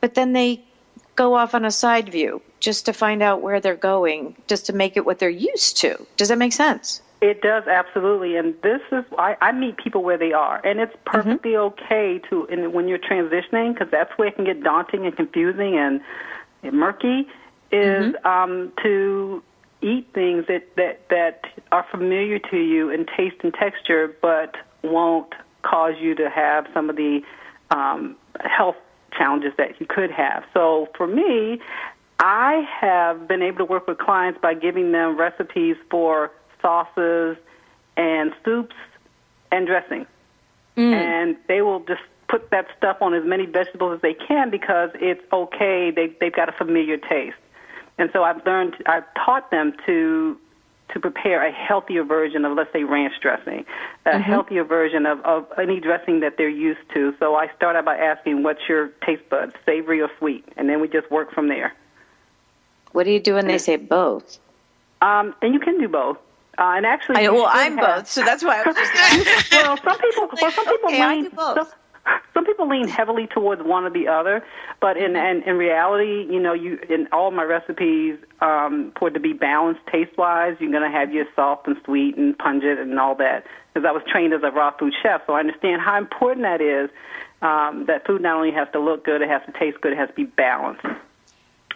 but 0.01 0.13
then 0.15 0.33
they 0.33 0.63
go 1.15 1.33
off 1.33 1.55
on 1.55 1.65
a 1.65 1.71
side 1.71 2.09
view 2.09 2.41
just 2.59 2.85
to 2.85 2.93
find 2.93 3.21
out 3.21 3.41
where 3.41 3.59
they're 3.59 3.75
going, 3.75 4.35
just 4.47 4.65
to 4.67 4.73
make 4.73 4.97
it 4.97 5.05
what 5.05 5.19
they're 5.19 5.29
used 5.29 5.77
to. 5.77 6.05
Does 6.15 6.29
that 6.29 6.37
make 6.37 6.53
sense? 6.53 7.01
It 7.19 7.41
does 7.41 7.63
absolutely, 7.67 8.35
and 8.35 8.53
this 8.61 8.81
is 8.91 9.03
I, 9.17 9.35
I 9.41 9.51
meet 9.51 9.77
people 9.77 10.03
where 10.03 10.19
they 10.19 10.33
are, 10.33 10.63
and 10.63 10.79
it's 10.79 10.95
perfectly 11.03 11.55
okay 11.57 12.21
to 12.29 12.47
and 12.47 12.73
when 12.73 12.87
you're 12.87 12.99
transitioning 12.99 13.73
because 13.73 13.89
that's 13.89 14.11
where 14.17 14.27
it 14.27 14.35
can 14.35 14.45
get 14.45 14.61
daunting 14.63 15.07
and 15.07 15.15
confusing 15.15 15.77
and, 15.77 15.99
and 16.61 16.73
murky. 16.73 17.27
Is 17.71 18.13
um, 18.23 18.71
to 18.83 19.43
eat 19.81 20.07
things 20.13 20.45
that 20.47 20.75
that 20.75 21.09
that 21.09 21.45
are 21.71 21.85
familiar 21.89 22.37
to 22.37 22.57
you 22.57 22.91
in 22.91 23.07
taste 23.17 23.37
and 23.41 23.51
texture, 23.51 24.15
but 24.21 24.55
won't 24.83 25.33
cause 25.63 25.95
you 25.99 26.13
to 26.15 26.29
have 26.29 26.67
some 26.71 26.87
of 26.87 26.97
the 26.97 27.21
um, 27.71 28.15
health 28.41 28.75
challenges 29.17 29.53
that 29.57 29.79
you 29.79 29.85
could 29.85 30.11
have. 30.11 30.43
So 30.53 30.89
for 30.95 31.07
me, 31.07 31.59
I 32.19 32.67
have 32.81 33.27
been 33.27 33.41
able 33.41 33.59
to 33.59 33.65
work 33.65 33.87
with 33.87 33.97
clients 33.97 34.39
by 34.41 34.53
giving 34.53 34.91
them 34.91 35.17
recipes 35.17 35.75
for 35.89 36.31
sauces 36.61 37.37
and 37.95 38.33
soups 38.43 38.75
and 39.51 39.67
dressing. 39.67 40.05
And 40.93 41.37
they 41.47 41.61
will 41.61 41.79
just 41.81 42.01
put 42.27 42.49
that 42.51 42.67
stuff 42.77 42.97
on 43.01 43.13
as 43.13 43.23
many 43.23 43.45
vegetables 43.45 43.95
as 43.95 44.01
they 44.01 44.13
can 44.13 44.49
because 44.49 44.89
it's 44.95 45.21
okay. 45.31 45.91
They 45.91 46.15
they've 46.19 46.33
got 46.33 46.49
a 46.49 46.51
familiar 46.51 46.97
taste. 46.97 47.37
And 47.97 48.09
so 48.13 48.23
I've 48.23 48.45
learned 48.45 48.75
I've 48.85 49.05
taught 49.15 49.49
them 49.49 49.73
to 49.85 50.37
to 50.93 50.99
prepare 50.99 51.45
a 51.45 51.51
healthier 51.51 52.03
version 52.03 52.45
of 52.45 52.55
let's 52.55 52.71
say 52.71 52.83
ranch 52.83 53.13
dressing, 53.21 53.65
a 54.05 54.19
healthier 54.19 54.63
version 54.63 55.05
of, 55.05 55.19
of 55.21 55.45
any 55.59 55.79
dressing 55.79 56.21
that 56.21 56.37
they're 56.37 56.47
used 56.49 56.79
to. 56.93 57.13
So 57.19 57.35
I 57.35 57.53
start 57.55 57.75
out 57.75 57.85
by 57.85 57.97
asking 57.97 58.43
what's 58.43 58.61
your 58.69 58.89
taste 59.05 59.27
buds, 59.29 59.53
savory 59.65 60.01
or 60.01 60.09
sweet, 60.17 60.45
and 60.55 60.69
then 60.69 60.79
we 60.79 60.87
just 60.87 61.09
work 61.11 61.33
from 61.33 61.49
there. 61.49 61.73
What 62.93 63.03
do 63.03 63.11
you 63.11 63.19
do 63.19 63.33
when 63.35 63.47
they 63.47 63.57
say 63.57 63.75
both? 63.75 64.39
Um, 65.01 65.35
and 65.41 65.53
you 65.53 65.59
can 65.59 65.79
do 65.79 65.87
both. 65.87 66.17
Uh, 66.57 66.73
and 66.75 66.85
actually, 66.87 67.17
I, 67.17 67.29
well, 67.29 67.47
I'm 67.47 67.77
have- 67.77 67.97
both, 67.97 68.07
so 68.09 68.23
that's 68.23 68.43
why 68.43 68.61
I 68.61 68.67
was 68.67 68.75
just 68.75 68.91
asking. 68.95 69.43
well, 69.51 69.77
some 69.77 69.99
people, 69.99 70.29
well, 70.41 70.51
some 70.51 70.65
people 70.69 70.89
okay, 70.89 71.01
I 71.01 71.21
do 71.21 71.29
both. 71.29 71.55
Some, 71.55 71.67
some 72.33 72.45
people 72.45 72.67
lean 72.67 72.87
heavily 72.87 73.27
towards 73.27 73.61
one 73.63 73.83
or 73.83 73.89
the 73.89 74.07
other, 74.07 74.43
but 74.79 74.97
in 74.97 75.15
in, 75.15 75.43
in 75.43 75.57
reality, 75.57 76.25
you 76.29 76.39
know, 76.39 76.53
you 76.53 76.79
in 76.89 77.07
all 77.11 77.31
my 77.31 77.43
recipes, 77.43 78.17
um, 78.41 78.91
for 78.97 79.07
it 79.09 79.11
to 79.11 79.19
be 79.19 79.33
balanced 79.33 79.81
taste 79.91 80.17
wise, 80.17 80.55
you're 80.59 80.71
going 80.71 80.89
to 80.89 80.97
have 80.97 81.11
your 81.11 81.25
soft 81.35 81.67
and 81.67 81.77
sweet 81.85 82.17
and 82.17 82.37
pungent 82.37 82.79
and 82.79 82.99
all 82.99 83.15
that. 83.15 83.45
Because 83.73 83.87
I 83.87 83.91
was 83.91 84.03
trained 84.11 84.33
as 84.33 84.41
a 84.43 84.51
raw 84.51 84.71
food 84.77 84.93
chef, 85.01 85.21
so 85.27 85.33
I 85.33 85.39
understand 85.39 85.81
how 85.81 85.97
important 85.97 86.43
that 86.43 86.61
is. 86.61 86.89
Um, 87.39 87.85
that 87.85 88.07
food 88.07 88.23
not 88.23 88.35
only 88.35 88.51
has 88.51 88.67
to 88.73 88.79
look 88.79 89.05
good, 89.05 89.21
it 89.21 89.29
has 89.29 89.43
to 89.45 89.51
taste 89.59 89.79
good, 89.81 89.91
it 89.91 89.97
has 89.99 90.09
to 90.09 90.15
be 90.15 90.23
balanced. 90.23 90.83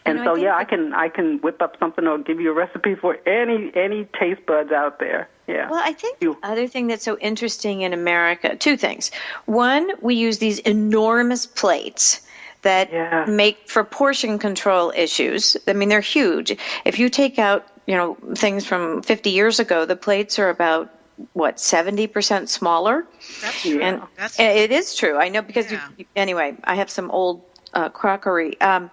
And 0.05 0.17
know, 0.19 0.23
so, 0.25 0.33
think 0.35 0.45
yeah, 0.45 0.55
I 0.55 0.63
can 0.63 0.93
I 0.93 1.09
can 1.09 1.37
whip 1.39 1.61
up 1.61 1.77
something 1.79 2.07
or 2.07 2.17
give 2.17 2.39
you 2.39 2.51
a 2.51 2.53
recipe 2.53 2.95
for 2.95 3.17
any 3.27 3.71
any 3.75 4.05
taste 4.19 4.45
buds 4.45 4.71
out 4.71 4.99
there. 4.99 5.29
Yeah. 5.47 5.69
Well, 5.69 5.81
I 5.83 5.93
think 5.93 6.17
You- 6.21 6.37
the 6.41 6.47
other 6.47 6.67
thing 6.67 6.87
that's 6.87 7.03
so 7.03 7.17
interesting 7.17 7.81
in 7.81 7.93
America, 7.93 8.55
two 8.55 8.77
things. 8.77 9.11
One, 9.45 9.91
we 10.01 10.15
use 10.15 10.37
these 10.39 10.59
enormous 10.59 11.45
plates 11.45 12.21
that 12.61 12.91
Yeah. 12.91 13.25
make 13.27 13.67
for 13.67 13.83
portion 13.83 14.39
control 14.39 14.91
issues. 14.95 15.57
I 15.67 15.73
mean, 15.73 15.89
they're 15.89 15.99
huge. 15.99 16.55
If 16.85 16.99
you 16.99 17.09
take 17.09 17.37
out, 17.39 17.67
you 17.85 17.95
know, 17.95 18.17
things 18.35 18.65
from 18.65 19.01
50 19.01 19.31
years 19.31 19.59
ago, 19.59 19.85
the 19.85 19.95
plates 19.95 20.39
are 20.39 20.49
about 20.49 20.89
what 21.33 21.59
70% 21.59 22.49
smaller. 22.49 23.05
That's 23.41 23.61
true. 23.61 23.81
And 23.81 24.01
That's 24.17 24.39
and 24.39 24.57
it 24.57 24.71
is 24.71 24.95
true. 24.95 25.17
I 25.17 25.29
know 25.29 25.41
because 25.41 25.71
Yeah. 25.71 25.87
you, 25.97 26.05
anyway, 26.15 26.55
I 26.63 26.75
have 26.75 26.89
some 26.89 27.11
old 27.11 27.41
uh, 27.73 27.89
crockery. 27.89 28.59
Um, 28.61 28.89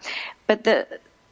but 0.46 0.64
the 0.64 0.86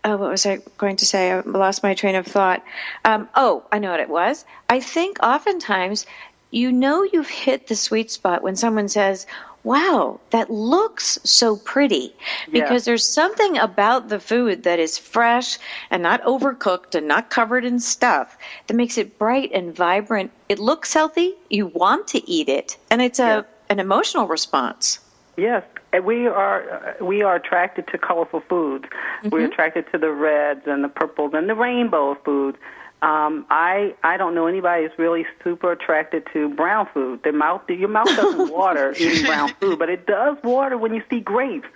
oh, 0.05 0.17
what 0.17 0.31
was 0.31 0.47
I 0.47 0.59
going 0.79 0.97
to 0.97 1.07
say? 1.07 1.33
I 1.33 1.41
lost 1.41 1.83
my 1.83 1.95
train 1.95 2.15
of 2.15 2.27
thought. 2.27 2.63
Um, 3.05 3.29
oh, 3.35 3.65
I 3.73 3.79
know 3.79 3.91
what 3.91 4.01
it 4.01 4.09
was. 4.09 4.45
I 4.71 4.81
think 4.81 5.19
oftentimes 5.23 6.07
you 6.51 6.71
know 6.71 7.03
you've 7.03 7.29
hit 7.29 7.67
the 7.67 7.75
sweet 7.77 8.11
spot 8.11 8.43
when 8.43 8.55
someone 8.55 8.89
says, 8.89 9.27
"Wow, 9.65 10.21
that 10.31 10.49
looks 10.49 11.19
so 11.25 11.57
pretty," 11.57 12.15
Yeah. 12.47 12.63
because 12.63 12.85
there's 12.85 13.05
something 13.13 13.59
about 13.59 14.09
the 14.09 14.21
food 14.21 14.63
that 14.63 14.79
is 14.79 14.97
fresh 14.97 15.59
and 15.91 16.03
not 16.05 16.23
overcooked 16.23 16.95
and 16.95 17.09
not 17.09 17.31
covered 17.31 17.65
in 17.65 17.81
stuff 17.81 18.39
that 18.69 18.75
makes 18.75 18.97
it 18.97 19.19
bright 19.19 19.51
and 19.53 19.75
vibrant. 19.75 20.31
It 20.49 20.61
looks 20.61 20.95
healthy. 20.95 21.35
You 21.51 21.67
want 21.67 22.07
to 22.09 22.31
eat 22.31 22.49
it, 22.49 22.77
and 22.91 23.03
it's 23.03 23.19
a 23.19 23.23
Yeah. 23.27 23.43
an 23.69 23.81
emotional 23.81 24.29
response. 24.29 25.01
Yes, 25.37 25.65
we 26.03 26.27
are 26.27 26.97
uh, 27.01 27.05
we 27.05 27.23
are 27.23 27.37
attracted 27.37 27.87
to 27.89 27.99
colorful 27.99 28.41
foods. 28.49 28.87
We're 29.25 29.47
attracted 29.47 29.85
to 29.93 29.99
the 29.99 30.11
reds 30.11 30.63
and 30.67 30.83
the 30.83 30.89
purples 30.89 31.33
and 31.35 31.49
the 31.49 31.55
rainbow 31.55 32.13
of 32.13 32.23
foods. 32.25 32.57
Um, 33.03 33.45
I 33.51 33.95
I 34.03 34.17
don't 34.17 34.35
know 34.35 34.47
anybody 34.47 34.85
who's 34.85 34.99
really 34.99 35.27
super 35.45 35.73
attracted 35.73 36.27
to 36.33 36.49
brown 36.49 36.89
food. 36.95 37.23
Their 37.23 37.35
mouth 37.35 37.63
your 37.69 37.89
mouth 37.89 38.07
doesn't 38.07 38.51
water 38.53 38.95
eating 38.99 39.27
brown 39.27 39.53
food, 39.61 39.79
but 39.79 39.91
it 39.91 40.07
does 40.07 40.39
water 40.43 40.79
when 40.79 40.95
you 40.95 41.03
see 41.11 41.21
grapes. 41.21 41.69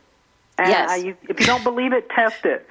And 0.59 0.69
Yes. 0.71 1.05
you, 1.05 1.17
if 1.29 1.41
you 1.41 1.47
don't 1.47 1.65
believe 1.65 1.93
it, 1.93 2.09
test 2.11 2.45
it. 2.45 2.67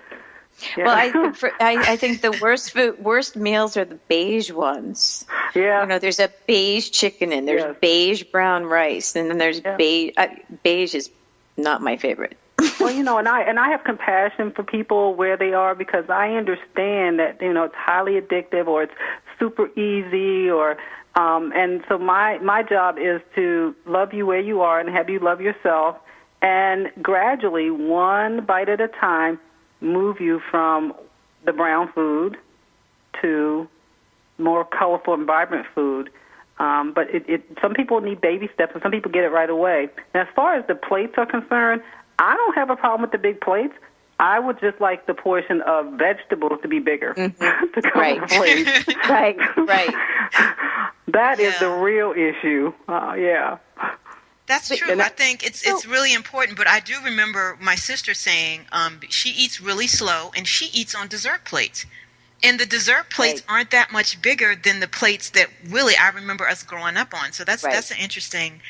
Yeah. 0.76 0.86
Well, 0.86 0.96
I, 0.96 1.16
for, 1.34 1.52
I 1.60 1.84
I 1.88 1.98
think 1.98 2.22
the 2.22 2.32
worst 2.34 2.72
food, 2.72 2.98
worst 3.00 3.36
meals 3.36 3.78
are 3.78 3.86
the 3.86 4.00
beige 4.10 4.52
ones. 4.52 5.26
yeah. 5.56 5.82
You 5.82 5.88
know, 5.88 6.00
there's 6.00 6.20
a 6.20 6.32
beige 6.48 6.90
chicken 6.90 7.32
and 7.32 7.48
there's 7.48 7.66
Yes. 7.66 7.76
beige 7.82 8.24
brown 8.32 8.66
rice, 8.66 9.16
and 9.16 9.30
then 9.30 9.38
there's 9.38 9.62
Yeah. 9.64 9.78
beige. 9.78 10.12
Uh, 10.18 10.28
beige 10.64 10.96
is 10.96 11.10
not 11.58 11.82
my 11.82 11.98
favorite. 11.98 12.38
well, 12.80 12.92
you 12.92 13.04
know, 13.04 13.18
and 13.18 13.28
I 13.28 13.42
and 13.42 13.60
I 13.60 13.70
have 13.70 13.84
compassion 13.84 14.52
for 14.52 14.64
people 14.64 15.16
where 15.16 15.38
they 15.38 15.54
are 15.54 15.76
because 15.76 16.06
I 16.10 16.30
understand 16.36 17.20
that 17.20 17.38
you 17.42 17.54
know 17.54 17.64
it's 17.64 17.76
highly 17.76 18.20
addictive 18.20 18.68
or 18.68 18.84
it's 18.84 18.94
super 19.40 19.68
easy 19.80 20.50
or 20.50 20.78
um 21.16 21.52
and 21.56 21.84
so 21.88 21.98
my 21.98 22.38
my 22.40 22.64
job 22.64 22.98
is 22.98 23.22
to 23.36 23.76
love 23.86 24.14
you 24.14 24.26
where 24.26 24.40
you 24.40 24.62
are 24.62 24.80
and 24.80 24.90
have 24.90 25.10
you 25.10 25.20
love 25.20 25.42
yourself 25.42 25.98
and 26.42 26.90
gradually, 27.02 27.70
one 27.70 28.46
bite 28.46 28.70
at 28.70 28.80
a 28.82 28.88
time, 28.88 29.40
move 29.82 30.20
you 30.20 30.42
from 30.52 30.94
the 31.46 31.54
brown 31.54 31.92
food 31.94 32.38
to 33.22 33.68
more 34.38 34.66
colorful 34.66 35.14
and 35.14 35.26
vibrant 35.26 35.66
food. 35.74 36.10
Um, 36.58 36.92
but 36.94 37.10
it, 37.14 37.24
it, 37.28 37.58
some 37.62 37.74
people 37.74 38.02
need 38.02 38.20
baby 38.20 38.50
steps, 38.54 38.72
and 38.74 38.84
some 38.84 38.92
people 38.92 39.12
get 39.12 39.24
it 39.24 39.30
right 39.30 39.50
away. 39.50 39.88
And 40.14 40.28
as 40.28 40.34
far 40.36 40.56
as 40.56 40.68
the 40.68 40.76
plates 40.76 41.14
are 41.18 41.26
concerned, 41.26 41.82
I 42.20 42.36
don't 42.36 42.56
have 42.56 42.70
a 42.70 42.76
problem 42.76 43.02
with 43.02 43.12
the 43.12 43.18
big 43.18 43.40
plates. 43.40 43.74
I 44.20 44.40
would 44.40 44.60
just 44.60 44.82
like 44.82 45.06
the 45.06 45.14
portion 45.14 45.62
of 45.62 45.94
vegetables 45.94 46.60
to 46.62 46.68
be 46.68 46.80
bigger. 46.80 47.14
Mm-hmm. 47.14 47.74
to 47.74 47.82
come 47.82 48.02
right. 48.02 49.08
right. 49.08 49.38
Right. 49.58 49.94
That 51.12 51.40
yeah. 51.40 51.48
is 51.48 51.60
the 51.60 51.70
real 51.70 52.12
issue. 52.12 52.72
Uh, 52.88 53.16
yeah. 53.18 53.58
That's 54.50 54.76
true. 54.76 55.00
I 55.00 55.10
think 55.10 55.46
it's 55.46 55.66
it's 55.66 55.86
really 55.86 56.12
important. 56.12 56.58
But 56.58 56.68
I 56.68 56.80
do 56.80 56.96
remember 57.04 57.56
my 57.62 57.76
sister 57.76 58.16
saying 58.16 58.66
um, 58.72 59.00
she 59.08 59.30
eats 59.30 59.62
really 59.62 59.86
slow 59.86 60.32
and 60.36 60.48
she 60.48 60.72
eats 60.74 60.96
on 60.96 61.08
dessert 61.08 61.46
plates. 61.46 61.86
And 62.42 62.60
the 62.60 62.66
dessert 62.66 63.12
plates 63.12 63.42
right. 63.42 63.54
aren't 63.54 63.72
that 63.72 63.92
much 63.92 64.20
bigger 64.24 64.56
than 64.56 64.80
the 64.80 64.88
plates 64.88 65.30
that 65.32 65.50
really 65.68 65.94
I 65.96 66.10
remember 66.10 66.48
us 66.48 66.64
growing 66.64 66.98
up 66.98 67.14
on. 67.14 67.32
So 67.32 67.44
that's 67.44 67.64
right. 67.64 67.74
that's 67.74 67.92
an 67.92 67.98
interesting, 67.98 68.62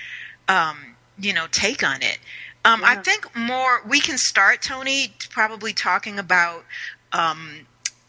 um, 0.49 0.97
you 1.17 1.33
know, 1.33 1.47
take 1.49 1.81
on 1.81 2.01
it. 2.01 2.19
Um, 2.65 2.81
yeah. 2.81 2.87
I 2.89 2.95
think 2.97 3.33
more 3.37 3.81
we 3.87 4.01
can 4.01 4.17
start, 4.17 4.61
Toni, 4.61 5.13
probably 5.29 5.71
talking 5.71 6.19
about 6.19 6.65
um, 7.13 7.67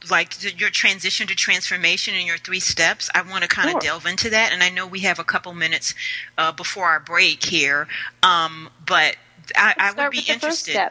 like 0.08 0.58
your 0.58 0.70
transition 0.70 1.26
to 1.26 1.34
transformation 1.34 2.14
and 2.14 2.26
your 2.26 2.38
three 2.38 2.60
steps. 2.60 3.10
I 3.14 3.22
want 3.22 3.42
to 3.42 3.48
kind 3.48 3.70
sure. 3.70 3.78
of 3.78 3.82
delve 3.82 4.06
into 4.06 4.30
that, 4.30 4.52
and 4.52 4.62
I 4.62 4.70
know 4.70 4.86
we 4.86 5.00
have 5.00 5.18
a 5.18 5.24
couple 5.24 5.52
minutes 5.52 5.94
uh, 6.38 6.52
before 6.52 6.86
our 6.86 7.00
break 7.00 7.44
here, 7.44 7.88
um, 8.22 8.70
but 8.86 9.16
I, 9.56 9.74
I 9.76 9.92
would 9.92 10.12
be 10.12 10.22
interested. 10.28 10.90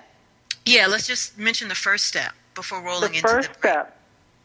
Yeah, 0.65 0.87
let's 0.87 1.07
just 1.07 1.37
mention 1.37 1.69
the 1.69 1.75
first 1.75 2.05
step 2.05 2.33
before 2.53 2.81
rolling 2.81 3.11
the 3.11 3.17
into 3.17 3.27
first 3.27 3.53
the 3.53 3.59
break. 3.59 3.73
step. 3.73 3.95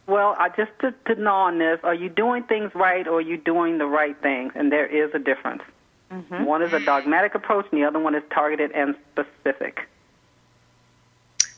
Well, 0.06 0.36
I 0.38 0.50
just 0.50 0.70
to, 0.80 0.94
to 1.06 1.20
know 1.20 1.34
on 1.34 1.58
this: 1.58 1.80
Are 1.82 1.94
you 1.94 2.08
doing 2.08 2.44
things 2.44 2.74
right, 2.74 3.06
or 3.06 3.18
are 3.18 3.20
you 3.20 3.36
doing 3.36 3.78
the 3.78 3.86
right 3.86 4.16
things? 4.22 4.52
And 4.54 4.70
there 4.70 4.86
is 4.86 5.14
a 5.14 5.18
difference. 5.18 5.62
Mm-hmm. 6.10 6.44
One 6.44 6.62
is 6.62 6.72
a 6.72 6.80
dogmatic 6.80 7.34
approach, 7.34 7.66
and 7.72 7.80
the 7.80 7.86
other 7.86 7.98
one 7.98 8.14
is 8.14 8.22
targeted 8.30 8.70
and 8.72 8.94
specific. 9.12 9.88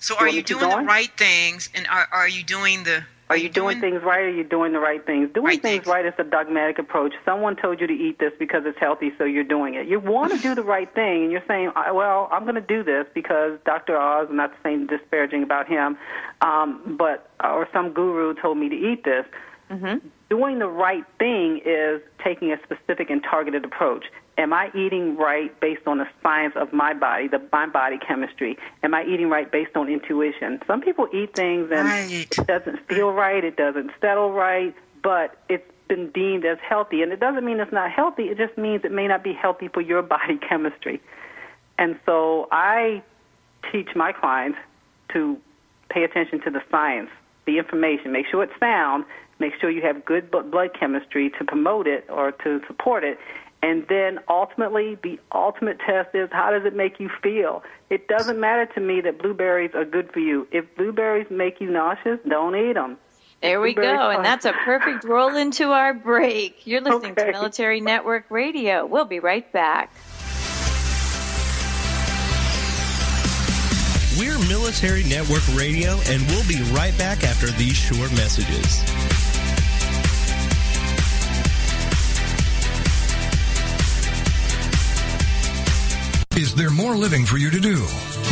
So, 0.07 0.14
are 0.18 0.28
you, 0.28 0.36
you 0.36 0.42
doing 0.44 0.70
the 0.70 0.84
right 0.84 1.11
things, 1.16 1.68
and 1.74 1.84
are 1.88 2.07
are 2.12 2.28
you 2.28 2.44
doing 2.44 2.84
the 2.84 3.02
are 3.28 3.36
you 3.36 3.48
doing, 3.48 3.80
doing, 3.80 3.92
things 3.92 4.04
right 4.04 4.20
or 4.20 4.28
are 4.28 4.30
you 4.30 4.44
doing 4.44 4.72
the 4.72 4.78
right 4.78 5.04
things? 5.04 5.30
Doing 5.34 5.46
right 5.46 5.61
things, 5.61 5.78
things, 5.78 5.86
right 5.88 6.07
is 6.07 6.14
a 6.18 6.22
dogmatic 6.22 6.78
approach. 6.78 7.12
Someone 7.24 7.57
told 7.57 7.80
you 7.80 7.88
to 7.88 7.92
eat 7.92 8.20
this 8.20 8.32
because 8.38 8.62
it's 8.66 8.78
healthy, 8.78 9.11
so 9.18 9.24
you're 9.24 9.42
doing 9.42 9.74
it. 9.74 9.88
You 9.88 9.98
want 9.98 10.32
to 10.32 10.38
do 10.38 10.54
the 10.54 10.62
right 10.62 10.88
thing, 10.94 11.24
and 11.24 11.32
you're 11.32 11.42
saying, 11.48 11.72
well, 11.92 12.28
I'm 12.30 12.44
going 12.44 12.54
to 12.54 12.61
do 12.61 12.84
this 12.84 13.07
because 13.14 13.59
Dr. 13.64 13.96
Oz, 13.98 14.28
I'm 14.30 14.36
not 14.36 14.52
saying 14.62 14.86
disparaging 14.86 15.42
about 15.42 15.66
him, 15.66 15.98
um, 16.40 16.96
but 16.96 17.28
or 17.42 17.68
some 17.72 17.92
guru 17.92 18.32
told 18.40 18.59
me 18.59 18.68
to 18.68 18.76
eat 18.76 19.02
this. 19.02 19.26
Mm-hmm. 19.72 20.07
Doing 20.30 20.61
the 20.61 20.68
right 20.68 21.04
thing 21.18 21.62
is 21.66 22.00
taking 22.22 22.52
a 22.52 22.59
specific 22.62 23.11
and 23.11 23.24
targeted 23.24 23.64
approach. 23.64 24.04
Am 24.39 24.53
I 24.53 24.70
eating 24.74 25.16
right 25.16 25.59
based 25.61 25.87
on 25.87 25.99
the 25.99 26.07
science 26.22 26.55
of 26.57 26.72
my 26.72 26.93
body, 26.93 27.26
the 27.26 27.41
my 27.53 27.66
body 27.66 27.97
chemistry? 27.99 28.59
Am 28.82 28.95
I 28.95 29.05
eating 29.05 29.30
right 29.30 29.51
based 29.51 29.74
on 29.76 29.89
intuition? 29.89 30.61
Some 30.66 30.82
people 30.82 31.09
eat 31.12 31.34
things 31.34 31.70
and 31.72 31.89
right. 31.89 32.11
it 32.11 32.47
doesn't 32.47 32.87
feel 32.87 33.12
right, 33.12 33.43
it 33.43 33.57
doesn't 33.57 33.91
settle 34.01 34.32
right, 34.32 34.74
but 35.03 35.41
it's 35.49 35.70
been 35.89 36.11
deemed 36.11 36.45
as 36.45 36.59
healthy. 36.59 37.01
And 37.01 37.12
it 37.12 37.20
doesn't 37.20 37.45
mean 37.45 37.61
it's 37.61 37.72
not 37.72 37.91
healthy, 37.91 38.24
it 38.24 38.37
just 38.37 38.59
means 38.59 38.84
it 38.84 38.93
may 38.93 39.07
not 39.07 39.24
be 39.24 39.32
healthy 39.32 39.68
for 39.68 39.80
your 39.80 40.03
body 40.16 40.37
chemistry. 40.37 41.01
And 41.78 41.99
so 42.05 42.49
I 42.53 43.03
teach 43.72 43.89
my 43.95 44.12
clients 44.12 44.59
to 45.12 45.39
pay 45.89 46.05
attention 46.05 46.41
to 46.43 46.51
the 46.51 46.62
science, 46.70 47.11
the 47.47 47.59
information, 47.59 48.12
make 48.12 48.26
sure 48.26 48.43
it's 48.43 48.59
sound, 48.61 49.05
make 49.39 49.53
sure 49.61 49.70
you 49.70 49.82
have 49.82 50.05
good 50.05 50.30
blood 50.30 50.70
chemistry 50.78 51.30
to 51.39 51.45
promote 51.45 51.87
it 51.87 52.07
or 52.09 52.32
to 52.32 52.61
support 52.66 53.05
it, 53.05 53.18
and 53.67 53.85
then 53.89 54.21
ultimately, 54.29 54.97
the 55.03 55.19
ultimate 55.35 55.81
test 55.81 56.14
is 56.14 56.29
how 56.31 56.53
does 56.53 56.64
it 56.64 56.77
make 56.77 57.01
you 57.01 57.11
feel? 57.21 57.64
It 57.91 58.07
doesn't 58.07 58.39
matter 58.39 58.64
to 58.75 58.81
me 58.81 59.01
that 59.01 59.19
blueberries 59.19 59.73
are 59.75 59.85
good 59.85 60.12
for 60.12 60.21
you. 60.21 60.47
If 60.53 60.77
blueberries 60.77 61.27
make 61.31 61.61
you 61.61 61.69
nauseous, 61.69 62.21
don't 62.29 62.55
eat 62.55 62.75
them. 62.75 62.97
There 63.43 63.61
we 63.61 63.75
go, 63.75 64.11
and 64.11 64.25
that's 64.25 64.45
a 64.45 64.53
perfect 64.53 65.03
roll 65.05 65.35
into 65.35 65.73
our 65.73 65.95
break. 65.95 66.64
You're 66.64 66.81
listening 66.81 67.11
okay. 67.11 67.27
to 67.27 67.33
Military 67.33 67.81
Network 67.81 68.31
Radio. 68.31 68.87
We'll 68.87 69.05
be 69.05 69.19
right 69.19 69.51
back. 69.53 69.93
We're 74.17 74.39
Military 74.49 75.03
Network 75.03 75.43
Radio, 75.57 75.99
and 76.07 76.25
we'll 76.29 76.47
be 76.47 76.62
right 76.73 76.97
back 76.97 77.25
after 77.25 77.49
these 77.49 77.75
short 77.75 78.12
messages. 78.12 79.26
Is 86.37 86.55
there 86.55 86.68
more 86.68 86.95
living 86.95 87.24
for 87.24 87.39
you 87.39 87.49
to 87.51 87.59
do? 87.59 87.76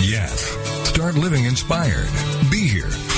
Yes. 0.02 0.55
Start 0.86 1.14
living 1.14 1.46
inspired. 1.46 2.43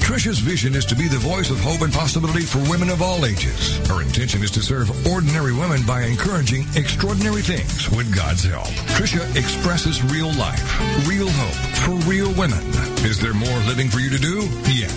Tricia's 0.00 0.40
vision 0.40 0.74
is 0.74 0.84
to 0.86 0.96
be 0.96 1.06
the 1.06 1.18
voice 1.18 1.50
of 1.50 1.60
hope 1.60 1.82
and 1.82 1.92
possibility 1.92 2.42
for 2.42 2.58
women 2.68 2.90
of 2.90 3.00
all 3.00 3.24
ages. 3.24 3.78
Her 3.86 4.02
intention 4.02 4.42
is 4.42 4.50
to 4.52 4.60
serve 4.60 4.90
ordinary 5.06 5.52
women 5.52 5.82
by 5.86 6.02
encouraging 6.02 6.66
extraordinary 6.74 7.42
things 7.42 7.88
with 7.90 8.12
God's 8.14 8.44
help. 8.44 8.66
Tricia 8.96 9.24
expresses 9.36 10.02
real 10.02 10.32
life, 10.34 11.06
real 11.06 11.28
hope 11.28 11.70
for 11.84 12.10
real 12.10 12.32
women. 12.34 12.58
Is 13.04 13.20
there 13.20 13.34
more 13.34 13.58
living 13.68 13.88
for 13.88 14.00
you 14.00 14.10
to 14.10 14.18
do? 14.18 14.40
Yes. 14.66 14.92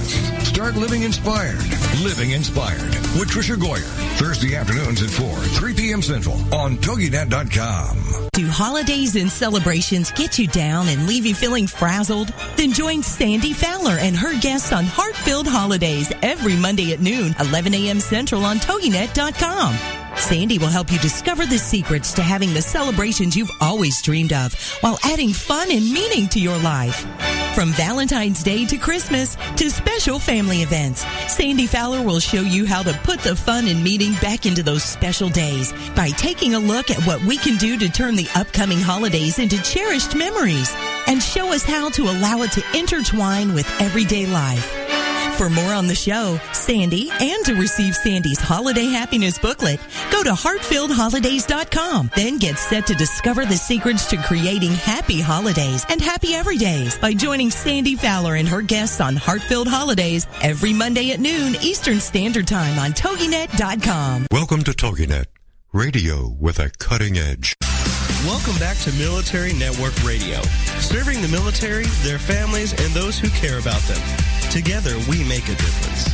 Start 0.48 0.76
living 0.76 1.04
inspired. 1.04 1.64
Living 2.04 2.32
Inspired 2.32 2.90
with 3.18 3.30
Tricia 3.30 3.56
Goyer. 3.56 3.82
Thursday 4.18 4.56
afternoons 4.56 5.02
at 5.02 5.10
4, 5.10 5.38
3 5.38 5.74
p.m. 5.74 6.02
Central 6.02 6.36
on 6.54 6.78
TogiNet.com. 6.78 8.30
Do 8.34 8.48
holidays 8.48 9.16
and 9.16 9.32
celebrations 9.32 10.12
get 10.12 10.40
you 10.40 10.48
down 10.48 10.88
and 10.88 11.08
leave 11.08 11.26
you 11.26 11.36
feeling 11.36 11.68
frazzled? 11.68 12.34
Then 12.56 12.74
join 12.74 13.04
Sandy 13.04 13.54
Fowler 13.54 13.98
and 14.00 14.18
her 14.18 14.38
guests 14.40 14.74
on 14.74 14.86
Heart-Filled 15.04 15.48
Holidays 15.48 16.14
every 16.22 16.56
Monday 16.56 16.94
at 16.94 17.02
noon, 17.02 17.36
11 17.42 17.74
a.m. 17.74 18.00
Central 18.00 18.46
on 18.46 18.56
TogiNet.com. 18.56 19.76
Sandy 20.16 20.58
will 20.58 20.70
help 20.70 20.94
you 20.94 20.98
discover 21.00 21.46
the 21.46 21.58
secrets 21.58 22.14
to 22.14 22.22
having 22.22 22.54
the 22.54 22.62
celebrations 22.62 23.36
you've 23.36 23.52
always 23.60 24.02
dreamed 24.02 24.32
of 24.32 24.54
while 24.80 24.98
adding 25.04 25.34
fun 25.34 25.70
and 25.72 25.92
meaning 25.92 26.30
to 26.30 26.40
your 26.40 26.58
life. 26.60 27.06
From 27.54 27.74
Valentine's 27.74 28.44
Day 28.44 28.66
to 28.66 28.78
Christmas 28.78 29.36
to 29.58 29.70
special 29.70 30.20
family 30.20 30.62
events, 30.62 31.06
Sandy 31.28 31.68
Fowler 31.68 32.02
will 32.02 32.22
show 32.22 32.40
you 32.40 32.66
how 32.66 32.82
to 32.82 32.94
put 33.04 33.20
the 33.20 33.36
fun 33.36 33.68
and 33.68 33.84
meaning 33.84 34.14
back 34.22 34.46
into 34.46 34.64
those 34.64 34.84
special 34.84 35.28
days 35.28 35.74
by 35.98 36.12
taking 36.12 36.56
a 36.56 36.60
look 36.60 36.90
at 36.90 37.06
what 37.06 37.22
we 37.26 37.36
can 37.36 37.58
do 37.58 37.78
to 37.78 37.90
turn 37.90 38.16
the 38.16 38.30
upcoming 38.36 38.80
holidays 38.80 39.38
into 39.38 39.62
cherished 39.64 40.16
memories 40.16 40.74
and 41.08 41.22
show 41.22 41.52
us 41.52 41.66
how 41.66 41.90
to 41.90 42.04
allow 42.04 42.42
it 42.44 42.54
to 42.54 42.64
intertwine 42.74 43.54
with 43.54 43.70
everyday 43.82 44.26
life. 44.26 44.83
For 45.38 45.50
more 45.50 45.74
on 45.74 45.88
the 45.88 45.96
show, 45.96 46.40
Sandy, 46.54 47.10
and 47.10 47.44
to 47.46 47.56
receive 47.56 47.96
Sandy's 47.96 48.40
holiday 48.40 48.86
happiness 48.86 49.40
booklet, 49.40 49.80
go 50.12 50.24
to 50.24 50.32
heartfilledholidays.com. 50.32 52.12
Then 52.16 52.38
get 52.38 52.60
set 52.60 52.86
to 52.88 52.94
discover 52.94 53.44
the 53.44 53.58
secrets 53.58 54.06
to 54.12 54.18
creating 54.18 54.72
happy 54.74 55.20
holidays 55.20 55.86
and 55.90 56.00
happy 56.00 56.30
everydays 56.34 57.02
by 57.02 57.14
joining 57.14 57.50
Sandy 57.50 57.96
Fowler 57.96 58.36
and 58.36 58.48
her 58.48 58.62
guests 58.62 59.02
on 59.02 59.16
Heartfilled 59.16 59.68
Holidays 59.68 60.28
every 60.42 60.72
Monday 60.72 61.12
at 61.12 61.20
noon 61.20 61.56
Eastern 61.62 62.00
Standard 62.00 62.48
Time 62.48 62.78
on 62.78 62.92
TogiNet.com. 62.92 64.28
Welcome 64.32 64.64
to 64.64 64.72
TogiNet, 64.72 65.26
radio 65.74 66.30
with 66.40 66.60
a 66.60 66.70
cutting 66.78 67.18
edge. 67.18 67.56
Welcome 68.26 68.58
back 68.58 68.78
to 68.78 68.92
Military 68.94 69.52
Network 69.52 70.02
Radio, 70.02 70.42
serving 70.80 71.22
the 71.22 71.28
military, 71.28 71.84
their 72.04 72.18
families, 72.18 72.72
and 72.72 72.94
those 72.94 73.20
who 73.20 73.28
care 73.28 73.60
about 73.60 73.82
them. 73.82 74.02
Together, 74.50 74.96
we 75.10 75.26
make 75.26 75.44
a 75.50 75.56
difference. 75.56 76.10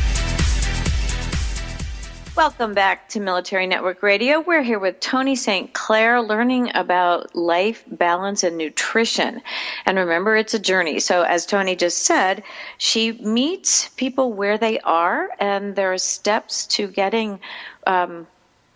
Welcome 2.36 2.74
back 2.74 3.10
to 3.10 3.20
Military 3.20 3.68
Network 3.68 4.01
Radio. 4.01 4.39
We're 4.39 4.64
here 4.64 4.80
with 4.80 4.99
Toni 5.01 5.36
St. 5.36 5.72
Clair 5.76 6.20
learning 6.20 6.72
about 6.74 7.36
life, 7.36 7.84
balance, 7.91 8.41
and 8.41 8.57
nutrition. 8.57 9.39
And 9.86 9.99
remember, 9.99 10.36
it's 10.36 10.55
a 10.55 10.60
journey. 10.60 10.99
So, 10.99 11.22
as 11.22 11.45
Toni 11.45 11.76
just 11.76 11.99
said, 11.99 12.41
she 12.80 13.12
meets 13.22 13.89
people 13.89 14.34
where 14.34 14.57
they 14.57 14.80
are, 14.80 15.30
and 15.39 15.76
there 15.76 15.93
are 15.93 15.99
steps 15.99 16.66
to 16.68 16.88
getting. 16.88 17.39
Um, 17.86 18.26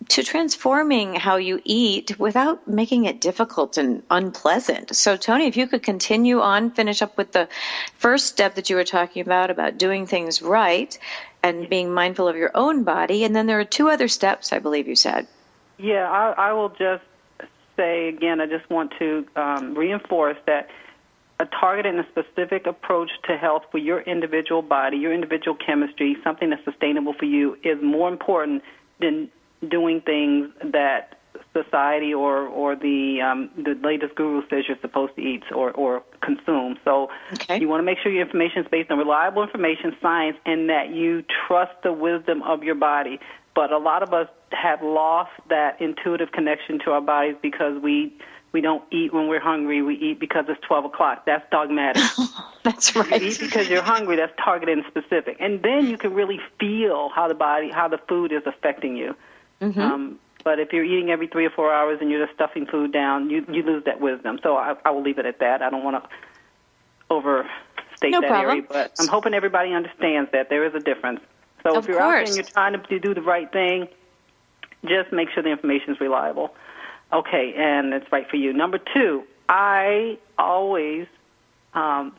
to 0.09 0.23
transforming 0.23 1.15
how 1.15 1.37
you 1.37 1.61
eat 1.63 2.17
without 2.19 2.67
making 2.67 3.05
it 3.05 3.21
difficult 3.21 3.77
and 3.77 4.03
unpleasant. 4.09 4.95
So, 4.95 5.17
Toni, 5.17 5.47
if 5.47 5.57
you 5.57 5.67
could 5.67 5.83
continue 5.83 6.39
on, 6.39 6.71
finish 6.71 7.01
up 7.01 7.17
with 7.17 7.31
the 7.31 7.47
first 7.97 8.27
step 8.27 8.55
that 8.55 8.69
you 8.69 8.75
were 8.75 8.83
talking 8.83 9.21
about, 9.21 9.49
about 9.49 9.77
doing 9.77 10.05
things 10.05 10.41
right 10.41 10.97
and 11.43 11.69
being 11.69 11.93
mindful 11.93 12.27
of 12.27 12.35
your 12.35 12.51
own 12.55 12.83
body. 12.83 13.23
And 13.23 13.35
then 13.35 13.47
there 13.47 13.59
are 13.59 13.65
two 13.65 13.89
other 13.89 14.07
steps, 14.07 14.53
I 14.53 14.59
believe 14.59 14.87
you 14.87 14.95
said. 14.95 15.27
Yeah, 15.77 16.09
I, 16.09 16.49
I 16.49 16.53
will 16.53 16.69
just 16.69 17.03
say 17.75 18.07
again, 18.07 18.39
I 18.39 18.45
just 18.45 18.69
want 18.69 18.93
to 18.99 19.25
um, 19.35 19.75
reinforce 19.75 20.37
that 20.45 20.69
a 21.39 21.45
targeted 21.45 21.95
and 21.95 22.05
a 22.05 22.09
specific 22.09 22.67
approach 22.67 23.09
to 23.27 23.37
health 23.37 23.63
for 23.71 23.79
your 23.79 24.01
individual 24.01 24.61
body, 24.61 24.97
your 24.97 25.13
individual 25.13 25.57
chemistry, 25.57 26.15
something 26.23 26.51
that's 26.51 26.63
sustainable 26.63 27.13
for 27.13 27.25
you, 27.25 27.57
is 27.63 27.81
more 27.81 28.09
important 28.09 28.63
than 28.99 29.29
doing 29.69 30.01
things 30.01 30.49
that 30.63 31.19
society 31.53 32.13
or 32.13 32.47
or 32.47 32.75
the 32.75 33.21
um, 33.21 33.49
the 33.57 33.75
latest 33.83 34.15
guru 34.15 34.41
says 34.49 34.65
you're 34.67 34.77
supposed 34.81 35.15
to 35.15 35.21
eat 35.21 35.43
or 35.53 35.71
or 35.71 36.03
consume. 36.21 36.77
So 36.83 37.09
okay. 37.33 37.59
you 37.59 37.67
want 37.67 37.79
to 37.79 37.85
make 37.85 37.99
sure 37.99 38.11
your 38.11 38.25
information 38.25 38.63
is 38.63 38.67
based 38.69 38.91
on 38.91 38.97
reliable 38.97 39.43
information, 39.43 39.95
science, 40.01 40.37
and 40.45 40.69
that 40.69 40.89
you 40.89 41.23
trust 41.47 41.73
the 41.83 41.93
wisdom 41.93 42.41
of 42.43 42.63
your 42.63 42.75
body. 42.75 43.19
But 43.55 43.71
a 43.71 43.77
lot 43.77 44.01
of 44.01 44.13
us 44.13 44.27
have 44.51 44.81
lost 44.81 45.31
that 45.49 45.79
intuitive 45.79 46.31
connection 46.31 46.79
to 46.79 46.91
our 46.91 47.01
bodies 47.01 47.35
because 47.41 47.81
we 47.81 48.17
we 48.51 48.61
don't 48.61 48.83
eat 48.91 49.13
when 49.13 49.27
we're 49.27 49.39
hungry. 49.39 49.81
We 49.81 49.95
eat 49.95 50.19
because 50.19 50.45
it's 50.47 50.61
12 50.67 50.85
o'clock. 50.85 51.25
That's 51.25 51.43
dogmatic. 51.51 52.03
That's 52.63 52.95
right. 52.95 53.21
You 53.21 53.29
eat 53.29 53.39
because 53.39 53.67
you're 53.67 53.81
hungry. 53.81 54.15
That's 54.15 54.33
targeted 54.43 54.77
and 54.77 54.87
specific. 54.87 55.37
And 55.39 55.61
then 55.63 55.87
you 55.87 55.97
can 55.97 56.13
really 56.13 56.39
feel 56.59 57.09
how 57.09 57.27
the 57.27 57.33
body, 57.33 57.69
how 57.71 57.87
the 57.87 57.97
food 58.07 58.31
is 58.31 58.43
affecting 58.45 58.95
you. 58.95 59.15
Mm-hmm. 59.63 59.79
Um, 59.79 60.19
but 60.43 60.59
if 60.59 60.73
you're 60.73 60.83
eating 60.83 61.09
every 61.09 61.27
three 61.27 61.45
or 61.45 61.49
four 61.49 61.73
hours 61.73 61.99
and 62.01 62.11
you're 62.11 62.25
just 62.25 62.35
stuffing 62.35 62.65
food 62.65 62.91
down, 62.91 63.29
you 63.29 63.45
you 63.49 63.63
lose 63.63 63.83
that 63.85 64.01
wisdom. 64.01 64.39
So 64.43 64.57
I, 64.57 64.75
I 64.83 64.91
will 64.91 65.01
leave 65.01 65.17
it 65.17 65.25
at 65.25 65.39
that. 65.39 65.61
I 65.61 65.69
don't 65.69 65.83
want 65.83 66.03
to 66.03 66.09
overstate 67.09 68.11
no 68.11 68.21
that 68.21 68.27
problem. 68.27 68.49
area, 68.49 68.63
but 68.69 68.91
I'm 68.99 69.07
hoping 69.07 69.33
everybody 69.33 69.73
understands 69.73 70.29
that 70.33 70.49
there 70.49 70.65
is 70.65 70.75
a 70.75 70.79
difference. 70.79 71.21
So 71.63 71.77
of 71.77 71.83
if 71.83 71.87
you're 71.87 71.99
course. 71.99 72.07
out 72.07 72.11
there 72.11 72.25
and 72.25 72.35
you're 72.35 72.43
trying 72.43 72.73
to 72.73 72.99
do 72.99 73.13
the 73.13 73.21
right 73.21 73.49
thing, 73.51 73.87
just 74.85 75.13
make 75.13 75.29
sure 75.33 75.41
the 75.41 75.49
information 75.49 75.93
is 75.93 76.01
reliable. 76.01 76.53
Okay, 77.13 77.53
and 77.55 77.93
it's 77.93 78.11
right 78.11 78.29
for 78.29 78.35
you. 78.35 78.51
Number 78.51 78.79
two, 78.93 79.23
I 79.47 80.17
always 80.37 81.07
um, 81.73 82.13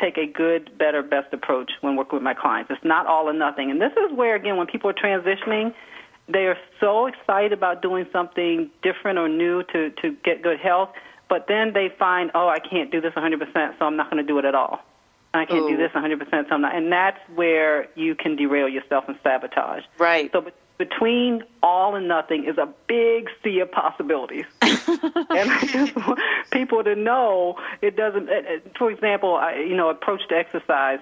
take 0.00 0.18
a 0.18 0.26
good, 0.26 0.76
better, 0.76 1.02
best 1.02 1.32
approach 1.32 1.70
when 1.80 1.96
working 1.96 2.16
with 2.16 2.22
my 2.22 2.34
clients. 2.34 2.70
It's 2.70 2.84
not 2.84 3.06
all 3.06 3.28
or 3.28 3.32
nothing. 3.32 3.70
And 3.70 3.80
this 3.80 3.92
is 3.92 4.14
where, 4.14 4.34
again, 4.34 4.56
when 4.56 4.66
people 4.66 4.90
are 4.90 4.94
transitioning, 4.94 5.72
they 6.28 6.46
are 6.46 6.56
so 6.80 7.06
excited 7.06 7.52
about 7.52 7.82
doing 7.82 8.06
something 8.12 8.70
different 8.82 9.18
or 9.18 9.28
new 9.28 9.62
to, 9.64 9.90
to 9.90 10.16
get 10.24 10.42
good 10.42 10.58
health, 10.58 10.90
but 11.28 11.46
then 11.48 11.72
they 11.72 11.90
find, 11.98 12.30
oh, 12.34 12.48
I 12.48 12.58
can't 12.58 12.90
do 12.90 13.00
this 13.00 13.12
100%, 13.12 13.78
so 13.78 13.84
I'm 13.84 13.96
not 13.96 14.10
going 14.10 14.24
to 14.24 14.26
do 14.26 14.38
it 14.38 14.44
at 14.44 14.54
all. 14.54 14.80
I 15.34 15.46
can't 15.46 15.68
do 15.68 15.76
this 15.76 15.90
100%, 15.90 16.30
so 16.30 16.54
I'm 16.54 16.60
not. 16.60 16.76
And 16.76 16.92
that's 16.92 17.18
where 17.34 17.88
you 17.96 18.14
can 18.14 18.36
derail 18.36 18.68
yourself 18.68 19.04
and 19.08 19.18
sabotage. 19.22 19.82
Right. 19.98 20.30
So 20.30 20.46
between 20.78 21.42
all 21.62 21.96
and 21.96 22.06
nothing 22.06 22.44
is 22.44 22.56
a 22.56 22.68
big 22.86 23.28
sea 23.42 23.58
of 23.60 23.70
possibilities. 23.70 24.44
and 24.62 24.70
I 25.50 25.66
just 25.66 25.96
want 25.96 26.20
people 26.52 26.84
to 26.84 26.94
know 26.94 27.56
it 27.82 27.96
doesn't. 27.96 28.28
For 28.78 28.90
example, 28.90 29.34
I, 29.34 29.56
you 29.56 29.76
know, 29.76 29.88
approach 29.88 30.22
to 30.28 30.36
exercise. 30.36 31.00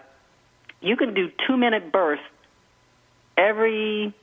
You 0.80 0.96
can 0.96 1.12
do 1.14 1.30
two 1.46 1.56
minute 1.56 1.92
bursts 1.92 2.24
every 3.36 4.14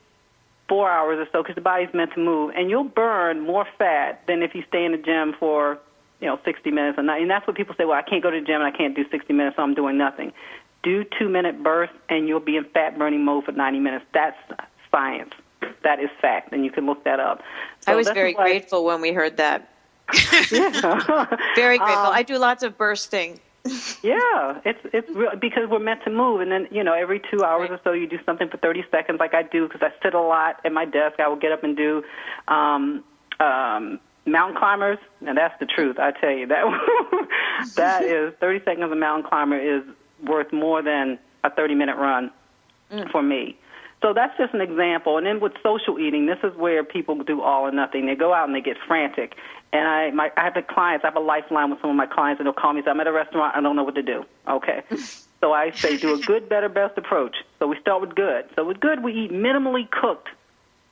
four 0.70 0.88
hours 0.90 1.18
or 1.18 1.28
so 1.32 1.42
because 1.42 1.56
the 1.56 1.60
body's 1.60 1.92
meant 1.92 2.14
to 2.14 2.20
move, 2.20 2.54
and 2.56 2.70
you'll 2.70 2.84
burn 2.84 3.40
more 3.40 3.66
fat 3.76 4.22
than 4.26 4.42
if 4.42 4.54
you 4.54 4.62
stay 4.68 4.84
in 4.86 4.92
the 4.92 4.98
gym 4.98 5.34
for 5.38 5.78
you 6.20 6.26
know 6.28 6.38
60 6.44 6.70
minutes 6.70 6.96
a 6.98 7.02
night. 7.02 7.20
And 7.20 7.30
that's 7.30 7.46
what 7.46 7.56
people 7.56 7.74
say. 7.76 7.84
Well, 7.84 7.98
I 7.98 8.02
can't 8.02 8.22
go 8.22 8.30
to 8.30 8.40
the 8.40 8.46
gym 8.46 8.62
and 8.62 8.64
I 8.64 8.76
can't 8.76 8.94
do 8.94 9.04
60 9.10 9.32
minutes, 9.34 9.56
so 9.56 9.62
I'm 9.62 9.74
doing 9.74 9.98
nothing. 9.98 10.32
Do 10.82 11.04
two 11.18 11.28
minute 11.28 11.62
bursts, 11.62 11.94
and 12.08 12.28
you'll 12.28 12.40
be 12.40 12.56
in 12.56 12.64
fat 12.64 12.96
burning 12.98 13.24
mode 13.24 13.44
for 13.44 13.52
90 13.52 13.80
minutes. 13.80 14.04
That's 14.14 14.36
science. 14.90 15.32
That 15.82 16.00
is 16.00 16.08
fact, 16.20 16.52
and 16.52 16.64
you 16.64 16.70
can 16.70 16.86
look 16.86 17.04
that 17.04 17.20
up. 17.20 17.42
I 17.86 17.94
was 17.94 18.08
very 18.08 18.34
why- 18.34 18.44
grateful 18.44 18.84
when 18.84 19.00
we 19.02 19.12
heard 19.12 19.36
that. 19.36 19.68
Yeah. 20.50 21.26
Very 21.54 21.78
grateful. 21.78 22.06
Um, 22.06 22.12
I 22.14 22.24
do 22.24 22.36
lots 22.38 22.62
of 22.64 22.76
bursting. 22.76 23.38
Yeah, 24.02 24.60
it's 24.64 24.80
it's 24.94 25.08
real 25.10 25.32
because 25.38 25.68
we're 25.68 25.78
meant 25.78 26.02
to 26.04 26.10
move, 26.10 26.40
and 26.40 26.50
then 26.50 26.68
you 26.70 26.82
know 26.82 26.94
every 26.94 27.20
two 27.30 27.44
hours 27.44 27.68
or 27.70 27.78
so 27.84 27.92
you 27.92 28.06
do 28.06 28.18
something 28.24 28.48
for 28.48 28.56
thirty 28.56 28.82
seconds, 28.90 29.20
like 29.20 29.34
I 29.34 29.42
do, 29.42 29.68
because 29.68 29.82
I 29.82 29.92
sit 30.02 30.14
a 30.14 30.20
lot 30.20 30.60
at 30.64 30.72
my 30.72 30.86
desk. 30.86 31.20
I 31.20 31.28
will 31.28 31.36
get 31.36 31.52
up 31.52 31.62
and 31.62 31.76
do 31.76 32.02
um, 32.48 33.04
um, 33.40 34.00
mountain 34.24 34.56
climbers, 34.56 34.98
and 35.26 35.36
that's 35.36 35.58
the 35.60 35.66
truth. 35.66 35.98
I 35.98 36.12
tell 36.12 36.30
you 36.30 36.46
that 36.46 36.64
that 37.76 38.04
is 38.04 38.32
thirty 38.40 38.64
seconds 38.64 38.90
of 38.90 38.96
mountain 38.96 39.28
climber 39.28 39.58
is 39.58 39.82
worth 40.24 40.50
more 40.50 40.80
than 40.82 41.18
a 41.44 41.50
thirty 41.50 41.74
minute 41.74 41.96
run 41.96 42.30
for 43.12 43.22
me. 43.22 43.58
So 44.02 44.14
that's 44.14 44.36
just 44.38 44.54
an 44.54 44.62
example. 44.62 45.18
And 45.18 45.26
then 45.26 45.40
with 45.40 45.52
social 45.62 45.98
eating, 45.98 46.26
this 46.26 46.38
is 46.42 46.56
where 46.56 46.82
people 46.82 47.22
do 47.22 47.42
all 47.42 47.66
or 47.66 47.70
nothing. 47.70 48.06
They 48.06 48.14
go 48.14 48.32
out 48.32 48.46
and 48.46 48.54
they 48.54 48.62
get 48.62 48.78
frantic. 48.86 49.34
And 49.72 49.86
I, 49.86 50.10
my, 50.10 50.32
I 50.36 50.44
have 50.44 50.54
the 50.54 50.62
clients. 50.62 51.04
I 51.04 51.08
have 51.08 51.16
a 51.16 51.20
lifeline 51.20 51.70
with 51.70 51.80
some 51.80 51.90
of 51.90 51.96
my 51.96 52.06
clients, 52.06 52.40
and 52.40 52.46
they'll 52.46 52.52
call 52.52 52.72
me. 52.72 52.80
and 52.80 52.86
say, 52.86 52.90
"I'm 52.90 53.00
at 53.00 53.06
a 53.06 53.12
restaurant. 53.12 53.56
I 53.56 53.60
don't 53.60 53.76
know 53.76 53.84
what 53.84 53.94
to 53.94 54.02
do." 54.02 54.24
Okay. 54.48 54.82
so 55.40 55.52
I 55.52 55.70
say, 55.70 55.96
do 55.96 56.14
a 56.14 56.18
good, 56.18 56.48
better, 56.48 56.68
best 56.68 56.98
approach. 56.98 57.36
So 57.58 57.68
we 57.68 57.78
start 57.80 58.00
with 58.00 58.14
good. 58.14 58.46
So 58.56 58.64
with 58.64 58.80
good, 58.80 59.04
we 59.04 59.12
eat 59.12 59.30
minimally 59.30 59.88
cooked, 59.88 60.28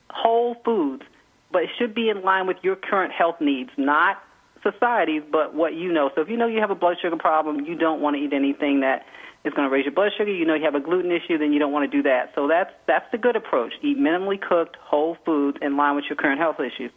whole 0.09 0.55
foods, 0.63 1.03
but 1.51 1.63
it 1.63 1.69
should 1.77 1.93
be 1.93 2.09
in 2.09 2.21
line 2.21 2.47
with 2.47 2.57
your 2.61 2.77
current 2.77 3.11
health 3.11 3.41
needs, 3.41 3.71
not 3.75 4.23
society's, 4.63 5.23
but 5.29 5.53
what 5.53 5.73
you 5.73 5.91
know. 5.91 6.09
So 6.15 6.21
if 6.21 6.29
you 6.29 6.37
know 6.37 6.47
you 6.47 6.59
have 6.59 6.71
a 6.71 6.75
blood 6.75 6.97
sugar 7.01 7.17
problem, 7.17 7.65
you 7.65 7.75
don't 7.75 8.01
want 8.01 8.15
to 8.15 8.21
eat 8.21 8.33
anything 8.33 8.81
that 8.81 9.05
is 9.43 9.53
going 9.53 9.67
to 9.67 9.73
raise 9.73 9.85
your 9.85 9.93
blood 9.93 10.11
sugar. 10.17 10.31
You 10.31 10.45
know 10.45 10.53
you 10.53 10.65
have 10.65 10.75
a 10.75 10.79
gluten 10.79 11.11
issue, 11.11 11.37
then 11.37 11.53
you 11.53 11.59
don't 11.59 11.71
want 11.71 11.89
to 11.89 11.97
do 11.97 12.03
that. 12.03 12.31
So 12.35 12.47
that's 12.47 12.71
that's 12.85 13.09
the 13.11 13.17
good 13.17 13.35
approach. 13.35 13.73
Eat 13.81 13.97
minimally 13.97 14.39
cooked 14.39 14.75
whole 14.81 15.17
foods 15.25 15.57
in 15.61 15.77
line 15.77 15.95
with 15.95 16.05
your 16.09 16.15
current 16.15 16.39
health 16.39 16.59
issues. 16.59 16.91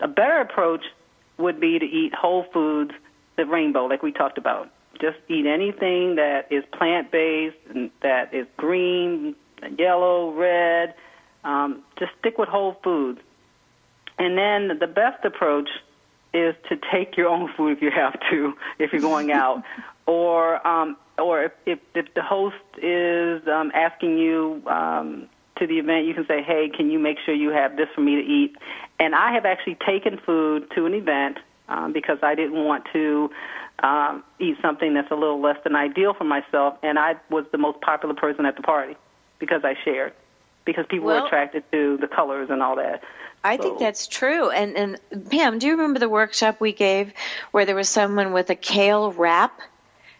A 0.00 0.08
better 0.08 0.40
approach 0.40 0.84
would 1.38 1.60
be 1.60 1.78
to 1.78 1.84
eat 1.84 2.14
whole 2.14 2.44
foods, 2.52 2.92
the 3.36 3.46
rainbow, 3.46 3.86
like 3.86 4.02
we 4.02 4.12
talked 4.12 4.38
about. 4.38 4.70
Just 5.00 5.18
eat 5.28 5.46
anything 5.46 6.16
that 6.16 6.46
is 6.50 6.64
plant 6.72 7.10
based, 7.10 7.56
and 7.68 7.90
that 8.02 8.32
is 8.32 8.46
green, 8.56 9.34
yellow, 9.78 10.32
red. 10.32 10.94
Um, 11.42 11.82
just 11.98 12.12
stick 12.20 12.38
with 12.38 12.48
whole 12.48 12.78
foods. 12.84 13.20
And 14.18 14.38
then 14.38 14.78
the 14.78 14.86
best 14.86 15.24
approach 15.24 15.68
is 16.32 16.54
to 16.68 16.76
take 16.92 17.16
your 17.16 17.28
own 17.28 17.52
food 17.56 17.76
if 17.76 17.82
you 17.82 17.90
have 17.90 18.18
to, 18.30 18.54
if 18.78 18.92
you're 18.92 19.02
going 19.02 19.32
out, 19.32 19.62
or 20.06 20.64
um, 20.66 20.96
or 21.18 21.44
if, 21.44 21.52
if 21.66 21.78
if 21.94 22.14
the 22.14 22.22
host 22.22 22.56
is 22.78 23.46
um, 23.48 23.72
asking 23.74 24.18
you 24.18 24.62
um, 24.66 25.28
to 25.56 25.66
the 25.66 25.78
event, 25.78 26.06
you 26.06 26.14
can 26.14 26.26
say, 26.26 26.42
"Hey, 26.42 26.68
can 26.68 26.90
you 26.90 26.98
make 26.98 27.18
sure 27.24 27.34
you 27.34 27.50
have 27.50 27.76
this 27.76 27.88
for 27.94 28.00
me 28.00 28.16
to 28.16 28.22
eat?" 28.22 28.56
And 28.98 29.14
I 29.14 29.32
have 29.32 29.44
actually 29.44 29.76
taken 29.76 30.18
food 30.18 30.70
to 30.74 30.86
an 30.86 30.94
event 30.94 31.38
um, 31.68 31.92
because 31.92 32.18
I 32.22 32.34
didn't 32.34 32.64
want 32.64 32.84
to 32.92 33.30
um, 33.82 34.22
eat 34.38 34.56
something 34.62 34.94
that's 34.94 35.10
a 35.10 35.16
little 35.16 35.40
less 35.40 35.56
than 35.64 35.74
ideal 35.76 36.14
for 36.14 36.24
myself, 36.24 36.78
and 36.82 36.98
I 36.98 37.16
was 37.30 37.44
the 37.52 37.58
most 37.58 37.80
popular 37.80 38.14
person 38.14 38.46
at 38.46 38.56
the 38.56 38.62
party 38.62 38.96
because 39.38 39.64
I 39.64 39.74
shared, 39.84 40.12
because 40.64 40.86
people 40.86 41.06
Well- 41.06 41.20
were 41.20 41.26
attracted 41.26 41.64
to 41.72 41.96
the 41.98 42.08
colors 42.08 42.50
and 42.50 42.62
all 42.62 42.76
that. 42.76 43.02
I 43.46 43.58
think 43.58 43.78
that's 43.78 44.06
true. 44.06 44.48
And 44.48 44.74
and 44.74 45.30
Pam, 45.30 45.58
do 45.58 45.66
you 45.66 45.74
remember 45.74 45.98
the 45.98 46.08
workshop 46.08 46.60
we 46.60 46.72
gave 46.72 47.12
where 47.50 47.66
there 47.66 47.76
was 47.76 47.90
someone 47.90 48.32
with 48.32 48.48
a 48.48 48.54
kale 48.54 49.12
wrap? 49.12 49.60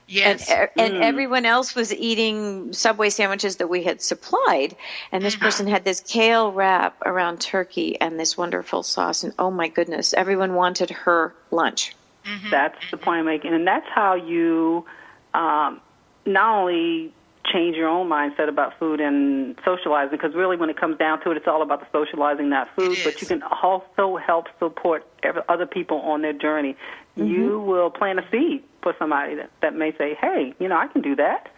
Yes. 0.06 0.50
And, 0.50 0.70
and 0.76 0.96
everyone 1.02 1.46
else 1.46 1.74
was 1.74 1.92
eating 1.92 2.72
Subway 2.72 3.10
sandwiches 3.10 3.56
that 3.56 3.68
we 3.68 3.82
had 3.82 4.02
supplied. 4.02 4.76
And 5.12 5.24
this 5.24 5.34
mm-hmm. 5.34 5.44
person 5.44 5.66
had 5.66 5.84
this 5.84 6.00
kale 6.00 6.52
wrap 6.52 7.00
around 7.06 7.40
turkey 7.40 8.00
and 8.00 8.20
this 8.20 8.36
wonderful 8.36 8.82
sauce. 8.82 9.24
And 9.24 9.32
oh 9.38 9.50
my 9.50 9.68
goodness, 9.68 10.12
everyone 10.12 10.54
wanted 10.54 10.90
her 10.90 11.34
lunch. 11.50 11.94
Mm-hmm. 12.24 12.50
That's 12.50 12.78
the 12.90 12.96
point 12.96 13.18
I'm 13.18 13.26
making, 13.26 13.52
and 13.52 13.66
that's 13.66 13.86
how 13.94 14.14
you 14.14 14.86
um, 15.34 15.80
not 16.24 16.58
only 16.58 17.12
change 17.44 17.76
your 17.76 17.88
own 17.88 18.08
mindset 18.08 18.48
about 18.48 18.78
food 18.78 18.98
and 18.98 19.58
socializing, 19.62 20.16
because 20.16 20.34
really, 20.34 20.56
when 20.56 20.70
it 20.70 20.78
comes 20.78 20.96
down 20.96 21.22
to 21.22 21.30
it, 21.32 21.36
it's 21.36 21.46
all 21.46 21.60
about 21.60 21.80
the 21.80 21.86
socializing, 21.92 22.48
not 22.48 22.74
food. 22.76 22.96
But 23.04 23.20
you 23.20 23.26
can 23.26 23.42
also 23.42 24.16
help 24.16 24.46
support 24.58 25.06
other 25.50 25.66
people 25.66 26.00
on 26.00 26.22
their 26.22 26.32
journey. 26.32 26.76
Mm-hmm. 27.18 27.26
You 27.26 27.60
will 27.60 27.90
plant 27.90 28.18
a 28.18 28.24
seed 28.30 28.64
for 28.84 28.94
somebody 29.00 29.34
that, 29.36 29.50
that 29.62 29.74
may 29.74 29.92
say, 29.98 30.14
"Hey, 30.20 30.54
you 30.60 30.68
know, 30.68 30.76
I 30.78 30.86
can 30.88 31.02
do 31.02 31.16
that," 31.16 31.48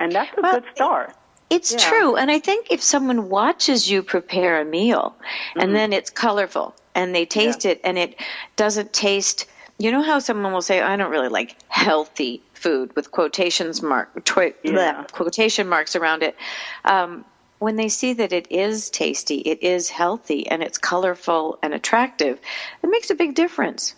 and 0.00 0.14
that's 0.14 0.32
a 0.38 0.42
Well, 0.42 0.52
good 0.52 0.64
start. 0.76 1.16
It's 1.50 1.74
Yeah. 1.74 1.80
true. 1.88 2.16
And 2.16 2.30
I 2.30 2.40
think 2.40 2.68
if 2.70 2.82
someone 2.82 3.28
watches 3.30 3.90
you 3.90 4.02
prepare 4.04 4.60
a 4.60 4.64
meal 4.66 5.16
and 5.58 5.74
Mm-hmm. 5.74 5.76
then 5.76 5.92
it's 5.94 6.10
colorful 6.10 6.76
and 6.94 7.14
they 7.14 7.26
taste 7.26 7.66
it 7.66 7.80
and 7.84 7.98
it 7.98 8.20
doesn't 8.56 8.92
taste, 8.92 9.46
you 9.78 9.92
know 9.92 10.02
how 10.02 10.20
someone 10.20 10.52
will 10.52 10.62
say, 10.62 10.80
I 10.82 10.96
don't 10.96 11.10
really 11.10 11.28
like 11.28 11.56
healthy 11.68 12.44
food 12.54 12.96
with 12.96 13.10
quotations 13.12 13.82
mark, 13.82 14.24
twi- 14.24 14.54
Yeah. 14.64 15.04
bleh, 15.04 15.12
quotation 15.12 15.68
marks 15.68 15.96
around 15.96 16.22
it. 16.22 16.36
Um, 16.84 17.24
when 17.58 17.76
they 17.76 17.88
see 17.90 18.14
that 18.14 18.32
it 18.32 18.48
is 18.52 18.90
tasty, 18.90 19.36
it 19.38 19.62
is 19.62 19.90
healthy, 19.90 20.48
and 20.48 20.62
it's 20.62 20.78
colorful 20.78 21.58
and 21.62 21.74
attractive, 21.74 22.40
it 22.82 22.88
makes 22.90 23.10
a 23.10 23.16
big 23.16 23.34
difference. 23.34 23.94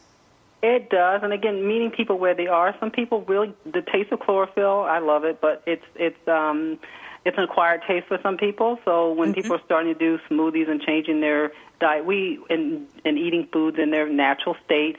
It 0.67 0.89
does, 0.89 1.21
and 1.23 1.31
again, 1.31 1.69
meeting 1.69 1.91
people 1.91 2.19
where 2.19 2.35
they 2.35 2.47
are. 2.47 2.75
Some 2.81 2.91
people 2.91 3.21
really 3.29 3.53
the 3.67 3.83
taste 3.83 4.11
of 4.13 4.21
chlorophyll. 4.21 4.81
I 4.81 4.99
love 4.99 5.23
it, 5.23 5.39
but 5.43 5.63
it's 5.67 5.85
it's 5.95 6.27
um 6.27 6.79
it's 7.27 7.37
an 7.37 7.45
acquired 7.45 7.83
taste 7.87 8.07
for 8.07 8.19
some 8.23 8.39
people. 8.39 8.79
So 8.87 9.13
when 9.13 9.35
people 9.35 9.57
are 9.57 9.65
starting 9.67 9.93
to 9.93 9.99
do 9.99 10.19
smoothies 10.31 10.71
and 10.71 10.81
changing 10.81 11.21
their 11.21 11.53
diet, 11.81 12.07
we 12.07 12.39
and 12.49 12.87
and 13.05 13.19
eating 13.19 13.47
foods 13.53 13.79
in 13.79 13.91
their 13.91 14.09
natural 14.09 14.57
state, 14.65 14.97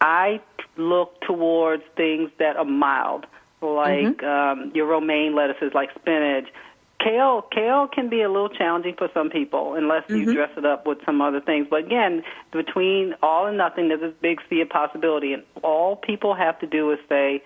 I 0.00 0.40
look 0.76 1.20
towards 1.22 1.82
things 1.96 2.30
that 2.38 2.56
are 2.56 2.64
mild, 2.64 3.26
like 3.60 4.22
um, 4.22 4.70
your 4.72 4.86
romaine 4.86 5.34
lettuces, 5.34 5.72
like 5.74 5.90
spinach. 5.96 6.46
Kale, 7.00 7.42
kale 7.52 7.86
can 7.86 8.08
be 8.08 8.22
a 8.22 8.28
little 8.28 8.48
challenging 8.48 8.94
for 8.96 9.08
some 9.14 9.30
people 9.30 9.74
unless 9.74 10.02
you 10.08 10.34
dress 10.34 10.50
it 10.56 10.66
up 10.66 10.84
with 10.84 10.98
some 11.06 11.20
other 11.20 11.40
things. 11.40 11.68
But 11.70 11.84
again, 11.84 12.24
between 12.50 13.14
all 13.22 13.46
and 13.46 13.56
nothing, 13.56 13.88
there's 13.88 14.00
this 14.00 14.14
big 14.20 14.40
sea 14.50 14.62
of 14.62 14.68
possibility, 14.68 15.32
and 15.32 15.44
all 15.62 15.94
people 15.94 16.34
have 16.34 16.58
to 16.58 16.66
do 16.66 16.90
is 16.90 16.98
say, 17.08 17.40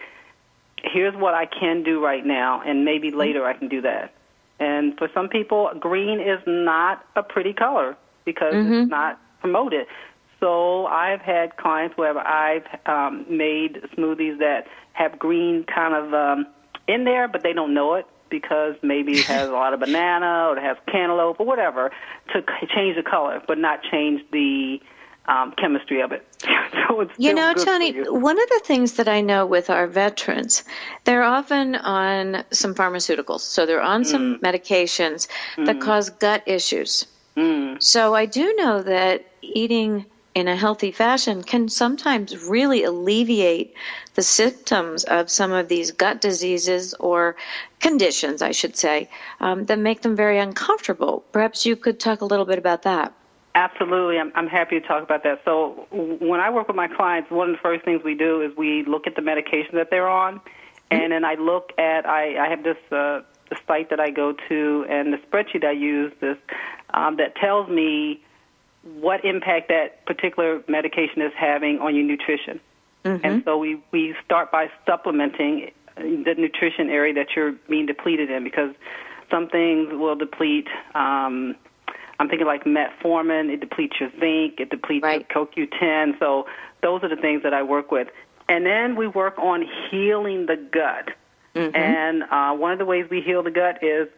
"Here's 0.82 1.14
what 1.14 1.34
I 1.34 1.44
can 1.44 1.82
do 1.82 2.02
right 2.02 2.24
now, 2.24 2.62
and 2.64 2.86
maybe 2.86 3.10
later 3.10 3.44
I 3.44 3.52
can 3.52 3.68
do 3.68 3.82
that." 3.82 4.14
And 4.58 4.96
for 4.96 5.10
some 5.12 5.28
people, 5.28 5.70
green 5.78 6.18
is 6.20 6.40
not 6.46 7.04
a 7.14 7.22
pretty 7.22 7.52
color 7.52 7.96
because 8.24 8.54
it's 8.54 8.90
not 8.90 9.20
promoted. 9.40 9.86
So 10.40 10.86
I've 10.86 11.20
had 11.20 11.56
clients 11.58 11.96
where 11.98 12.16
I've 12.18 12.66
um, 12.86 13.26
made 13.28 13.82
smoothies 13.96 14.38
that 14.38 14.66
have 14.94 15.18
green 15.18 15.64
kind 15.64 15.94
of 15.94 16.14
um, 16.14 16.46
in 16.88 17.04
there, 17.04 17.28
but 17.28 17.42
they 17.42 17.52
don't 17.52 17.74
know 17.74 17.94
it 17.94 18.06
because 18.32 18.74
maybe 18.82 19.12
it 19.12 19.26
has 19.26 19.48
a 19.48 19.52
lot 19.52 19.74
of 19.74 19.80
banana 19.86 20.48
or 20.48 20.58
it 20.58 20.62
has 20.62 20.76
cantaloupe 20.90 21.38
or 21.38 21.46
whatever 21.46 21.92
to 22.32 22.40
c- 22.40 22.66
change 22.74 22.96
the 22.96 23.04
color, 23.04 23.40
but 23.46 23.58
not 23.58 23.80
change 23.84 24.22
the 24.32 24.80
um, 25.26 25.52
chemistry 25.56 26.00
of 26.00 26.10
it. 26.10 26.26
so 26.88 27.02
it's 27.02 27.12
You 27.18 27.34
know, 27.34 27.52
Toni, 27.54 27.94
you. 27.94 28.14
one 28.14 28.40
of 28.40 28.48
the 28.48 28.62
things 28.64 28.94
that 28.94 29.06
I 29.06 29.20
know 29.20 29.46
with 29.46 29.70
our 29.70 29.86
veterans, 29.86 30.64
they're 31.04 31.22
often 31.22 31.76
on 31.76 32.42
some 32.50 32.74
pharmaceuticals. 32.74 33.40
So 33.40 33.66
they're 33.66 33.82
on 33.82 34.04
some 34.04 34.38
mm. 34.38 34.40
medications 34.40 35.28
that 35.58 35.76
mm. 35.76 35.80
cause 35.80 36.10
gut 36.10 36.42
issues. 36.46 37.06
Mm. 37.36 37.80
So 37.80 38.14
I 38.14 38.26
do 38.26 38.54
know 38.56 38.82
that 38.82 39.26
eating 39.42 40.06
in 40.34 40.48
a 40.48 40.56
healthy 40.56 40.90
fashion 40.90 41.42
can 41.42 41.68
sometimes 41.68 42.36
really 42.44 42.84
alleviate 42.84 43.74
the 44.14 44.22
symptoms 44.22 45.04
of 45.04 45.30
some 45.30 45.52
of 45.52 45.68
these 45.68 45.90
gut 45.90 46.20
diseases 46.20 46.94
or 46.94 47.36
conditions, 47.80 48.40
I 48.42 48.52
should 48.52 48.76
say, 48.76 49.10
um, 49.40 49.64
that 49.66 49.78
make 49.78 50.02
them 50.02 50.16
very 50.16 50.38
uncomfortable. 50.38 51.24
Perhaps 51.32 51.66
you 51.66 51.76
could 51.76 52.00
talk 52.00 52.20
a 52.20 52.24
little 52.24 52.46
bit 52.46 52.58
about 52.58 52.82
that. 52.82 53.12
Absolutely, 53.54 54.18
I'm, 54.18 54.32
I'm 54.34 54.46
happy 54.46 54.80
to 54.80 54.86
talk 54.86 55.02
about 55.02 55.22
that. 55.24 55.42
So, 55.44 55.86
when 55.90 56.40
I 56.40 56.48
work 56.48 56.68
with 56.68 56.76
my 56.76 56.88
clients, 56.88 57.30
one 57.30 57.50
of 57.50 57.56
the 57.56 57.60
first 57.60 57.84
things 57.84 58.02
we 58.02 58.14
do 58.14 58.40
is 58.40 58.56
we 58.56 58.82
look 58.84 59.06
at 59.06 59.14
the 59.14 59.20
medication 59.20 59.74
that 59.74 59.90
they're 59.90 60.08
on, 60.08 60.40
and 60.90 61.12
then 61.12 61.24
I 61.24 61.34
look 61.34 61.72
at 61.78 62.06
I, 62.06 62.46
I 62.46 62.48
have 62.48 62.62
this 62.64 62.78
uh, 62.90 63.20
the 63.50 63.56
site 63.66 63.90
that 63.90 64.00
I 64.00 64.10
go 64.10 64.34
to 64.48 64.86
and 64.88 65.12
the 65.12 65.18
spreadsheet 65.18 65.64
I 65.64 65.72
use 65.72 66.12
this 66.20 66.38
um, 66.94 67.16
that 67.16 67.36
tells 67.36 67.68
me 67.68 68.22
what 68.82 69.24
impact 69.24 69.68
that 69.68 70.04
particular 70.06 70.62
medication 70.68 71.22
is 71.22 71.32
having 71.36 71.78
on 71.78 71.94
your 71.94 72.04
nutrition. 72.04 72.60
And 73.04 73.42
so 73.44 73.58
we 73.58 73.82
we 73.90 74.14
start 74.24 74.52
by 74.52 74.70
supplementing 74.86 75.72
the 75.96 76.34
nutrition 76.38 76.88
area 76.88 77.12
that 77.14 77.28
you're 77.34 77.52
being 77.68 77.86
depleted 77.86 78.30
in 78.30 78.44
because 78.44 78.74
some 79.28 79.48
things 79.48 79.88
will 79.92 80.14
deplete. 80.14 80.68
Um, 80.94 81.56
I'm 82.20 82.28
thinking 82.28 82.46
like 82.46 82.64
metformin. 82.64 83.50
It 83.50 83.58
depletes 83.58 83.96
your 83.98 84.10
zinc. 84.20 84.60
It 84.60 84.70
depletes 84.70 85.02
Right. 85.02 85.26
your 85.34 85.46
CoQ10. 85.46 86.18
So 86.20 86.46
those 86.80 87.02
are 87.02 87.08
the 87.08 87.20
things 87.20 87.42
that 87.42 87.52
I 87.52 87.64
work 87.64 87.90
with. 87.90 88.06
And 88.48 88.64
then 88.64 88.94
we 88.94 89.08
work 89.08 89.36
on 89.38 89.64
healing 89.90 90.46
the 90.46 90.56
gut. 90.56 91.10
And 91.74 92.22
uh, 92.30 92.52
one 92.54 92.72
of 92.72 92.78
the 92.78 92.84
ways 92.84 93.06
we 93.10 93.20
heal 93.20 93.42
the 93.42 93.50
gut 93.50 93.82
is 93.82 94.08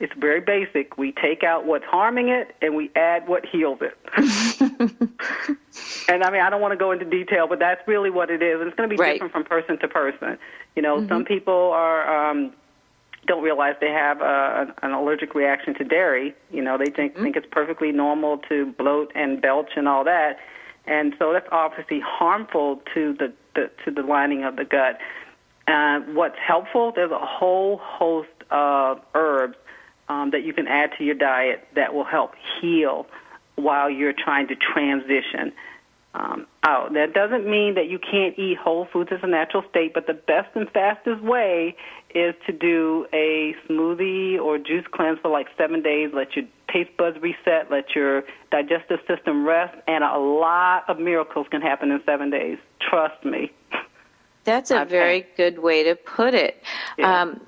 it's 0.00 0.12
very 0.18 0.40
basic. 0.40 0.96
We 0.98 1.12
take 1.12 1.42
out 1.42 1.66
what's 1.66 1.84
harming 1.84 2.28
it 2.28 2.54
and 2.62 2.74
we 2.76 2.90
add 2.96 3.28
what 3.28 3.44
heals 3.46 3.78
it. 3.80 3.96
and 6.08 6.22
I 6.24 6.30
mean, 6.30 6.40
I 6.40 6.50
don't 6.50 6.60
want 6.60 6.72
to 6.72 6.76
go 6.78 6.92
into 6.92 7.04
detail, 7.04 7.46
but 7.48 7.58
that's 7.58 7.86
really 7.86 8.10
what 8.10 8.30
it 8.30 8.42
is. 8.42 8.60
And 8.60 8.68
it's 8.68 8.76
going 8.76 8.88
to 8.88 8.94
be 8.94 9.00
Right. 9.00 9.14
different 9.14 9.32
from 9.32 9.44
person 9.44 9.78
to 9.78 9.88
person. 9.88 10.38
You 10.76 10.82
know, 10.82 11.06
some 11.08 11.24
people 11.24 11.70
are 11.72 12.30
um, 12.30 12.52
don't 13.26 13.42
realize 13.42 13.74
they 13.80 13.90
have 13.90 14.20
uh, 14.20 14.66
an, 14.66 14.72
an 14.82 14.90
allergic 14.92 15.34
reaction 15.34 15.74
to 15.74 15.84
dairy. 15.84 16.34
You 16.50 16.62
know, 16.62 16.76
they 16.78 16.90
think 16.90 17.16
think 17.16 17.36
it's 17.36 17.46
perfectly 17.50 17.92
normal 17.92 18.38
to 18.48 18.66
bloat 18.78 19.12
and 19.14 19.40
belch 19.40 19.70
and 19.76 19.86
all 19.88 20.04
that, 20.04 20.38
and 20.86 21.14
so 21.18 21.32
that's 21.32 21.48
obviously 21.52 22.00
harmful 22.00 22.82
to 22.94 23.14
the, 23.18 23.32
the 23.54 23.70
to 23.84 23.90
the 23.90 24.02
lining 24.02 24.44
of 24.44 24.56
the 24.56 24.64
gut. 24.64 24.98
Uh, 25.68 26.00
what's 26.12 26.38
helpful? 26.44 26.92
There's 26.94 27.12
a 27.12 27.24
whole 27.24 27.78
host 27.82 28.28
of 28.52 29.00
herbs 29.14 29.56
um, 30.08 30.30
that 30.30 30.44
you 30.44 30.52
can 30.52 30.68
add 30.68 30.90
to 30.98 31.04
your 31.04 31.14
diet 31.14 31.66
that 31.74 31.94
will 31.94 32.04
help 32.04 32.32
heal 32.60 33.06
while 33.56 33.90
you're 33.90 34.14
trying 34.14 34.48
to 34.48 34.54
transition 34.56 35.52
um, 36.14 36.46
out. 36.62 36.92
That 36.92 37.14
doesn't 37.14 37.48
mean 37.48 37.74
that 37.74 37.88
you 37.88 37.98
can't 37.98 38.38
eat 38.38 38.58
whole 38.58 38.86
foods 38.92 39.10
as 39.12 39.20
a 39.22 39.26
natural 39.26 39.64
state, 39.70 39.94
but 39.94 40.06
the 40.06 40.14
best 40.14 40.54
and 40.54 40.68
fastest 40.70 41.22
way 41.22 41.74
is 42.14 42.34
to 42.46 42.52
do 42.52 43.06
a 43.12 43.54
smoothie 43.66 44.38
or 44.38 44.58
juice 44.58 44.84
cleanse 44.92 45.18
for 45.20 45.30
like 45.30 45.46
seven 45.56 45.82
days. 45.82 46.10
Let 46.12 46.36
your 46.36 46.44
taste 46.70 46.90
buds 46.98 47.18
reset, 47.20 47.70
let 47.70 47.94
your 47.94 48.24
digestive 48.50 49.00
system 49.08 49.46
rest, 49.46 49.74
and 49.86 50.04
a 50.04 50.18
lot 50.18 50.84
of 50.88 50.98
miracles 50.98 51.46
can 51.50 51.62
happen 51.62 51.90
in 51.90 52.00
seven 52.04 52.30
days. 52.30 52.58
Trust 52.80 53.24
me. 53.24 53.50
That's 54.44 54.70
a 54.70 54.80
I've 54.80 54.90
very 54.90 55.26
good 55.36 55.60
way 55.60 55.84
to 55.84 55.94
put 55.94 56.34
it. 56.34 56.62
Yeah. 56.98 57.22
Um, 57.22 57.40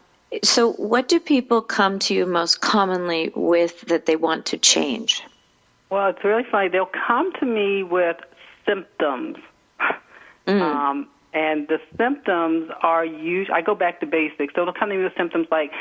so, 0.42 0.72
what 0.72 1.08
do 1.08 1.20
people 1.20 1.60
come 1.62 1.98
to 2.00 2.14
you 2.14 2.26
most 2.26 2.60
commonly 2.60 3.32
with 3.34 3.82
that 3.82 4.06
they 4.06 4.16
want 4.16 4.46
to 4.46 4.58
change? 4.58 5.22
Well, 5.90 6.08
it's 6.08 6.24
really 6.24 6.44
funny. 6.50 6.68
They'll 6.68 6.90
come 7.06 7.32
to 7.34 7.46
me 7.46 7.82
with 7.82 8.16
symptoms. 8.66 9.36
Um, 10.46 11.08
and 11.32 11.66
the 11.68 11.80
symptoms 11.96 12.70
are 12.82 13.04
usually, 13.04 13.54
I 13.54 13.62
go 13.62 13.74
back 13.74 14.00
to 14.00 14.06
basics. 14.06 14.54
So 14.54 14.64
they'll 14.64 14.74
come 14.74 14.90
to 14.90 14.96
me 14.96 15.04
with 15.04 15.14
symptoms 15.16 15.48
like, 15.50 15.72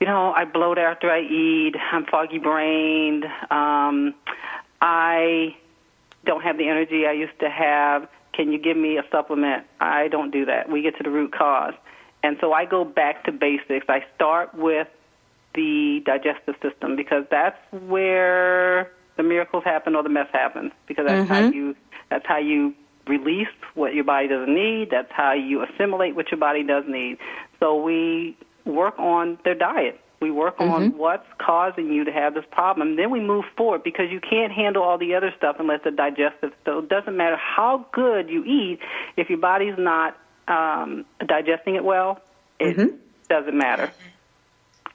you 0.00 0.06
know, 0.06 0.32
I 0.32 0.44
bloat 0.44 0.78
after 0.78 1.10
I 1.10 1.20
eat, 1.20 1.74
I'm 1.92 2.04
foggy 2.06 2.38
brained, 2.38 3.24
um, 3.50 4.14
I 4.80 5.56
don't 6.24 6.42
have 6.42 6.58
the 6.58 6.68
energy 6.68 7.06
I 7.06 7.12
used 7.12 7.38
to 7.40 7.50
have. 7.50 8.08
Can 8.32 8.52
you 8.52 8.58
give 8.58 8.76
me 8.76 8.98
a 8.98 9.04
supplement? 9.10 9.64
I 9.80 10.06
don't 10.08 10.30
do 10.30 10.44
that. 10.44 10.70
We 10.70 10.82
get 10.82 10.96
to 10.98 11.02
the 11.02 11.10
root 11.10 11.32
cause. 11.32 11.74
And 12.22 12.36
so 12.40 12.52
I 12.52 12.64
go 12.64 12.84
back 12.84 13.24
to 13.24 13.32
basics. 13.32 13.86
I 13.88 14.04
start 14.14 14.54
with 14.54 14.88
the 15.54 16.02
digestive 16.04 16.56
system 16.62 16.96
because 16.96 17.24
that's 17.30 17.58
where 17.72 18.90
the 19.16 19.22
miracles 19.22 19.64
happen 19.64 19.96
or 19.96 20.02
the 20.02 20.08
mess 20.08 20.28
happens 20.32 20.72
because 20.86 21.06
that's 21.06 21.28
how 21.28 21.42
mm-hmm. 21.42 21.56
you 21.56 21.76
that's 22.10 22.26
how 22.26 22.38
you 22.38 22.74
release 23.06 23.48
what 23.74 23.94
your 23.94 24.04
body 24.04 24.28
doesn't 24.28 24.54
need. 24.54 24.88
That's 24.90 25.10
how 25.10 25.32
you 25.32 25.64
assimilate 25.64 26.14
what 26.14 26.30
your 26.30 26.38
body 26.38 26.62
does 26.62 26.84
need. 26.86 27.18
So 27.60 27.82
we 27.82 28.36
work 28.64 28.98
on 28.98 29.38
their 29.44 29.54
diet. 29.54 30.00
We 30.20 30.30
work 30.32 30.56
on 30.58 30.90
mm-hmm. 30.90 30.98
what's 30.98 31.26
causing 31.38 31.92
you 31.92 32.04
to 32.04 32.12
have 32.12 32.34
this 32.34 32.44
problem. 32.50 32.96
Then 32.96 33.10
we 33.10 33.20
move 33.20 33.44
forward 33.56 33.84
because 33.84 34.06
you 34.10 34.20
can't 34.20 34.52
handle 34.52 34.82
all 34.82 34.98
the 34.98 35.14
other 35.14 35.32
stuff 35.36 35.56
unless 35.58 35.80
the 35.84 35.92
digestive. 35.92 36.52
So 36.64 36.80
it 36.80 36.88
doesn't 36.88 37.16
matter 37.16 37.36
how 37.36 37.86
good 37.92 38.28
you 38.28 38.44
eat 38.44 38.80
if 39.16 39.28
your 39.30 39.38
body's 39.38 39.76
not 39.78 40.16
um, 40.48 41.04
digesting 41.26 41.76
it 41.76 41.84
well. 41.84 42.20
It 42.58 42.76
doesn't 43.28 43.56
matter. 43.56 43.92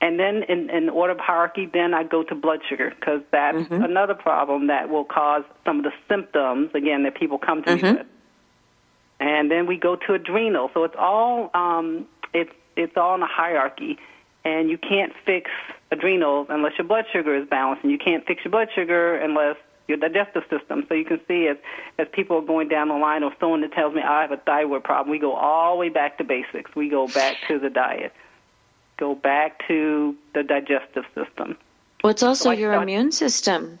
And 0.00 0.18
then 0.18 0.42
in, 0.42 0.68
in 0.68 0.88
order 0.90 1.12
of 1.12 1.18
hierarchy, 1.18 1.66
then 1.72 1.94
I 1.94 2.02
go 2.02 2.22
to 2.24 2.34
blood 2.34 2.60
sugar 2.68 2.92
because 2.98 3.22
that's 3.30 3.56
another 3.70 4.14
problem 4.14 4.66
that 4.66 4.90
will 4.90 5.04
cause 5.04 5.44
some 5.64 5.78
of 5.78 5.84
the 5.84 5.92
symptoms 6.08 6.70
again 6.74 7.04
that 7.04 7.14
people 7.14 7.38
come 7.38 7.62
to 7.62 7.76
me 7.76 7.80
with. 7.98 8.06
And 9.20 9.50
then 9.50 9.66
we 9.66 9.78
go 9.78 9.96
to 9.96 10.14
adrenal. 10.14 10.70
So 10.74 10.84
it's 10.84 10.96
all 10.98 11.50
um, 11.54 12.06
it's 12.34 12.50
it's 12.76 12.96
all 12.96 13.14
in 13.14 13.22
a 13.22 13.26
hierarchy, 13.26 13.98
and 14.44 14.68
you 14.68 14.76
can't 14.76 15.12
fix 15.24 15.50
adrenals 15.90 16.48
unless 16.50 16.72
your 16.76 16.86
blood 16.86 17.04
sugar 17.12 17.34
is 17.34 17.48
balanced, 17.48 17.84
and 17.84 17.92
you 17.92 17.98
can't 17.98 18.26
fix 18.26 18.44
your 18.44 18.50
blood 18.50 18.68
sugar 18.74 19.14
unless 19.16 19.56
your 19.88 19.98
digestive 19.98 20.42
system. 20.50 20.84
So 20.88 20.94
you 20.94 21.04
can 21.04 21.20
see 21.28 21.46
as 21.48 21.56
as 21.98 22.06
people 22.12 22.38
are 22.38 22.42
going 22.46 22.68
down 22.68 22.88
the 22.88 22.94
line, 22.94 23.22
or 23.22 23.32
someone 23.40 23.60
that 23.62 23.72
tells 23.72 23.94
me 23.94 24.02
I 24.02 24.22
have 24.22 24.32
a 24.32 24.38
thyroid 24.38 24.84
problem, 24.84 25.10
we 25.10 25.18
go 25.18 25.34
all 25.34 25.74
the 25.74 25.80
way 25.80 25.88
back 25.88 26.18
to 26.18 26.24
basics. 26.24 26.74
We 26.74 26.88
go 26.88 27.06
back 27.08 27.36
to 27.48 27.58
the 27.58 27.70
diet. 27.70 28.12
go 28.96 29.14
back 29.14 29.60
to 29.66 30.14
the 30.34 30.42
digestive 30.44 31.04
system. 31.14 31.56
Well, 32.02 32.10
it's 32.12 32.22
also 32.22 32.44
So 32.44 32.50
your 32.52 32.74
thought- 32.74 32.82
immune 32.84 33.10
system. 33.12 33.78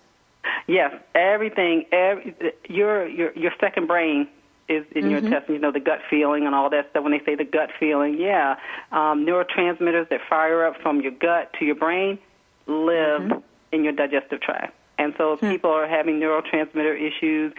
Yes, 0.66 0.92
everything. 1.14 1.86
Every, 1.92 2.34
your 2.68 3.06
your 3.08 3.32
your 3.36 3.52
second 3.60 3.86
brain 3.86 4.28
is 4.68 4.84
in 4.92 5.08
your 5.10 5.18
intestine. 5.20 5.54
You 5.54 5.60
know 5.60 5.72
the 5.72 5.80
gut 5.80 6.00
feeling 6.10 6.46
and 6.46 6.54
all 6.54 6.68
that 6.70 6.90
stuff. 6.90 7.02
When 7.02 7.12
they 7.12 7.22
say 7.24 7.34
the 7.34 7.44
gut 7.44 7.70
feeling, 7.80 8.18
yeah, 8.18 8.56
um, 8.92 9.24
neurotransmitters 9.26 10.08
that 10.10 10.20
fire 10.28 10.66
up 10.66 10.76
from 10.82 11.00
your 11.00 11.12
gut 11.12 11.52
to 11.58 11.64
your 11.64 11.74
brain 11.76 12.18
live 12.66 13.42
in 13.72 13.84
your 13.84 13.92
digestive 13.92 14.40
tract. 14.40 14.74
And 14.98 15.14
so 15.18 15.32
if 15.32 15.40
people 15.40 15.70
are 15.70 15.88
having 15.88 16.20
neurotransmitter 16.20 17.00
issues, 17.00 17.52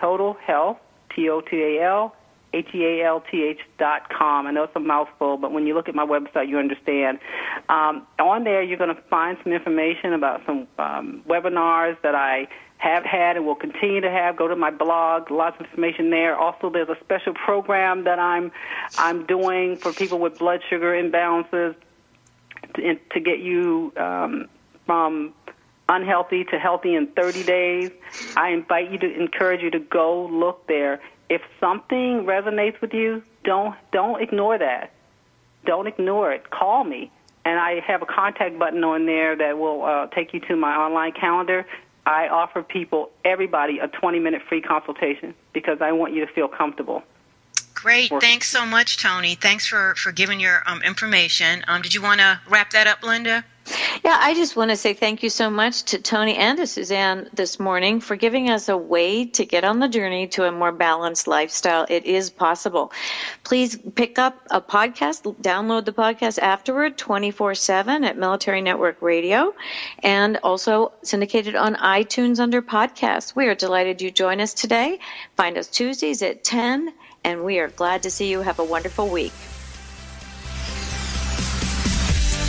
total 0.00 0.34
health, 0.34 0.78
T 1.14 1.28
O 1.28 1.40
T 1.40 1.56
A 1.56 1.82
L. 1.84 2.14
H 2.52 2.68
E 2.74 2.82
A 2.82 3.06
L 3.06 3.22
T 3.30 3.42
H 3.42 3.60
dot 3.78 4.08
com. 4.08 4.46
I 4.46 4.50
know 4.52 4.62
it's 4.62 4.76
a 4.76 4.80
mouthful, 4.80 5.36
but 5.36 5.52
when 5.52 5.66
you 5.66 5.74
look 5.74 5.88
at 5.88 5.94
my 5.94 6.06
website, 6.06 6.48
you 6.48 6.58
understand. 6.58 7.18
Um, 7.68 8.06
on 8.18 8.44
there, 8.44 8.62
you're 8.62 8.78
going 8.78 8.94
to 8.94 9.02
find 9.02 9.36
some 9.42 9.52
information 9.52 10.14
about 10.14 10.40
some 10.46 10.66
um, 10.78 11.22
webinars 11.28 12.00
that 12.02 12.14
I 12.14 12.48
have 12.78 13.04
had 13.04 13.36
and 13.36 13.44
will 13.44 13.54
continue 13.54 14.00
to 14.00 14.10
have. 14.10 14.36
Go 14.36 14.48
to 14.48 14.56
my 14.56 14.70
blog, 14.70 15.30
lots 15.30 15.60
of 15.60 15.66
information 15.66 16.10
there. 16.10 16.36
Also, 16.36 16.70
there's 16.70 16.88
a 16.88 16.96
special 17.00 17.34
program 17.34 18.04
that 18.04 18.18
I'm 18.18 18.50
I'm 18.96 19.26
doing 19.26 19.76
for 19.76 19.92
people 19.92 20.18
with 20.18 20.38
blood 20.38 20.60
sugar 20.70 20.92
imbalances 20.92 21.74
to, 22.78 23.20
get 23.20 23.40
you 23.40 23.92
um, 23.96 24.48
from 24.86 25.34
unhealthy 25.88 26.44
to 26.44 26.58
healthy 26.58 26.94
in 26.94 27.06
30 27.08 27.44
days. 27.44 27.90
I 28.36 28.50
invite 28.50 28.90
you 28.90 28.98
to 28.98 29.20
encourage 29.20 29.62
you 29.62 29.70
to 29.70 29.80
go 29.80 30.26
look 30.26 30.66
there. 30.66 31.00
If 31.28 31.42
something 31.60 32.24
resonates 32.24 32.80
with 32.80 32.94
you, 32.94 33.22
don't 33.44 33.74
don't 33.92 34.22
ignore 34.22 34.58
that. 34.58 34.92
Don't 35.66 35.86
ignore 35.86 36.32
it. 36.32 36.50
Call 36.50 36.84
me, 36.84 37.10
and 37.44 37.58
I 37.58 37.80
have 37.80 38.02
a 38.02 38.06
contact 38.06 38.58
button 38.58 38.82
on 38.84 39.06
there 39.06 39.36
that 39.36 39.58
will 39.58 39.84
uh, 39.84 40.06
take 40.08 40.32
you 40.32 40.40
to 40.40 40.56
my 40.56 40.74
online 40.74 41.12
calendar. 41.12 41.66
I 42.06 42.28
offer 42.28 42.62
people, 42.62 43.10
everybody, 43.24 43.78
a 43.80 43.88
20 43.88 44.18
minute 44.18 44.40
free 44.48 44.62
consultation 44.62 45.34
because 45.52 45.78
I 45.82 45.92
want 45.92 46.14
you 46.14 46.24
to 46.24 46.32
feel 46.32 46.48
comfortable. 46.48 47.02
Great. 47.82 48.10
Thanks 48.20 48.48
so 48.48 48.66
much, 48.66 48.96
Toni. 48.98 49.36
Thanks 49.36 49.66
for, 49.66 49.94
for 49.94 50.10
giving 50.10 50.40
your 50.40 50.62
um, 50.66 50.82
information. 50.82 51.64
Um, 51.68 51.80
did 51.80 51.94
you 51.94 52.02
want 52.02 52.20
to 52.20 52.40
wrap 52.48 52.70
that 52.72 52.88
up, 52.88 53.04
Linda? 53.04 53.44
Yeah, 54.02 54.16
I 54.18 54.34
just 54.34 54.56
want 54.56 54.70
to 54.70 54.76
say 54.76 54.94
thank 54.94 55.22
you 55.22 55.30
so 55.30 55.50
much 55.50 55.84
to 55.84 55.98
Toni 55.98 56.36
and 56.36 56.56
to 56.58 56.66
Suzanne 56.66 57.28
this 57.34 57.60
morning 57.60 58.00
for 58.00 58.16
giving 58.16 58.50
us 58.50 58.68
a 58.68 58.76
way 58.76 59.26
to 59.26 59.44
get 59.44 59.62
on 59.62 59.78
the 59.78 59.88
journey 59.88 60.26
to 60.28 60.44
a 60.44 60.50
more 60.50 60.72
balanced 60.72 61.28
lifestyle. 61.28 61.86
It 61.88 62.04
is 62.04 62.30
possible. 62.30 62.90
Please 63.44 63.76
pick 63.76 64.18
up 64.18 64.40
a 64.50 64.60
podcast, 64.60 65.36
download 65.42 65.84
the 65.84 65.92
podcast 65.92 66.38
afterward 66.38 66.96
24 66.96 67.54
7 67.54 68.04
at 68.04 68.16
Military 68.16 68.62
Network 68.62 69.02
Radio, 69.02 69.54
and 70.02 70.38
also 70.42 70.92
syndicated 71.02 71.54
on 71.54 71.76
iTunes 71.76 72.40
under 72.40 72.62
podcasts. 72.62 73.36
We 73.36 73.46
are 73.46 73.54
delighted 73.54 74.00
you 74.00 74.10
join 74.10 74.40
us 74.40 74.54
today. 74.54 74.98
Find 75.36 75.58
us 75.58 75.68
Tuesdays 75.68 76.22
at 76.22 76.42
10, 76.42 76.92
and 77.28 77.44
we 77.44 77.58
are 77.58 77.68
glad 77.68 78.04
to 78.04 78.10
see 78.10 78.30
you. 78.30 78.40
Have 78.40 78.58
a 78.58 78.64
wonderful 78.64 79.06
week. 79.06 79.32